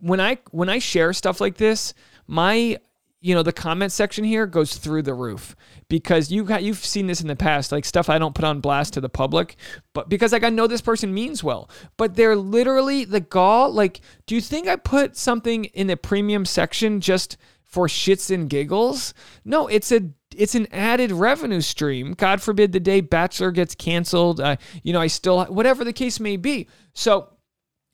when 0.00 0.20
I 0.20 0.38
when 0.50 0.68
I 0.68 0.78
share 0.78 1.12
stuff 1.12 1.40
like 1.40 1.56
this, 1.56 1.94
my 2.26 2.78
you 3.20 3.34
know 3.34 3.42
the 3.42 3.52
comment 3.52 3.92
section 3.92 4.24
here 4.24 4.46
goes 4.46 4.76
through 4.76 5.02
the 5.02 5.14
roof 5.14 5.54
because 5.88 6.30
you 6.30 6.42
got 6.42 6.62
you've 6.62 6.84
seen 6.84 7.06
this 7.06 7.20
in 7.20 7.28
the 7.28 7.36
past 7.36 7.70
like 7.70 7.84
stuff 7.84 8.08
I 8.08 8.18
don't 8.18 8.34
put 8.34 8.44
on 8.44 8.60
blast 8.60 8.94
to 8.94 9.00
the 9.00 9.08
public 9.08 9.56
but 9.92 10.08
because 10.08 10.32
like 10.32 10.42
I 10.42 10.50
know 10.50 10.66
this 10.66 10.80
person 10.80 11.12
means 11.12 11.44
well 11.44 11.70
but 11.96 12.16
they're 12.16 12.36
literally 12.36 13.04
the 13.04 13.20
gall 13.20 13.72
like 13.72 14.00
do 14.26 14.34
you 14.34 14.40
think 14.40 14.68
I 14.68 14.76
put 14.76 15.16
something 15.16 15.66
in 15.66 15.86
the 15.86 15.96
premium 15.96 16.44
section 16.44 17.00
just 17.00 17.36
for 17.64 17.86
shits 17.86 18.34
and 18.34 18.48
giggles? 18.50 19.14
No 19.44 19.66
it's 19.66 19.92
a 19.92 20.10
it's 20.36 20.54
an 20.54 20.68
added 20.72 21.10
revenue 21.10 21.60
stream. 21.60 22.14
God 22.14 22.40
forbid 22.40 22.72
the 22.72 22.80
day 22.80 23.00
bachelor 23.00 23.50
gets 23.50 23.74
canceled 23.74 24.40
uh, 24.40 24.56
you 24.82 24.92
know 24.92 25.00
I 25.00 25.08
still 25.08 25.44
whatever 25.44 25.84
the 25.84 25.92
case 25.92 26.20
may 26.20 26.36
be. 26.36 26.68
So 26.94 27.28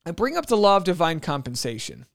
I 0.06 0.12
bring 0.12 0.36
up 0.36 0.46
the 0.46 0.56
law 0.56 0.76
of 0.76 0.84
divine 0.84 1.18
compensation 1.18 2.06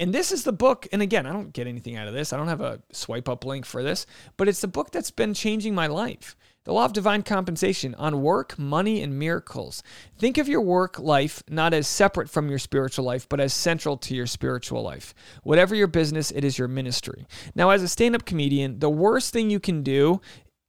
and 0.00 0.14
this 0.14 0.32
is 0.32 0.44
the 0.44 0.52
book. 0.52 0.88
And 0.92 1.02
again, 1.02 1.26
I 1.26 1.32
don't 1.32 1.52
get 1.52 1.66
anything 1.66 1.96
out 1.96 2.08
of 2.08 2.14
this. 2.14 2.32
I 2.32 2.38
don't 2.38 2.48
have 2.48 2.62
a 2.62 2.80
swipe 2.90 3.28
up 3.28 3.44
link 3.44 3.66
for 3.66 3.82
this, 3.82 4.06
but 4.38 4.48
it's 4.48 4.62
the 4.62 4.66
book 4.66 4.90
that's 4.90 5.10
been 5.10 5.34
changing 5.34 5.74
my 5.74 5.86
life. 5.86 6.36
The 6.64 6.72
Law 6.72 6.86
of 6.86 6.92
Divine 6.92 7.22
Compensation 7.22 7.94
on 7.94 8.22
work, 8.22 8.58
money, 8.58 9.02
and 9.02 9.18
miracles. 9.18 9.82
Think 10.18 10.38
of 10.38 10.48
your 10.48 10.62
work 10.62 10.98
life 10.98 11.42
not 11.48 11.74
as 11.74 11.86
separate 11.86 12.30
from 12.30 12.48
your 12.48 12.58
spiritual 12.58 13.04
life, 13.04 13.28
but 13.28 13.40
as 13.40 13.52
central 13.52 13.96
to 13.98 14.14
your 14.14 14.26
spiritual 14.26 14.82
life. 14.82 15.14
Whatever 15.42 15.74
your 15.74 15.86
business, 15.86 16.30
it 16.30 16.44
is 16.44 16.58
your 16.58 16.68
ministry. 16.68 17.26
Now, 17.54 17.70
as 17.70 17.82
a 17.82 17.88
stand 17.88 18.14
up 18.14 18.24
comedian, 18.24 18.78
the 18.78 18.90
worst 18.90 19.32
thing 19.32 19.50
you 19.50 19.60
can 19.60 19.82
do 19.82 20.20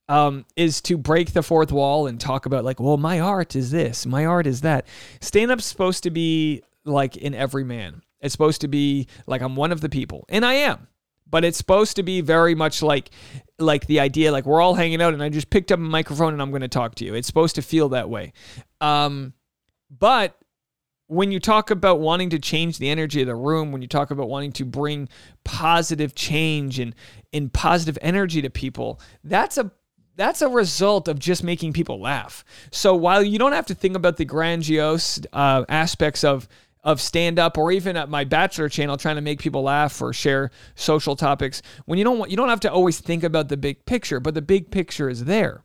um, 0.09 0.45
is 0.57 0.81
to 0.81 0.97
break 0.97 1.31
the 1.31 1.43
fourth 1.43 1.71
wall 1.71 2.07
and 2.07 2.19
talk 2.19 2.45
about, 2.45 2.65
like, 2.65 2.81
well, 2.81 2.97
my 2.97 3.19
art 3.19 3.55
is 3.55 3.71
this, 3.71 4.05
my 4.05 4.25
art 4.25 4.47
is 4.47 4.61
that. 4.61 4.87
Stand 5.21 5.51
up's 5.51 5.65
supposed 5.65 6.03
to 6.03 6.09
be 6.09 6.63
like 6.83 7.15
in 7.15 7.33
every 7.33 7.63
man. 7.63 8.01
It's 8.21 8.31
supposed 8.31 8.61
to 8.61 8.67
be 8.67 9.07
like 9.27 9.41
I'm 9.41 9.55
one 9.55 9.71
of 9.71 9.81
the 9.81 9.89
people, 9.89 10.25
and 10.29 10.45
I 10.45 10.53
am. 10.53 10.87
But 11.29 11.45
it's 11.45 11.57
supposed 11.57 11.95
to 11.95 12.03
be 12.03 12.19
very 12.21 12.55
much 12.55 12.81
like 12.81 13.09
like 13.57 13.85
the 13.87 13.99
idea 14.01 14.31
like 14.31 14.45
we're 14.45 14.61
all 14.61 14.75
hanging 14.75 15.01
out 15.01 15.13
and 15.13 15.23
I 15.23 15.29
just 15.29 15.49
picked 15.49 15.71
up 15.71 15.79
a 15.79 15.83
microphone 15.83 16.33
and 16.33 16.41
I'm 16.41 16.49
going 16.49 16.61
to 16.61 16.67
talk 16.67 16.95
to 16.95 17.05
you. 17.05 17.13
It's 17.13 17.27
supposed 17.27 17.55
to 17.55 17.61
feel 17.61 17.89
that 17.89 18.09
way. 18.09 18.33
Um, 18.81 19.33
but 19.89 20.37
when 21.11 21.31
you 21.31 21.41
talk 21.41 21.71
about 21.71 21.99
wanting 21.99 22.29
to 22.29 22.39
change 22.39 22.77
the 22.77 22.89
energy 22.89 23.19
of 23.19 23.27
the 23.27 23.35
room, 23.35 23.73
when 23.73 23.81
you 23.81 23.87
talk 23.87 24.11
about 24.11 24.29
wanting 24.29 24.53
to 24.53 24.63
bring 24.65 25.09
positive 25.43 26.15
change 26.15 26.79
and 26.79 26.95
in 27.33 27.49
positive 27.49 27.97
energy 28.01 28.41
to 28.41 28.49
people, 28.49 28.99
that's 29.23 29.57
a 29.57 29.71
that's 30.15 30.41
a 30.41 30.47
result 30.47 31.07
of 31.07 31.19
just 31.19 31.43
making 31.43 31.73
people 31.73 31.99
laugh. 31.99 32.45
So 32.71 32.95
while 32.95 33.23
you 33.23 33.39
don't 33.39 33.53
have 33.53 33.65
to 33.67 33.75
think 33.75 33.95
about 33.95 34.17
the 34.17 34.25
grandiose 34.25 35.19
uh, 35.33 35.65
aspects 35.67 36.23
of 36.23 36.47
of 36.83 36.99
stand 36.99 37.37
up 37.37 37.57
or 37.57 37.71
even 37.71 37.95
at 37.95 38.09
my 38.09 38.23
bachelor 38.23 38.69
channel 38.69 38.97
trying 38.97 39.15
to 39.15 39.21
make 39.21 39.39
people 39.39 39.63
laugh 39.63 40.01
or 40.01 40.13
share 40.13 40.49
social 40.75 41.15
topics 41.15 41.61
when 41.85 41.97
you 41.97 42.03
don't 42.03 42.17
want 42.17 42.31
you 42.31 42.37
don't 42.37 42.49
have 42.49 42.59
to 42.59 42.71
always 42.71 42.99
think 42.99 43.23
about 43.23 43.49
the 43.49 43.57
big 43.57 43.85
picture 43.85 44.19
but 44.19 44.33
the 44.33 44.41
big 44.41 44.71
picture 44.71 45.09
is 45.09 45.25
there. 45.25 45.63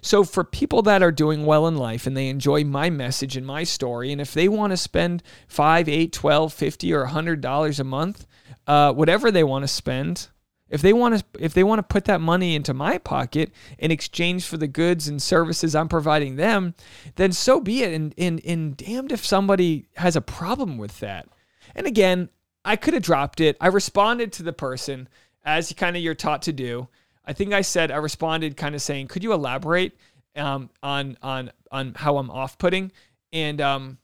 So 0.00 0.24
for 0.24 0.42
people 0.42 0.80
that 0.82 1.02
are 1.02 1.12
doing 1.12 1.44
well 1.44 1.66
in 1.66 1.76
life 1.76 2.06
and 2.06 2.16
they 2.16 2.28
enjoy 2.28 2.64
my 2.64 2.88
message 2.88 3.36
and 3.36 3.46
my 3.46 3.62
story 3.62 4.10
and 4.10 4.20
if 4.20 4.32
they 4.32 4.48
want 4.48 4.70
to 4.70 4.76
spend 4.76 5.22
5 5.48 5.88
8 5.88 6.12
12 6.12 6.52
50 6.52 6.94
or 6.94 7.00
100 7.00 7.40
dollars 7.40 7.78
a 7.78 7.84
month 7.84 8.26
uh, 8.66 8.92
whatever 8.92 9.30
they 9.30 9.44
want 9.44 9.62
to 9.64 9.68
spend 9.68 10.28
if 10.68 10.82
they 10.82 10.92
want 10.92 11.18
to 11.18 11.24
if 11.38 11.54
they 11.54 11.64
want 11.64 11.78
to 11.78 11.82
put 11.82 12.06
that 12.06 12.20
money 12.20 12.54
into 12.54 12.74
my 12.74 12.98
pocket 12.98 13.52
in 13.78 13.90
exchange 13.90 14.46
for 14.46 14.56
the 14.56 14.66
goods 14.66 15.06
and 15.06 15.22
services 15.22 15.74
I'm 15.74 15.88
providing 15.88 16.36
them, 16.36 16.74
then 17.16 17.32
so 17.32 17.60
be 17.60 17.82
it. 17.82 17.92
And 17.94 18.14
and, 18.18 18.44
and 18.44 18.76
damned 18.76 19.12
if 19.12 19.24
somebody 19.24 19.86
has 19.96 20.16
a 20.16 20.20
problem 20.20 20.78
with 20.78 20.98
that. 21.00 21.28
And 21.74 21.86
again, 21.86 22.28
I 22.64 22.76
could 22.76 22.94
have 22.94 23.02
dropped 23.02 23.40
it. 23.40 23.56
I 23.60 23.68
responded 23.68 24.32
to 24.34 24.42
the 24.42 24.52
person 24.52 25.08
as 25.44 25.72
kind 25.72 25.96
of 25.96 26.02
you're 26.02 26.14
taught 26.14 26.42
to 26.42 26.52
do. 26.52 26.88
I 27.24 27.32
think 27.32 27.52
I 27.52 27.60
said 27.60 27.90
I 27.90 27.96
responded 27.96 28.56
kind 28.56 28.74
of 28.74 28.82
saying, 28.82 29.08
"Could 29.08 29.22
you 29.22 29.32
elaborate 29.32 29.96
um, 30.34 30.70
on 30.82 31.16
on 31.22 31.52
on 31.70 31.94
how 31.94 32.18
I'm 32.18 32.30
off 32.30 32.58
putting?" 32.58 32.90
And 33.32 33.60
um, 33.60 33.98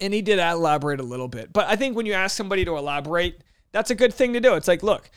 and 0.00 0.12
he 0.12 0.22
did 0.22 0.38
elaborate 0.38 1.00
a 1.00 1.04
little 1.04 1.28
bit. 1.28 1.52
But 1.52 1.66
I 1.66 1.76
think 1.76 1.96
when 1.96 2.06
you 2.06 2.12
ask 2.12 2.36
somebody 2.36 2.64
to 2.64 2.76
elaborate, 2.76 3.42
that's 3.72 3.90
a 3.90 3.94
good 3.94 4.14
thing 4.14 4.32
to 4.34 4.40
do. 4.40 4.54
It's 4.54 4.68
like, 4.68 4.82
look, 4.82 5.10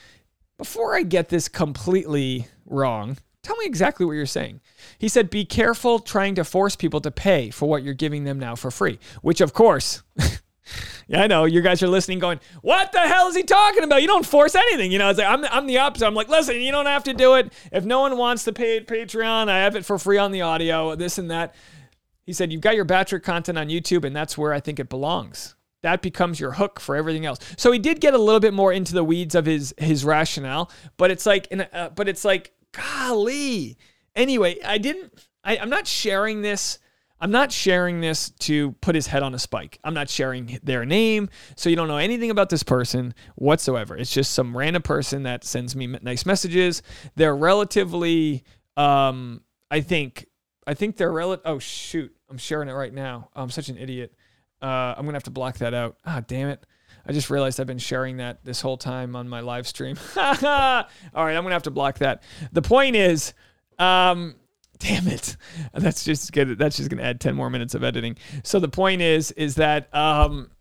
before 0.61 0.95
I 0.95 1.01
get 1.01 1.29
this 1.29 1.47
completely 1.47 2.45
wrong, 2.67 3.17
tell 3.41 3.57
me 3.57 3.65
exactly 3.65 4.05
what 4.05 4.11
you're 4.11 4.27
saying. 4.27 4.61
He 4.99 5.07
said, 5.07 5.31
Be 5.31 5.43
careful 5.43 5.97
trying 5.97 6.35
to 6.35 6.43
force 6.43 6.75
people 6.75 7.01
to 7.01 7.09
pay 7.09 7.49
for 7.49 7.67
what 7.67 7.81
you're 7.81 7.95
giving 7.95 8.25
them 8.25 8.37
now 8.37 8.53
for 8.53 8.69
free, 8.69 8.99
which, 9.23 9.41
of 9.41 9.53
course, 9.53 10.03
yeah, 11.07 11.23
I 11.23 11.25
know 11.25 11.45
you 11.45 11.61
guys 11.61 11.81
are 11.81 11.87
listening 11.87 12.19
going, 12.19 12.39
What 12.61 12.91
the 12.91 12.99
hell 12.99 13.27
is 13.27 13.35
he 13.35 13.41
talking 13.41 13.83
about? 13.83 14.03
You 14.03 14.07
don't 14.07 14.23
force 14.23 14.53
anything. 14.53 14.91
You 14.91 14.99
know, 14.99 15.09
it's 15.09 15.17
like, 15.17 15.27
I'm, 15.27 15.43
I'm 15.45 15.65
the 15.65 15.79
opposite. 15.79 16.05
I'm 16.05 16.13
like, 16.13 16.29
Listen, 16.29 16.57
you 16.57 16.71
don't 16.71 16.85
have 16.85 17.05
to 17.05 17.13
do 17.15 17.33
it. 17.33 17.51
If 17.71 17.83
no 17.83 18.01
one 18.01 18.15
wants 18.15 18.43
to 18.43 18.53
pay 18.53 18.81
Patreon, 18.81 19.49
I 19.49 19.61
have 19.61 19.75
it 19.75 19.83
for 19.83 19.97
free 19.97 20.19
on 20.19 20.31
the 20.31 20.41
audio, 20.41 20.93
this 20.95 21.17
and 21.17 21.31
that. 21.31 21.55
He 22.23 22.33
said, 22.33 22.51
You've 22.51 22.61
got 22.61 22.75
your 22.75 22.85
bachelor 22.85 23.17
content 23.17 23.57
on 23.57 23.69
YouTube, 23.69 24.05
and 24.05 24.15
that's 24.15 24.37
where 24.37 24.53
I 24.53 24.59
think 24.59 24.79
it 24.79 24.89
belongs 24.89 25.55
that 25.83 26.01
becomes 26.01 26.39
your 26.39 26.51
hook 26.51 26.79
for 26.79 26.95
everything 26.95 27.25
else. 27.25 27.39
So 27.57 27.71
he 27.71 27.79
did 27.79 27.99
get 27.99 28.13
a 28.13 28.17
little 28.17 28.39
bit 28.39 28.53
more 28.53 28.71
into 28.71 28.93
the 28.93 29.03
weeds 29.03 29.35
of 29.35 29.45
his 29.45 29.73
his 29.77 30.05
rationale, 30.05 30.71
but 30.97 31.11
it's 31.11 31.25
like, 31.25 31.47
uh, 31.73 31.89
but 31.89 32.07
it's 32.07 32.23
like, 32.23 32.53
golly. 32.71 33.77
Anyway, 34.15 34.57
I 34.65 34.77
didn't. 34.77 35.13
I, 35.43 35.57
I'm 35.57 35.69
not 35.69 35.87
sharing 35.87 36.41
this. 36.41 36.79
I'm 37.19 37.31
not 37.31 37.51
sharing 37.51 38.01
this 38.01 38.31
to 38.39 38.71
put 38.81 38.95
his 38.95 39.05
head 39.05 39.21
on 39.21 39.35
a 39.35 39.39
spike. 39.39 39.79
I'm 39.83 39.93
not 39.93 40.09
sharing 40.09 40.59
their 40.63 40.85
name, 40.85 41.29
so 41.55 41.69
you 41.69 41.75
don't 41.75 41.87
know 41.87 41.97
anything 41.97 42.31
about 42.31 42.49
this 42.49 42.63
person 42.63 43.13
whatsoever. 43.35 43.95
It's 43.95 44.11
just 44.11 44.33
some 44.33 44.57
random 44.57 44.81
person 44.81 45.23
that 45.23 45.43
sends 45.43 45.75
me 45.75 45.85
nice 46.01 46.25
messages. 46.25 46.81
They're 47.15 47.35
relatively, 47.35 48.43
um, 48.75 49.41
I 49.69 49.81
think, 49.81 50.25
I 50.65 50.73
think 50.73 50.97
they're 50.97 51.11
relative. 51.11 51.45
Oh 51.45 51.59
shoot, 51.59 52.11
I'm 52.27 52.39
sharing 52.39 52.69
it 52.69 52.73
right 52.73 52.93
now. 52.93 53.29
I'm 53.35 53.51
such 53.51 53.69
an 53.69 53.77
idiot. 53.77 54.15
Uh, 54.61 54.93
I'm 54.95 55.05
gonna 55.05 55.15
have 55.15 55.23
to 55.23 55.31
block 55.31 55.57
that 55.57 55.73
out. 55.73 55.97
Ah, 56.05 56.21
damn 56.25 56.49
it. 56.49 56.65
I 57.05 57.13
just 57.13 57.29
realized 57.29 57.59
I've 57.59 57.67
been 57.67 57.79
sharing 57.79 58.17
that 58.17 58.43
this 58.45 58.61
whole 58.61 58.77
time 58.77 59.15
on 59.15 59.27
my 59.27 59.39
live 59.39 59.67
stream. 59.67 59.97
All 60.17 60.23
right, 60.43 60.85
I'm 61.15 61.43
gonna 61.43 61.51
have 61.51 61.63
to 61.63 61.71
block 61.71 61.97
that. 61.99 62.23
The 62.51 62.61
point 62.61 62.95
is, 62.95 63.33
um, 63.79 64.35
damn 64.77 65.07
it, 65.07 65.35
that's 65.73 66.03
just 66.03 66.31
good. 66.31 66.57
That's 66.59 66.77
just 66.77 66.89
gonna 66.89 67.03
add 67.03 67.19
ten 67.19 67.35
more 67.35 67.49
minutes 67.49 67.73
of 67.73 67.83
editing. 67.83 68.17
So 68.43 68.59
the 68.59 68.69
point 68.69 69.01
is, 69.01 69.31
is 69.31 69.55
that 69.55 69.93
um, 69.95 70.51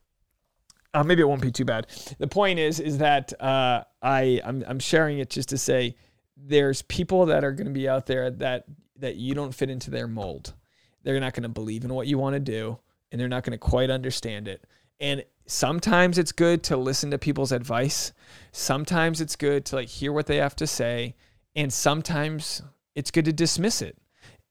uh, 0.95 1.05
maybe 1.05 1.21
it 1.23 1.27
won't 1.27 1.43
be 1.43 1.53
too 1.53 1.67
bad. 1.67 1.89
The 2.19 2.29
point 2.29 2.59
is, 2.59 2.81
is 2.81 2.99
that 2.99 3.39
uh, 3.41 3.85
I 4.03 4.41
I'm, 4.45 4.65
I'm 4.67 4.79
sharing 4.79 5.19
it 5.19 5.29
just 5.29 5.51
to 5.51 5.59
say 5.59 5.97
there's 6.37 6.81
people 6.83 7.27
that 7.27 7.45
are 7.45 7.53
gonna 7.53 7.71
be 7.71 7.87
out 7.89 8.07
there 8.07 8.31
that 8.31 8.65
that 8.97 9.17
you 9.17 9.35
don't 9.35 9.55
fit 9.55 9.69
into 9.69 9.91
their 9.91 10.09
mold. 10.09 10.55
They're 11.03 11.21
not 11.21 11.35
gonna 11.35 11.51
believe 11.51 11.85
in 11.85 11.93
what 11.93 12.07
you 12.07 12.17
want 12.17 12.35
to 12.35 12.41
do 12.41 12.79
and 13.11 13.21
they're 13.21 13.29
not 13.29 13.45
going 13.45 13.53
to 13.53 13.59
quite 13.59 13.91
understand 13.91 14.49
it. 14.49 14.65
And 15.01 15.25
sometimes 15.47 16.19
it's 16.19 16.33
good 16.33 16.63
to 16.65 16.77
listen 16.77 17.11
to 17.11 17.19
people's 17.19 17.53
advice. 17.53 18.13
Sometimes 18.53 19.21
it's 19.21 19.37
good 19.37 19.65
to 19.67 19.77
like 19.77 19.89
hear 19.89 20.13
what 20.13 20.27
they 20.27 20.37
have 20.37 20.57
to 20.57 20.67
say, 20.67 21.15
and 21.57 21.73
sometimes 21.73 22.63
it's 22.95 23.11
good 23.11 23.25
to 23.25 23.33
dismiss 23.33 23.83
it. 23.83 23.97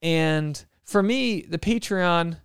And 0.01 0.63
for 0.85 1.03
me, 1.03 1.41
the 1.41 1.59
Patreon 1.59 2.37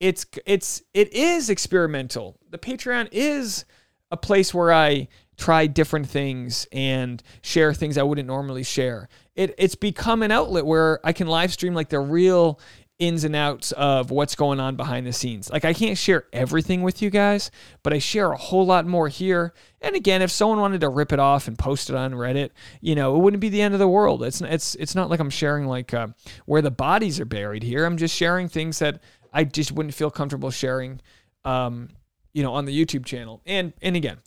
it's 0.00 0.24
it's 0.46 0.82
it 0.94 1.12
is 1.12 1.50
experimental. 1.50 2.38
The 2.48 2.58
Patreon 2.58 3.08
is 3.12 3.66
a 4.10 4.16
place 4.16 4.52
where 4.52 4.72
I 4.72 5.08
try 5.36 5.66
different 5.66 6.08
things 6.08 6.66
and 6.72 7.22
share 7.42 7.72
things 7.72 7.96
I 7.96 8.02
wouldn't 8.02 8.26
normally 8.26 8.62
share. 8.62 9.08
It, 9.34 9.54
it's 9.56 9.74
become 9.74 10.22
an 10.22 10.30
outlet 10.30 10.66
where 10.66 11.00
I 11.04 11.12
can 11.12 11.28
live 11.28 11.52
stream 11.52 11.74
like 11.74 11.88
the 11.88 12.00
real 12.00 12.60
ins 13.00 13.24
and 13.24 13.34
outs 13.34 13.72
of 13.72 14.10
what's 14.10 14.36
going 14.36 14.60
on 14.60 14.76
behind 14.76 15.06
the 15.06 15.12
scenes. 15.12 15.50
Like 15.50 15.64
I 15.64 15.72
can't 15.72 15.98
share 15.98 16.26
everything 16.32 16.82
with 16.82 17.02
you 17.02 17.10
guys, 17.10 17.50
but 17.82 17.92
I 17.92 17.98
share 17.98 18.30
a 18.30 18.36
whole 18.36 18.66
lot 18.66 18.86
more 18.86 19.08
here. 19.08 19.54
And 19.80 19.96
again, 19.96 20.20
if 20.22 20.30
someone 20.30 20.60
wanted 20.60 20.82
to 20.82 20.90
rip 20.90 21.12
it 21.12 21.18
off 21.18 21.48
and 21.48 21.58
post 21.58 21.88
it 21.88 21.96
on 21.96 22.12
Reddit, 22.12 22.50
you 22.82 22.94
know, 22.94 23.16
it 23.16 23.18
wouldn't 23.20 23.40
be 23.40 23.48
the 23.48 23.62
end 23.62 23.74
of 23.74 23.80
the 23.80 23.88
world. 23.88 24.22
It's 24.22 24.42
it's 24.42 24.74
it's 24.76 24.94
not 24.94 25.08
like 25.10 25.18
I'm 25.18 25.30
sharing 25.30 25.66
like 25.66 25.92
uh, 25.94 26.08
where 26.44 26.62
the 26.62 26.70
bodies 26.70 27.18
are 27.18 27.24
buried 27.24 27.62
here. 27.62 27.86
I'm 27.86 27.96
just 27.96 28.14
sharing 28.14 28.48
things 28.48 28.78
that 28.80 29.02
I 29.32 29.44
just 29.44 29.72
wouldn't 29.72 29.94
feel 29.94 30.10
comfortable 30.10 30.50
sharing, 30.50 31.00
um, 31.44 31.88
you 32.34 32.42
know, 32.42 32.52
on 32.52 32.66
the 32.66 32.84
YouTube 32.84 33.06
channel. 33.06 33.40
And 33.46 33.72
and 33.80 33.96
again, 33.96 34.18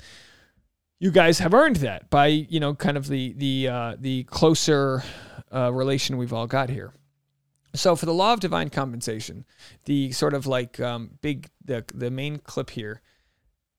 you 0.99 1.11
guys 1.11 1.37
have 1.39 1.53
earned 1.53 1.75
that 1.77 2.09
by 2.09 2.25
you 2.25 2.59
know 2.59 2.73
kind 2.73 2.97
of 2.97 3.07
the 3.07 3.33
the 3.33 3.67
uh, 3.67 3.95
the 3.99 4.23
closer 4.23 5.03
uh, 5.53 5.71
relation 5.71 6.17
we've 6.17 6.33
all 6.33 6.47
got 6.47 6.69
here. 6.69 6.93
So 7.75 7.95
for 7.95 8.05
the 8.05 8.13
law 8.13 8.33
of 8.33 8.39
divine 8.39 8.69
compensation, 8.69 9.45
the 9.85 10.11
sort 10.11 10.33
of 10.33 10.45
like 10.45 10.79
um, 10.79 11.11
big 11.21 11.49
the 11.63 11.83
the 11.93 12.11
main 12.11 12.37
clip 12.37 12.71
here 12.71 13.01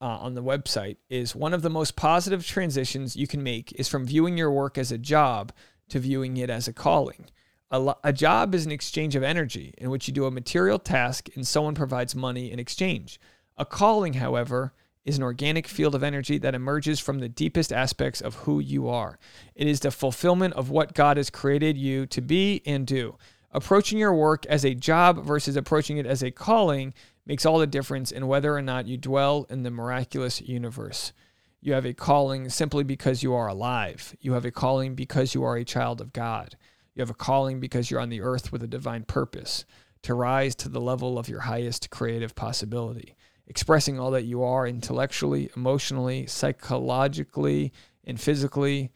uh, 0.00 0.18
on 0.18 0.34
the 0.34 0.42
website 0.42 0.96
is 1.08 1.34
one 1.34 1.54
of 1.54 1.62
the 1.62 1.70
most 1.70 1.96
positive 1.96 2.46
transitions 2.46 3.16
you 3.16 3.26
can 3.26 3.42
make 3.42 3.72
is 3.72 3.88
from 3.88 4.04
viewing 4.04 4.36
your 4.36 4.50
work 4.50 4.76
as 4.76 4.90
a 4.90 4.98
job 4.98 5.52
to 5.88 5.98
viewing 5.98 6.36
it 6.36 6.50
as 6.50 6.66
a 6.66 6.72
calling. 6.72 7.26
A, 7.70 7.78
lo- 7.78 7.98
a 8.04 8.12
job 8.12 8.54
is 8.54 8.66
an 8.66 8.72
exchange 8.72 9.16
of 9.16 9.22
energy 9.22 9.72
in 9.78 9.90
which 9.90 10.06
you 10.06 10.14
do 10.14 10.26
a 10.26 10.30
material 10.30 10.78
task 10.78 11.28
and 11.34 11.46
someone 11.46 11.74
provides 11.74 12.14
money 12.14 12.50
in 12.50 12.58
exchange. 12.58 13.18
A 13.56 13.64
calling, 13.64 14.14
however, 14.14 14.74
is 15.04 15.16
an 15.16 15.22
organic 15.22 15.66
field 15.66 15.94
of 15.94 16.02
energy 16.02 16.38
that 16.38 16.54
emerges 16.54 16.98
from 16.98 17.18
the 17.18 17.28
deepest 17.28 17.72
aspects 17.72 18.20
of 18.20 18.34
who 18.36 18.58
you 18.58 18.88
are. 18.88 19.18
It 19.54 19.66
is 19.66 19.80
the 19.80 19.90
fulfillment 19.90 20.54
of 20.54 20.70
what 20.70 20.94
God 20.94 21.16
has 21.16 21.30
created 21.30 21.76
you 21.76 22.06
to 22.06 22.20
be 22.20 22.62
and 22.66 22.86
do. 22.86 23.16
Approaching 23.54 24.00
your 24.00 24.12
work 24.12 24.44
as 24.46 24.64
a 24.64 24.74
job 24.74 25.24
versus 25.24 25.54
approaching 25.54 25.96
it 25.96 26.06
as 26.06 26.24
a 26.24 26.32
calling 26.32 26.92
makes 27.24 27.46
all 27.46 27.58
the 27.58 27.68
difference 27.68 28.10
in 28.10 28.26
whether 28.26 28.52
or 28.52 28.60
not 28.60 28.88
you 28.88 28.96
dwell 28.96 29.46
in 29.48 29.62
the 29.62 29.70
miraculous 29.70 30.40
universe. 30.40 31.12
You 31.60 31.72
have 31.74 31.86
a 31.86 31.94
calling 31.94 32.48
simply 32.48 32.82
because 32.82 33.22
you 33.22 33.32
are 33.32 33.46
alive. 33.46 34.16
You 34.20 34.32
have 34.32 34.44
a 34.44 34.50
calling 34.50 34.96
because 34.96 35.36
you 35.36 35.44
are 35.44 35.56
a 35.56 35.64
child 35.64 36.00
of 36.00 36.12
God. 36.12 36.56
You 36.96 37.00
have 37.00 37.10
a 37.10 37.14
calling 37.14 37.60
because 37.60 37.92
you're 37.92 38.00
on 38.00 38.08
the 38.08 38.22
earth 38.22 38.50
with 38.50 38.64
a 38.64 38.66
divine 38.66 39.04
purpose 39.04 39.64
to 40.02 40.14
rise 40.14 40.56
to 40.56 40.68
the 40.68 40.80
level 40.80 41.16
of 41.16 41.28
your 41.28 41.40
highest 41.40 41.90
creative 41.90 42.34
possibility, 42.34 43.14
expressing 43.46 44.00
all 44.00 44.10
that 44.10 44.24
you 44.24 44.42
are 44.42 44.66
intellectually, 44.66 45.48
emotionally, 45.56 46.26
psychologically, 46.26 47.72
and 48.02 48.20
physically 48.20 48.90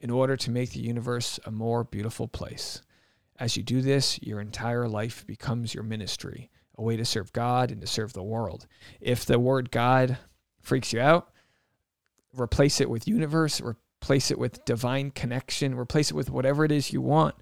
in 0.00 0.10
order 0.10 0.36
to 0.36 0.50
make 0.50 0.72
the 0.72 0.80
universe 0.80 1.40
a 1.46 1.50
more 1.50 1.82
beautiful 1.82 2.28
place. 2.28 2.82
As 3.38 3.56
you 3.56 3.62
do 3.62 3.80
this, 3.80 4.20
your 4.22 4.40
entire 4.40 4.88
life 4.88 5.26
becomes 5.26 5.74
your 5.74 5.84
ministry, 5.84 6.50
a 6.76 6.82
way 6.82 6.96
to 6.96 7.04
serve 7.04 7.32
God 7.32 7.70
and 7.70 7.80
to 7.80 7.86
serve 7.86 8.12
the 8.12 8.22
world. 8.22 8.66
If 9.00 9.24
the 9.24 9.38
word 9.38 9.70
God 9.70 10.18
freaks 10.60 10.92
you 10.92 11.00
out, 11.00 11.30
replace 12.32 12.80
it 12.80 12.90
with 12.90 13.08
universe, 13.08 13.60
replace 13.60 14.30
it 14.30 14.38
with 14.38 14.64
divine 14.64 15.10
connection, 15.10 15.74
replace 15.74 16.10
it 16.10 16.14
with 16.14 16.30
whatever 16.30 16.64
it 16.64 16.72
is 16.72 16.92
you 16.92 17.00
want. 17.00 17.34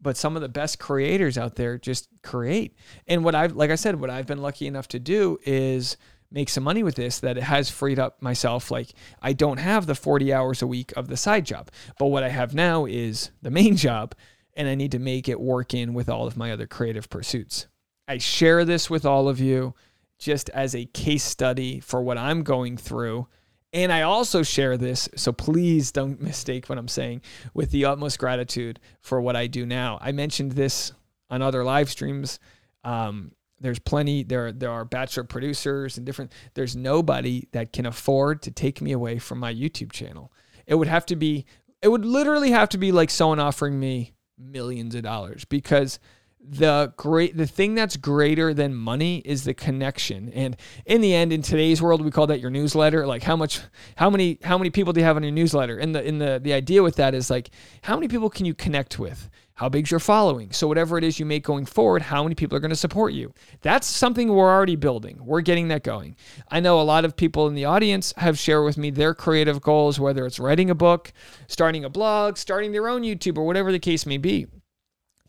But 0.00 0.16
some 0.16 0.34
of 0.34 0.42
the 0.42 0.48
best 0.48 0.78
creators 0.78 1.38
out 1.38 1.54
there 1.54 1.78
just 1.78 2.08
create. 2.22 2.76
And 3.06 3.24
what 3.24 3.34
I've, 3.34 3.54
like 3.54 3.70
I 3.70 3.76
said, 3.76 4.00
what 4.00 4.10
I've 4.10 4.26
been 4.26 4.42
lucky 4.42 4.66
enough 4.66 4.88
to 4.88 4.98
do 4.98 5.38
is 5.44 5.96
make 6.32 6.48
some 6.48 6.64
money 6.64 6.82
with 6.82 6.96
this 6.96 7.20
that 7.20 7.36
it 7.36 7.44
has 7.44 7.70
freed 7.70 7.98
up 7.98 8.20
myself. 8.20 8.70
Like 8.70 8.94
I 9.20 9.32
don't 9.32 9.58
have 9.58 9.86
the 9.86 9.94
40 9.94 10.32
hours 10.32 10.62
a 10.62 10.66
week 10.66 10.92
of 10.96 11.08
the 11.08 11.16
side 11.16 11.44
job, 11.44 11.70
but 11.98 12.06
what 12.06 12.24
I 12.24 12.30
have 12.30 12.54
now 12.54 12.84
is 12.84 13.30
the 13.42 13.50
main 13.50 13.76
job 13.88 14.14
and 14.54 14.68
I 14.68 14.74
need 14.74 14.92
to 14.92 14.98
make 14.98 15.28
it 15.28 15.40
work 15.40 15.74
in 15.74 15.94
with 15.94 16.08
all 16.08 16.26
of 16.26 16.36
my 16.36 16.52
other 16.52 16.66
creative 16.66 17.08
pursuits. 17.08 17.66
I 18.08 18.18
share 18.18 18.64
this 18.64 18.90
with 18.90 19.06
all 19.06 19.28
of 19.28 19.40
you 19.40 19.74
just 20.18 20.50
as 20.50 20.74
a 20.74 20.84
case 20.86 21.24
study 21.24 21.80
for 21.80 22.02
what 22.02 22.18
I'm 22.18 22.42
going 22.42 22.76
through. 22.76 23.26
And 23.72 23.90
I 23.90 24.02
also 24.02 24.42
share 24.42 24.76
this, 24.76 25.08
so 25.16 25.32
please 25.32 25.92
don't 25.92 26.20
mistake 26.20 26.68
what 26.68 26.78
I'm 26.78 26.88
saying, 26.88 27.22
with 27.54 27.70
the 27.70 27.86
utmost 27.86 28.18
gratitude 28.18 28.78
for 29.00 29.20
what 29.20 29.36
I 29.36 29.46
do 29.46 29.64
now. 29.64 29.98
I 30.00 30.12
mentioned 30.12 30.52
this 30.52 30.92
on 31.30 31.42
other 31.42 31.64
live 31.64 31.90
streams. 31.90 32.38
Um, 32.84 33.32
there's 33.62 33.78
plenty 33.78 34.24
there 34.24 34.50
there 34.50 34.70
are 34.70 34.84
bachelor 34.84 35.22
producers 35.22 35.96
and 35.96 36.04
different 36.04 36.32
there's 36.54 36.74
nobody 36.74 37.46
that 37.52 37.72
can 37.72 37.86
afford 37.86 38.42
to 38.42 38.50
take 38.50 38.80
me 38.82 38.90
away 38.90 39.18
from 39.18 39.38
my 39.38 39.54
YouTube 39.54 39.92
channel. 39.92 40.32
It 40.66 40.74
would 40.74 40.88
have 40.88 41.06
to 41.06 41.16
be 41.16 41.46
it 41.80 41.88
would 41.88 42.04
literally 42.04 42.50
have 42.50 42.68
to 42.70 42.78
be 42.78 42.92
like 42.92 43.08
someone 43.08 43.38
offering 43.38 43.78
me 43.78 44.12
millions 44.42 44.94
of 44.94 45.02
dollars 45.02 45.44
because 45.44 45.98
the 46.44 46.92
great 46.96 47.36
the 47.36 47.46
thing 47.46 47.74
that's 47.74 47.96
greater 47.96 48.52
than 48.52 48.74
money 48.74 49.18
is 49.24 49.44
the 49.44 49.54
connection. 49.54 50.28
And 50.30 50.56
in 50.86 51.00
the 51.00 51.14
end 51.14 51.32
in 51.32 51.42
today's 51.42 51.80
world 51.80 52.04
we 52.04 52.10
call 52.10 52.26
that 52.26 52.40
your 52.40 52.50
newsletter. 52.50 53.06
Like 53.06 53.22
how 53.22 53.36
much 53.36 53.60
how 53.96 54.10
many 54.10 54.38
how 54.42 54.58
many 54.58 54.70
people 54.70 54.92
do 54.92 55.00
you 55.00 55.06
have 55.06 55.16
on 55.16 55.22
your 55.22 55.32
newsletter? 55.32 55.78
And 55.78 55.94
the 55.94 56.02
in 56.02 56.18
the 56.18 56.40
the 56.42 56.52
idea 56.52 56.82
with 56.82 56.96
that 56.96 57.14
is 57.14 57.30
like 57.30 57.50
how 57.82 57.94
many 57.94 58.08
people 58.08 58.28
can 58.28 58.44
you 58.44 58.54
connect 58.54 58.98
with 58.98 59.30
how 59.62 59.68
big's 59.68 59.90
your 59.90 60.00
following 60.00 60.50
so 60.52 60.66
whatever 60.66 60.98
it 60.98 61.04
is 61.04 61.18
you 61.18 61.26
make 61.26 61.44
going 61.44 61.64
forward 61.64 62.02
how 62.02 62.22
many 62.22 62.34
people 62.34 62.56
are 62.56 62.60
going 62.60 62.70
to 62.70 62.76
support 62.76 63.12
you 63.12 63.32
that's 63.60 63.86
something 63.86 64.28
we're 64.28 64.50
already 64.50 64.76
building 64.76 65.18
we're 65.24 65.40
getting 65.40 65.68
that 65.68 65.82
going 65.84 66.16
i 66.50 66.60
know 66.60 66.80
a 66.80 66.82
lot 66.82 67.04
of 67.04 67.16
people 67.16 67.46
in 67.46 67.54
the 67.54 67.64
audience 67.64 68.12
have 68.16 68.38
shared 68.38 68.64
with 68.64 68.76
me 68.76 68.90
their 68.90 69.14
creative 69.14 69.60
goals 69.60 70.00
whether 70.00 70.26
it's 70.26 70.40
writing 70.40 70.68
a 70.68 70.74
book 70.74 71.12
starting 71.46 71.84
a 71.84 71.90
blog 71.90 72.36
starting 72.36 72.72
their 72.72 72.88
own 72.88 73.02
youtube 73.02 73.38
or 73.38 73.46
whatever 73.46 73.70
the 73.70 73.78
case 73.78 74.04
may 74.04 74.18
be 74.18 74.46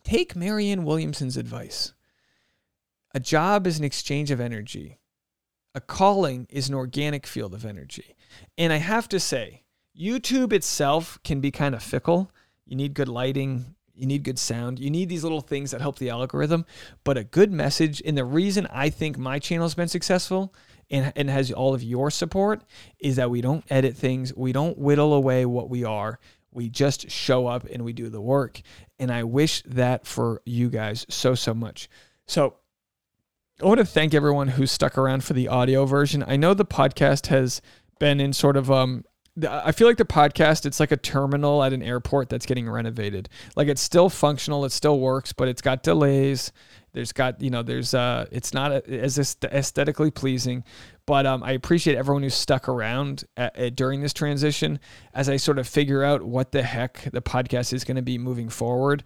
Take 0.04 0.36
Marianne 0.36 0.84
Williamson's 0.84 1.38
advice. 1.38 1.94
A 3.16 3.20
job 3.20 3.66
is 3.66 3.80
an 3.80 3.86
exchange 3.86 4.32
of 4.32 4.42
energy. 4.42 5.00
A 5.74 5.82
calling 5.82 6.46
is 6.50 6.68
an 6.68 6.76
organic 6.76 7.26
field 7.26 7.54
of 7.54 7.66
energy. 7.66 8.16
And 8.58 8.74
I 8.74 8.78
have 8.78 9.08
to 9.10 9.20
say, 9.20 9.64
YouTube 9.98 10.52
itself 10.52 11.20
can 11.24 11.40
be 11.40 11.52
kind 11.52 11.74
of 11.74 11.82
fickle. 11.82 12.32
You 12.66 12.76
need 12.76 12.94
good 12.94 13.08
lighting, 13.08 13.76
you 13.96 14.08
need 14.08 14.24
good 14.24 14.40
sound, 14.40 14.80
you 14.80 14.90
need 14.90 15.10
these 15.10 15.24
little 15.24 15.42
things 15.42 15.72
that 15.72 15.82
help 15.82 16.00
the 16.00 16.10
algorithm. 16.10 16.66
But 17.04 17.18
a 17.18 17.24
good 17.24 17.52
message, 17.52 18.02
and 18.06 18.18
the 18.18 18.26
reason 18.26 18.68
I 18.72 18.90
think 18.90 19.18
my 19.18 19.40
channel 19.40 19.66
has 19.66 19.76
been 19.76 19.88
successful 19.88 20.54
and, 20.90 21.14
and 21.16 21.30
has 21.30 21.52
all 21.52 21.74
of 21.74 21.84
your 21.84 22.12
support 22.12 22.64
is 23.00 23.16
that 23.18 23.30
we 23.30 23.42
don't 23.42 23.64
edit 23.70 23.96
things, 23.96 24.34
we 24.36 24.52
don't 24.52 24.78
whittle 24.78 25.14
away 25.14 25.46
what 25.46 25.70
we 25.70 25.84
are. 25.84 26.20
We 26.52 26.70
just 26.70 27.10
show 27.10 27.48
up 27.48 27.66
and 27.66 27.84
we 27.84 27.94
do 27.94 28.10
the 28.10 28.22
work. 28.22 28.62
And 29.00 29.12
I 29.12 29.24
wish 29.24 29.64
that 29.64 30.06
for 30.06 30.42
you 30.46 30.70
guys 30.70 31.06
so, 31.10 31.34
so 31.34 31.54
much. 31.54 31.90
So 32.28 32.58
I 33.62 33.66
want 33.66 33.80
to 33.80 33.86
thank 33.86 34.14
everyone 34.14 34.50
who 34.50 34.68
stuck 34.68 34.98
around 34.98 35.24
for 35.24 35.34
the 35.34 35.48
audio 35.48 35.86
version. 35.86 36.24
I 36.28 36.38
know 36.38 36.54
the 36.54 36.66
podcast 36.66 37.28
has 37.28 37.62
been 38.00 38.20
in 38.20 38.34
sort 38.34 38.58
of 38.58 38.70
um 38.70 39.06
I 39.50 39.72
feel 39.72 39.88
like 39.88 39.98
the 39.98 40.06
podcast 40.06 40.68
it's 40.68 40.80
like 40.80 40.92
a 40.92 40.98
terminal 40.98 41.64
at 41.64 41.74
an 41.74 41.82
airport 41.82 42.30
that's 42.30 42.46
getting 42.46 42.70
renovated. 42.70 43.30
Like 43.56 43.68
it's 43.68 43.82
still 43.82 44.10
functional, 44.10 44.64
it 44.66 44.72
still 44.72 45.00
works, 45.00 45.34
but 45.34 45.48
it's 45.48 45.62
got 45.62 45.82
delays. 45.82 46.52
There's 46.92 47.12
got, 47.12 47.42
you 47.42 47.50
know, 47.50 47.64
there's 47.64 47.96
uh 47.96 48.28
it's 48.32 48.54
not 48.54 48.72
as 48.72 49.18
aesthetically 49.18 50.12
pleasing, 50.12 50.64
but 51.08 51.26
um, 51.26 51.42
I 51.42 51.54
appreciate 51.54 51.98
everyone 51.98 52.22
who 52.22 52.30
stuck 52.30 52.70
around 52.70 53.24
at, 53.36 53.58
at, 53.58 53.76
during 53.76 54.02
this 54.02 54.14
transition 54.14 54.80
as 55.16 55.30
I 55.30 55.38
sort 55.38 55.58
of 55.58 55.68
figure 55.68 56.04
out 56.04 56.22
what 56.22 56.52
the 56.52 56.62
heck 56.62 57.10
the 57.12 57.22
podcast 57.22 57.74
is 57.74 57.84
going 57.84 57.96
to 57.96 58.04
be 58.04 58.20
moving 58.20 58.50
forward, 58.50 59.04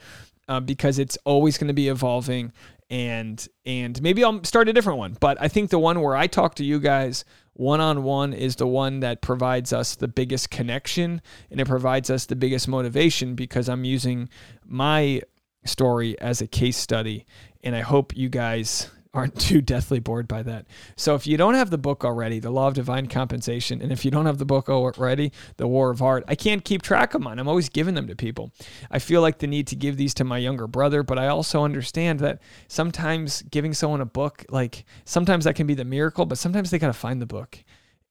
uh, 0.49 0.59
because 0.59 0.99
it's 0.99 1.17
always 1.23 1.57
going 1.57 1.69
to 1.69 1.73
be 1.73 1.87
evolving. 1.87 2.51
And 2.89 3.45
and 3.65 4.01
maybe 4.01 4.23
I'll 4.23 4.43
start 4.43 4.69
a 4.69 4.73
different 4.73 4.99
one, 4.99 5.17
but 5.19 5.37
I 5.41 5.47
think 5.47 5.69
the 5.69 5.79
one 5.79 6.01
where 6.01 6.15
I 6.15 6.27
talk 6.27 6.55
to 6.55 6.65
you 6.65 6.79
guys 6.79 7.25
one 7.57 7.81
on 7.81 8.03
one 8.03 8.33
is 8.33 8.55
the 8.57 8.67
one 8.67 8.99
that 8.99 9.21
provides 9.21 9.73
us 9.73 9.95
the 9.95 10.07
biggest 10.07 10.51
connection 10.51 11.21
and 11.49 11.59
it 11.59 11.67
provides 11.67 12.09
us 12.09 12.27
the 12.27 12.35
biggest 12.35 12.67
motivation 12.67 13.33
because 13.33 13.67
I'm 13.67 13.83
using 13.83 14.29
my 14.63 15.21
story 15.65 16.19
as 16.21 16.39
a 16.39 16.47
case 16.47 16.77
study. 16.77 17.25
And 17.63 17.75
I 17.75 17.81
hope 17.81 18.15
you 18.15 18.29
guys 18.29 18.91
aren't 19.13 19.39
too 19.39 19.61
deathly 19.61 19.99
bored 19.99 20.27
by 20.27 20.43
that. 20.43 20.65
So 20.95 21.15
if 21.15 21.27
you 21.27 21.37
don't 21.37 21.53
have 21.53 21.69
the 21.69 21.77
book 21.77 22.03
already, 22.03 22.39
The 22.39 22.51
Law 22.51 22.67
of 22.67 22.73
Divine 22.73 23.07
Compensation, 23.07 23.81
and 23.81 23.91
if 23.91 24.05
you 24.05 24.11
don't 24.11 24.25
have 24.25 24.37
the 24.37 24.45
book 24.45 24.69
already, 24.69 25.31
The 25.57 25.67
War 25.67 25.89
of 25.89 26.01
Art, 26.01 26.23
I 26.27 26.35
can't 26.35 26.63
keep 26.63 26.81
track 26.81 27.13
of 27.13 27.21
mine. 27.21 27.39
I'm 27.39 27.47
always 27.47 27.69
giving 27.69 27.95
them 27.95 28.07
to 28.07 28.15
people. 28.15 28.51
I 28.91 28.99
feel 28.99 29.21
like 29.21 29.39
the 29.39 29.47
need 29.47 29.67
to 29.67 29.75
give 29.75 29.97
these 29.97 30.13
to 30.15 30.23
my 30.23 30.37
younger 30.37 30.67
brother, 30.67 31.03
but 31.03 31.19
I 31.19 31.27
also 31.27 31.63
understand 31.63 32.19
that 32.19 32.39
sometimes 32.67 33.41
giving 33.43 33.73
someone 33.73 34.01
a 34.01 34.05
book, 34.05 34.45
like 34.49 34.85
sometimes 35.05 35.45
that 35.45 35.55
can 35.55 35.67
be 35.67 35.75
the 35.75 35.85
miracle, 35.85 36.25
but 36.25 36.37
sometimes 36.37 36.71
they 36.71 36.79
got 36.79 36.87
to 36.87 36.93
find 36.93 37.21
the 37.21 37.25
book. 37.25 37.63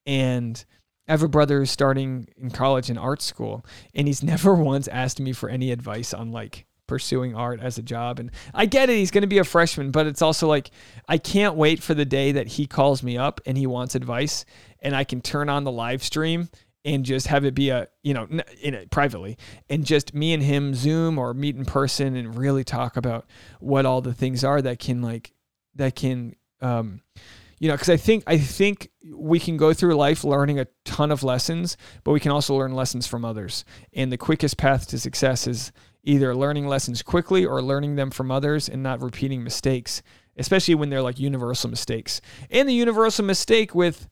And 0.05 0.64
I 1.09 1.12
have 1.12 1.22
a 1.22 1.28
brother 1.28 1.61
who's 1.61 1.70
starting 1.70 2.28
in 2.36 2.51
college 2.51 2.90
in 2.90 2.99
art 2.99 3.22
school, 3.22 3.64
and 3.94 4.07
he's 4.07 4.22
never 4.24 4.55
once 4.55 4.88
asked 4.88 5.20
me 5.20 5.32
for 5.32 5.49
any 5.49 5.70
advice 5.70 6.12
on 6.12 6.32
like 6.32 6.66
pursuing 6.87 7.34
art 7.34 7.61
as 7.61 7.78
a 7.78 7.82
job. 7.82 8.18
And 8.18 8.30
I 8.55 8.66
get 8.66 8.91
it, 8.91 8.97
he's 8.97 9.11
going 9.11 9.22
to 9.22 9.28
be 9.28 9.39
a 9.39 9.45
freshman, 9.45 9.91
but 9.91 10.07
it's 10.07 10.22
also 10.22 10.47
like 10.47 10.70
I 11.09 11.18
can't 11.18 11.55
wait 11.55 11.82
for 11.82 11.95
the 11.95 12.05
day 12.05 12.32
that 12.32 12.47
he 12.47 12.66
calls 12.66 13.03
me 13.03 13.16
up 13.16 13.41
and 13.47 13.57
he 13.57 13.66
wants 13.66 13.95
advice 13.95 14.45
and 14.80 14.95
I 14.95 15.05
can 15.05 15.20
turn 15.20 15.49
on 15.49 15.64
the 15.64 15.72
live 15.72 16.03
stream 16.03 16.49
and 16.84 17.05
just 17.05 17.26
have 17.26 17.45
it 17.45 17.55
be 17.55 17.70
a, 17.70 17.89
you 18.03 18.14
know, 18.14 18.28
in 18.62 18.74
it 18.74 18.91
privately 18.91 19.37
and 19.68 19.84
just 19.84 20.14
me 20.14 20.32
and 20.32 20.43
him 20.43 20.74
Zoom 20.74 21.18
or 21.18 21.34
meet 21.34 21.57
in 21.57 21.64
person 21.64 22.14
and 22.14 22.37
really 22.37 22.62
talk 22.62 22.97
about 22.97 23.26
what 23.59 23.84
all 23.84 24.01
the 24.01 24.14
things 24.14 24.45
are 24.45 24.62
that 24.62 24.78
can 24.78 25.03
like, 25.03 25.32
that 25.74 25.97
can, 25.97 26.37
um, 26.61 27.01
you 27.59 27.68
know, 27.68 27.74
because 27.74 27.89
I 27.89 27.97
think 27.97 28.24
I 28.26 28.39
think 28.39 28.91
we 29.14 29.39
can 29.39 29.57
go 29.57 29.72
through 29.72 29.95
life 29.95 30.24
learning 30.24 30.61
a 30.61 30.66
ton 30.84 31.11
of 31.11 31.22
lessons, 31.22 31.76
but 32.05 32.12
we 32.12 32.20
can 32.20 32.30
also 32.30 32.55
learn 32.55 32.74
lessons 32.74 33.07
from 33.07 33.24
others. 33.24 33.64
And 33.95 34.12
the 34.12 34.18
quickest 34.18 34.59
path 34.59 34.87
to 34.89 34.99
success 34.99 35.47
is 35.47 35.72
either 36.07 36.35
learning 36.35 36.67
lessons 36.67 37.03
quickly 37.03 37.45
or 37.45 37.61
learning 37.61 37.97
them 37.97 38.11
from 38.11 38.31
others 38.31 38.69
and 38.69 38.83
not 38.83 39.03
repeating 39.03 39.45
mistakes, 39.45 40.03
especially 40.37 40.75
when 40.75 40.89
they're 40.89 41.03
like 41.03 41.19
universal 41.19 41.69
mistakes. 41.69 42.21
And 42.51 42.69
the 42.69 42.73
universal 42.73 43.25
mistake 43.25 43.75
with 43.75 44.09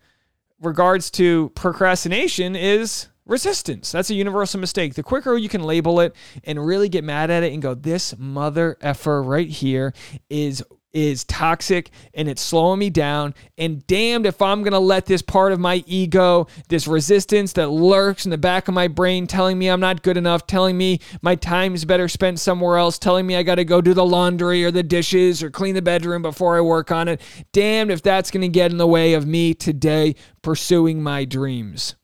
regards 0.61 1.11
to 1.13 1.51
procrastination 1.55 2.57
is 2.57 3.09
resistance. 3.27 3.93
That's 3.93 4.11
a 4.11 4.15
universal 4.15 4.61
mistake. 4.61 4.95
The 4.95 5.03
quicker 5.03 5.37
you 5.37 5.49
can 5.49 5.63
label 5.63 6.01
it 6.01 6.15
and 6.45 6.65
really 6.65 6.89
get 6.89 7.05
mad 7.05 7.31
at 7.31 7.43
it 7.43 7.53
and 7.53 7.63
go, 7.63 7.75
this 7.75 8.17
mother 8.19 8.77
effer 8.81 9.23
right 9.23 9.49
here 9.49 9.93
is 10.29 10.63
is 10.95 11.25
toxic 11.25 11.91
and 12.15 12.29
it's 12.29 12.41
slowing 12.41 12.79
me 12.79 12.89
down. 12.89 13.35
And 13.59 13.85
damned 13.87 14.27
if 14.27 14.41
I'm 14.41 14.63
going 14.63 14.73
to 14.73 14.79
let 14.79 15.07
this 15.07 15.23
part 15.23 15.53
of 15.53 15.59
my 15.59 15.83
ego, 15.87 16.47
this 16.69 16.87
resistance 16.87 17.53
that 17.55 17.69
lurks 17.69 18.25
in 18.25 18.31
the 18.31 18.39
back 18.39 18.69
of 18.69 18.75
my 18.75 18.89
brain, 18.89 19.27
telling 19.27 19.59
me 19.59 19.69
I'm 19.69 19.81
not 19.81 20.03
good 20.03 20.17
enough, 20.17 20.47
telling 20.47 20.79
me 20.79 21.01
my 21.21 21.35
time 21.35 21.75
is 21.75 21.85
better 21.85 22.09
spent 22.09 22.39
somewhere 22.39 22.79
else, 22.79 22.99
telling 22.99 23.27
me 23.27 23.35
I 23.35 23.43
got 23.43 23.57
to 23.57 23.65
go 23.65 23.81
do 23.81 23.93
the 23.93 24.07
laundry 24.07 24.65
or 24.65 24.71
the 24.71 24.85
dishes 24.85 25.43
or 25.43 25.51
clean 25.51 25.75
the 25.75 25.83
bedroom 25.83 26.23
before 26.23 26.57
I 26.57 26.61
work 26.61 26.93
on 26.93 27.09
it. 27.09 27.21
Damned 27.53 27.91
if 27.91 28.01
that's 28.01 28.31
going 28.31 28.43
to 28.43 28.49
get 28.49 28.71
in 28.71 28.79
the 28.79 28.87
way 28.87 29.15
of 29.15 29.27
me 29.27 29.53
today 29.53 30.15
pursuing 30.43 31.03
my 31.03 31.25
dreams. 31.25 31.97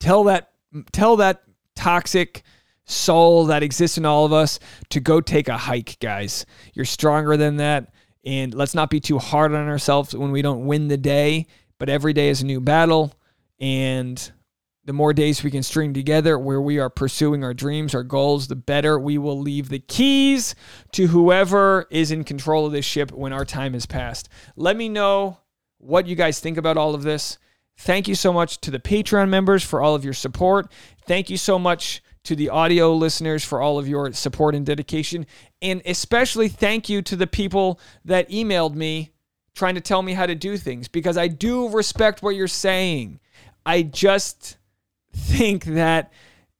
Tell 0.00 0.24
that, 0.24 0.52
tell 0.92 1.16
that 1.16 1.42
toxic, 1.74 2.42
soul 2.86 3.46
that 3.46 3.62
exists 3.62 3.98
in 3.98 4.06
all 4.06 4.24
of 4.24 4.32
us 4.32 4.58
to 4.90 5.00
go 5.00 5.20
take 5.20 5.48
a 5.48 5.58
hike, 5.58 5.98
guys. 6.00 6.46
You're 6.72 6.84
stronger 6.84 7.36
than 7.36 7.56
that. 7.56 7.92
And 8.24 8.54
let's 8.54 8.74
not 8.74 8.90
be 8.90 9.00
too 9.00 9.18
hard 9.18 9.52
on 9.54 9.68
ourselves 9.68 10.14
when 10.14 10.32
we 10.32 10.42
don't 10.42 10.66
win 10.66 10.88
the 10.88 10.96
day, 10.96 11.46
but 11.78 11.88
every 11.88 12.12
day 12.12 12.28
is 12.28 12.42
a 12.42 12.46
new 12.46 12.60
battle. 12.60 13.12
And 13.60 14.32
the 14.84 14.92
more 14.92 15.12
days 15.12 15.42
we 15.42 15.50
can 15.50 15.62
string 15.62 15.94
together 15.94 16.38
where 16.38 16.60
we 16.60 16.78
are 16.78 16.90
pursuing 16.90 17.42
our 17.42 17.54
dreams, 17.54 17.94
our 17.94 18.04
goals, 18.04 18.48
the 18.48 18.56
better 18.56 18.98
we 18.98 19.18
will 19.18 19.38
leave 19.38 19.68
the 19.68 19.80
keys 19.80 20.54
to 20.92 21.08
whoever 21.08 21.86
is 21.90 22.10
in 22.10 22.24
control 22.24 22.66
of 22.66 22.72
this 22.72 22.84
ship 22.84 23.10
when 23.12 23.32
our 23.32 23.44
time 23.44 23.72
has 23.74 23.86
passed. 23.86 24.28
Let 24.54 24.76
me 24.76 24.88
know 24.88 25.38
what 25.78 26.06
you 26.06 26.14
guys 26.14 26.40
think 26.40 26.56
about 26.56 26.76
all 26.76 26.94
of 26.94 27.02
this. 27.02 27.38
Thank 27.78 28.08
you 28.08 28.14
so 28.14 28.32
much 28.32 28.60
to 28.62 28.70
the 28.70 28.78
Patreon 28.78 29.28
members 29.28 29.62
for 29.62 29.82
all 29.82 29.94
of 29.94 30.04
your 30.04 30.14
support. 30.14 30.72
Thank 31.06 31.30
you 31.30 31.36
so 31.36 31.58
much 31.58 32.02
to 32.24 32.34
the 32.34 32.48
audio 32.48 32.92
listeners 32.94 33.44
for 33.44 33.60
all 33.60 33.78
of 33.78 33.86
your 33.86 34.12
support 34.12 34.54
and 34.54 34.66
dedication. 34.66 35.26
And 35.62 35.82
especially 35.84 36.48
thank 36.48 36.88
you 36.88 37.02
to 37.02 37.16
the 37.16 37.26
people 37.26 37.78
that 38.04 38.28
emailed 38.30 38.74
me 38.74 39.12
trying 39.54 39.74
to 39.76 39.80
tell 39.80 40.02
me 40.02 40.12
how 40.12 40.26
to 40.26 40.34
do 40.34 40.56
things 40.56 40.88
because 40.88 41.16
I 41.16 41.28
do 41.28 41.68
respect 41.68 42.22
what 42.22 42.34
you're 42.34 42.48
saying. 42.48 43.20
I 43.64 43.82
just 43.82 44.56
think 45.14 45.64
that 45.64 46.12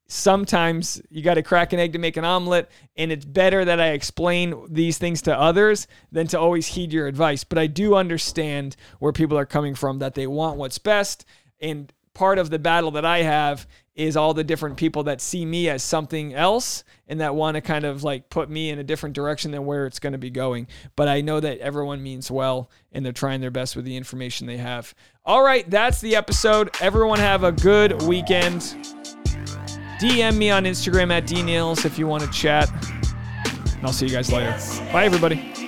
sometimes 0.09 1.01
you 1.11 1.23
got 1.23 1.35
to 1.35 1.43
crack 1.43 1.73
an 1.73 1.81
egg 1.81 1.93
to 1.93 1.99
make 1.99 2.17
an 2.17 2.25
omelet 2.25 2.71
and 2.97 3.11
it's 3.11 3.25
better 3.25 3.65
that 3.65 3.81
I 3.81 3.89
explain 3.89 4.55
these 4.69 4.99
things 4.99 5.23
to 5.23 5.39
others 5.39 5.89
than 6.13 6.27
to 6.29 6.39
always 6.39 6.67
heed 6.67 6.93
your 6.93 7.07
advice 7.07 7.45
but 7.45 7.59
I 7.59 7.67
do 7.67 7.95
understand 7.95 8.77
where 8.99 9.13
people 9.13 9.37
are 9.37 9.47
coming 9.47 9.75
from 9.75 9.99
that 9.99 10.15
they 10.15 10.27
want 10.27 10.59
what's 10.59 10.79
best 10.79 11.25
and 11.61 11.93
part 12.15 12.39
of 12.39 12.51
the 12.51 12.59
battle 12.59 12.93
that 12.93 13.05
I 13.05 13.19
have 13.23 13.67
is 13.95 14.17
all 14.17 14.35
the 14.35 14.45
different 14.45 14.77
people 14.77 15.05
that 15.05 15.21
see 15.21 15.45
me 15.45 15.69
as 15.69 15.83
something 15.83 16.35
else 16.35 16.85
and 17.09 17.21
that 17.21 17.35
want 17.35 17.55
to 17.57 17.61
kind 17.61 17.85
of 17.85 18.05
like 18.05 18.29
put 18.29 18.51
me 18.51 18.71
in 18.71 18.79
a 18.79 18.85
different 18.85 19.15
direction 19.15 19.51
than 19.51 19.65
where 19.65 19.87
it's 19.87 19.99
going 19.99 20.13
to 20.13 20.19
be 20.19 20.31
going. 20.31 20.67
But 20.97 21.09
I 21.09 21.23
know 21.23 21.41
that 21.41 21.59
everyone 21.59 22.03
means 22.03 22.31
well 22.31 22.71
and 22.93 23.05
they're 23.05 23.13
trying 23.13 23.41
their 23.41 23.51
best 23.51 23.75
with 23.75 23.87
the 23.87 23.97
information 23.97 24.47
they 24.47 24.59
have. 24.59 24.95
All 25.25 25.43
right, 25.43 25.69
that's 25.71 26.01
the 26.01 26.15
episode. 26.17 26.71
Everyone 26.81 27.19
have 27.19 27.43
a 27.43 27.53
good 27.53 28.03
weekend. 28.03 28.75
DM 30.01 30.37
me 30.37 30.51
on 30.51 30.65
Instagram 30.65 31.11
at 31.11 31.27
dneils 31.27 31.85
if 31.85 31.99
you 31.99 32.07
want 32.07 32.23
to 32.23 32.31
chat. 32.31 32.71
And 33.77 33.85
I'll 33.85 33.93
see 33.93 34.07
you 34.07 34.13
guys 34.13 34.31
later. 34.33 34.55
Bye, 34.93 35.05
everybody. 35.05 35.66